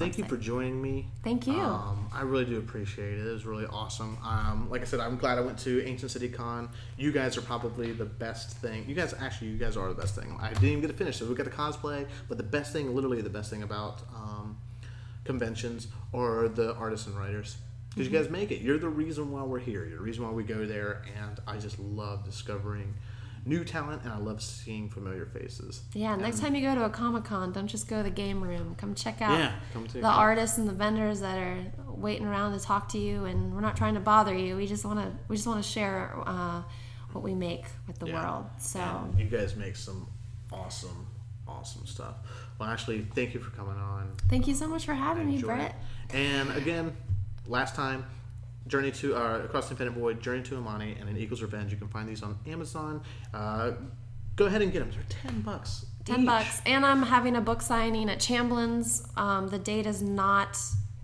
On 0.00 0.08
my 0.08 0.14
Well, 0.14 0.14
thank 0.14 0.18
you 0.18 0.24
for 0.24 0.36
joining 0.36 0.80
me. 0.80 1.06
Thank 1.22 1.46
you. 1.46 1.54
Um, 1.54 2.08
I 2.12 2.22
really 2.22 2.44
do 2.44 2.58
appreciate 2.58 3.18
it. 3.18 3.26
It 3.26 3.32
was 3.32 3.44
really 3.44 3.66
awesome. 3.66 4.18
Um, 4.24 4.68
like 4.70 4.80
I 4.80 4.84
said, 4.84 5.00
I'm 5.00 5.16
glad 5.16 5.38
I 5.38 5.40
went 5.42 5.58
to 5.60 5.84
Ancient 5.84 6.10
City 6.10 6.28
Con. 6.28 6.68
You 6.96 7.12
guys 7.12 7.36
are 7.36 7.42
probably 7.42 7.92
the 7.92 8.04
best 8.04 8.56
thing. 8.58 8.84
You 8.88 8.94
guys, 8.94 9.14
actually, 9.18 9.48
you 9.48 9.58
guys 9.58 9.76
are 9.76 9.88
the 9.88 9.94
best 10.00 10.14
thing. 10.14 10.36
I 10.40 10.48
didn't 10.50 10.64
even 10.64 10.80
get 10.80 10.88
to 10.88 10.94
finish 10.94 11.20
it. 11.20 11.28
We 11.28 11.34
got 11.34 11.44
the 11.44 11.50
cosplay, 11.50 12.06
but 12.28 12.38
the 12.38 12.44
best 12.44 12.72
thing, 12.72 12.94
literally 12.94 13.20
the 13.20 13.30
best 13.30 13.50
thing 13.50 13.62
about 13.62 14.02
um, 14.14 14.58
conventions 15.24 15.88
are 16.14 16.48
the 16.48 16.74
artists 16.76 17.06
and 17.06 17.16
writers. 17.16 17.58
Because 17.90 18.06
you 18.10 18.16
guys 18.16 18.30
make 18.30 18.52
it. 18.52 18.60
You're 18.60 18.78
the 18.78 18.88
reason 18.88 19.32
why 19.32 19.42
we're 19.42 19.58
here. 19.58 19.84
You're 19.84 19.98
the 19.98 20.04
reason 20.04 20.24
why 20.24 20.30
we 20.30 20.44
go 20.44 20.64
there. 20.64 21.02
And 21.20 21.40
I 21.46 21.58
just 21.58 21.78
love 21.78 22.24
discovering 22.24 22.94
new 23.44 23.64
talent 23.64 24.02
and 24.04 24.12
I 24.12 24.18
love 24.18 24.42
seeing 24.42 24.88
familiar 24.90 25.26
faces. 25.26 25.82
Yeah, 25.94 26.16
next 26.16 26.40
time 26.40 26.54
you 26.54 26.62
go 26.62 26.74
to 26.74 26.84
a 26.84 26.90
Comic 26.90 27.24
Con, 27.24 27.52
don't 27.52 27.66
just 27.66 27.88
go 27.88 27.98
to 27.98 28.02
the 28.02 28.10
game 28.10 28.42
room. 28.42 28.74
Come 28.76 28.94
check 28.94 29.22
out 29.22 29.38
Yeah, 29.38 29.52
come 29.72 29.86
the 29.86 30.02
artists 30.06 30.58
and 30.58 30.68
the 30.68 30.72
vendors 30.72 31.20
that 31.20 31.38
are 31.38 31.58
waiting 31.88 32.26
around 32.26 32.52
to 32.58 32.60
talk 32.64 32.88
to 32.90 32.98
you. 32.98 33.24
And 33.24 33.54
we're 33.54 33.60
not 33.62 33.76
trying 33.76 33.94
to 33.94 34.00
bother 34.00 34.34
you. 34.34 34.56
We 34.56 34.66
just 34.66 34.84
want 34.84 35.00
to 35.00 35.10
we 35.28 35.36
just 35.36 35.46
want 35.48 35.62
to 35.62 35.68
share 35.68 36.14
uh, 36.26 36.62
what 37.12 37.24
we 37.24 37.34
make 37.34 37.64
with 37.86 37.98
the 37.98 38.06
Yeah. 38.06 38.22
world. 38.24 38.46
So 38.58 38.80
And 38.80 39.18
you 39.18 39.26
guys 39.26 39.56
make 39.56 39.76
some 39.76 40.06
awesome, 40.52 41.06
awesome 41.48 41.86
stuff. 41.86 42.14
Well, 42.58 42.68
Ashley, 42.68 43.06
thank 43.14 43.32
you 43.34 43.40
for 43.40 43.50
coming 43.50 43.76
on. 43.76 44.12
thank 44.28 44.46
you 44.46 44.54
so 44.54 44.68
much 44.68 44.84
for 44.84 44.94
having 44.94 45.26
me, 45.28 45.40
Brett. 45.42 45.74
it. 46.10 46.14
And 46.14 46.50
again, 46.52 46.94
last 47.46 47.74
time, 47.74 48.04
Journey 48.66 48.90
to 48.92 49.16
uh, 49.16 49.38
Across 49.44 49.66
the 49.66 49.72
Infinite 49.72 49.92
Void, 49.92 50.20
Journey 50.20 50.42
to 50.44 50.54
Omani, 50.54 51.00
and 51.00 51.08
an 51.08 51.16
Eagle's 51.16 51.42
Revenge. 51.42 51.72
You 51.72 51.78
can 51.78 51.88
find 51.88 52.08
these 52.08 52.22
on 52.22 52.38
Amazon. 52.46 53.02
Uh, 53.34 53.72
go 54.36 54.46
ahead 54.46 54.62
and 54.62 54.72
get 54.72 54.80
them. 54.80 54.90
They're 54.90 55.02
ten 55.08 55.40
bucks. 55.40 55.86
Ten 56.04 56.20
each. 56.20 56.26
bucks. 56.26 56.62
And 56.66 56.84
I'm 56.86 57.02
having 57.02 57.36
a 57.36 57.40
book 57.40 57.62
signing 57.62 58.08
at 58.08 58.18
Chamblin's. 58.18 59.06
Um, 59.16 59.48
the 59.48 59.58
date 59.58 59.86
is 59.86 60.02
not 60.02 60.58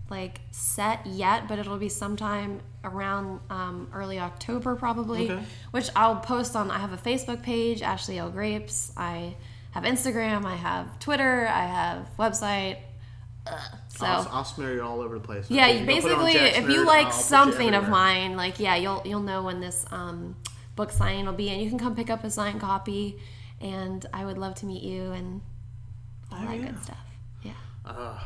like 0.09 0.39
set 0.51 1.05
yet, 1.05 1.47
but 1.47 1.59
it'll 1.59 1.77
be 1.77 1.89
sometime 1.89 2.61
around 2.83 3.41
um, 3.49 3.89
early 3.93 4.19
October 4.19 4.75
probably. 4.75 5.29
Okay. 5.29 5.43
Which 5.71 5.89
I'll 5.95 6.17
post 6.17 6.55
on. 6.55 6.71
I 6.71 6.79
have 6.79 6.93
a 6.93 6.97
Facebook 6.97 7.43
page, 7.43 7.81
Ashley 7.81 8.17
L 8.17 8.29
Grapes. 8.29 8.91
I 8.95 9.35
have 9.71 9.83
Instagram. 9.83 10.45
I 10.45 10.55
have 10.55 10.99
Twitter. 10.99 11.47
I 11.47 11.65
have 11.65 12.07
website. 12.17 12.77
Ugh. 13.45 13.77
So. 13.97 14.05
I'll, 14.05 14.27
I'll 14.31 14.45
smear 14.45 14.73
you 14.73 14.81
all 14.83 15.01
over 15.01 15.15
the 15.19 15.25
place. 15.25 15.45
yeah, 15.49 15.67
You 15.67 15.79
you 15.81 15.85
can 15.85 16.01
put 16.01 16.11
it 16.11 16.17
on 16.17 16.25
basically, 16.25 16.47
if 16.49 16.69
you 16.69 16.85
like 16.85 17.07
I'll 17.07 17.11
put 17.11 17.17
you 17.17 17.23
something 17.23 17.73
of 17.73 17.89
mine, 17.89 18.37
like 18.37 18.59
yeah, 18.59 18.75
you'll 18.75 19.01
you'll 19.05 19.21
know 19.21 19.43
when 19.43 19.59
this 19.59 19.85
um, 19.91 20.35
book 20.75 20.91
signing 20.91 21.25
will 21.25 21.33
be, 21.33 21.49
and 21.49 21.61
you 21.61 21.69
can 21.69 21.79
come 21.79 21.95
pick 21.95 22.09
up 22.09 22.23
a 22.23 22.29
signed 22.29 22.61
copy. 22.61 23.17
And 23.59 24.05
I 24.13 24.23
would 24.23 24.37
love 24.37 24.53
to 24.55 24.65
meet 24.67 24.83
you 24.83 25.11
and 25.13 25.41
all 26.31 26.39
that 26.39 26.49
Oh, 26.49 26.53
yeah. 26.53 26.65
good 26.67 26.83
stuff. 26.83 26.97
Yeah. 27.41 27.51
Uh, 27.83 28.19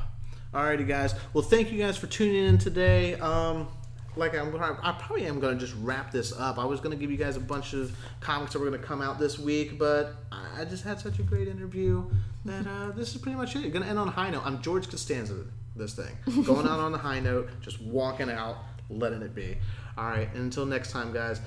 alrighty, 0.53 0.85
guys. 0.85 1.15
Well, 1.33 1.43
thank 1.43 1.71
you 1.71 1.79
guys 1.79 1.97
for 1.97 2.07
tuning 2.07 2.43
in 2.43 2.57
today. 2.57 3.15
Um, 3.15 3.69
like 4.17 4.35
I'm, 4.37 4.53
I 4.59 4.91
probably 4.99 5.25
am 5.25 5.39
going 5.39 5.57
to 5.57 5.65
just 5.65 5.77
wrap 5.81 6.11
this 6.11 6.33
up. 6.37 6.59
I 6.59 6.65
was 6.65 6.81
going 6.81 6.91
to 6.91 6.97
give 6.99 7.09
you 7.11 7.15
guys 7.17 7.37
a 7.37 7.39
bunch 7.39 7.71
of 7.73 7.95
comics 8.19 8.51
that 8.51 8.59
were 8.59 8.67
going 8.69 8.81
to 8.81 8.85
come 8.85 9.01
out 9.01 9.19
this 9.19 9.39
week, 9.39 9.79
but 9.79 10.15
I 10.33 10.65
just 10.65 10.83
had 10.83 10.99
such 10.99 11.19
a 11.19 11.23
great 11.23 11.47
interview 11.47 12.03
that 12.43 12.67
uh, 12.67 12.91
this 12.91 13.15
is 13.15 13.21
pretty 13.21 13.37
much 13.37 13.55
it. 13.55 13.61
You're 13.61 13.71
Going 13.71 13.83
to 13.83 13.89
end 13.89 13.99
on 13.99 14.09
a 14.09 14.11
high 14.11 14.29
note. 14.29 14.41
I'm 14.45 14.61
George 14.61 14.89
Costanza. 14.89 15.45
This 15.75 15.93
thing 15.93 16.43
going 16.43 16.67
out 16.67 16.79
on 16.79 16.91
the 16.91 16.97
high 16.97 17.19
note, 17.19 17.49
just 17.61 17.81
walking 17.81 18.29
out, 18.29 18.57
letting 18.89 19.21
it 19.21 19.33
be. 19.33 19.57
All 19.97 20.05
right. 20.05 20.27
And 20.33 20.43
until 20.43 20.65
next 20.65 20.91
time, 20.91 21.13
guys. 21.13 21.41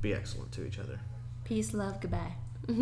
Be 0.00 0.12
excellent 0.12 0.52
to 0.52 0.66
each 0.66 0.78
other. 0.78 1.00
Peace, 1.44 1.72
love, 1.72 1.98
goodbye. 1.98 2.34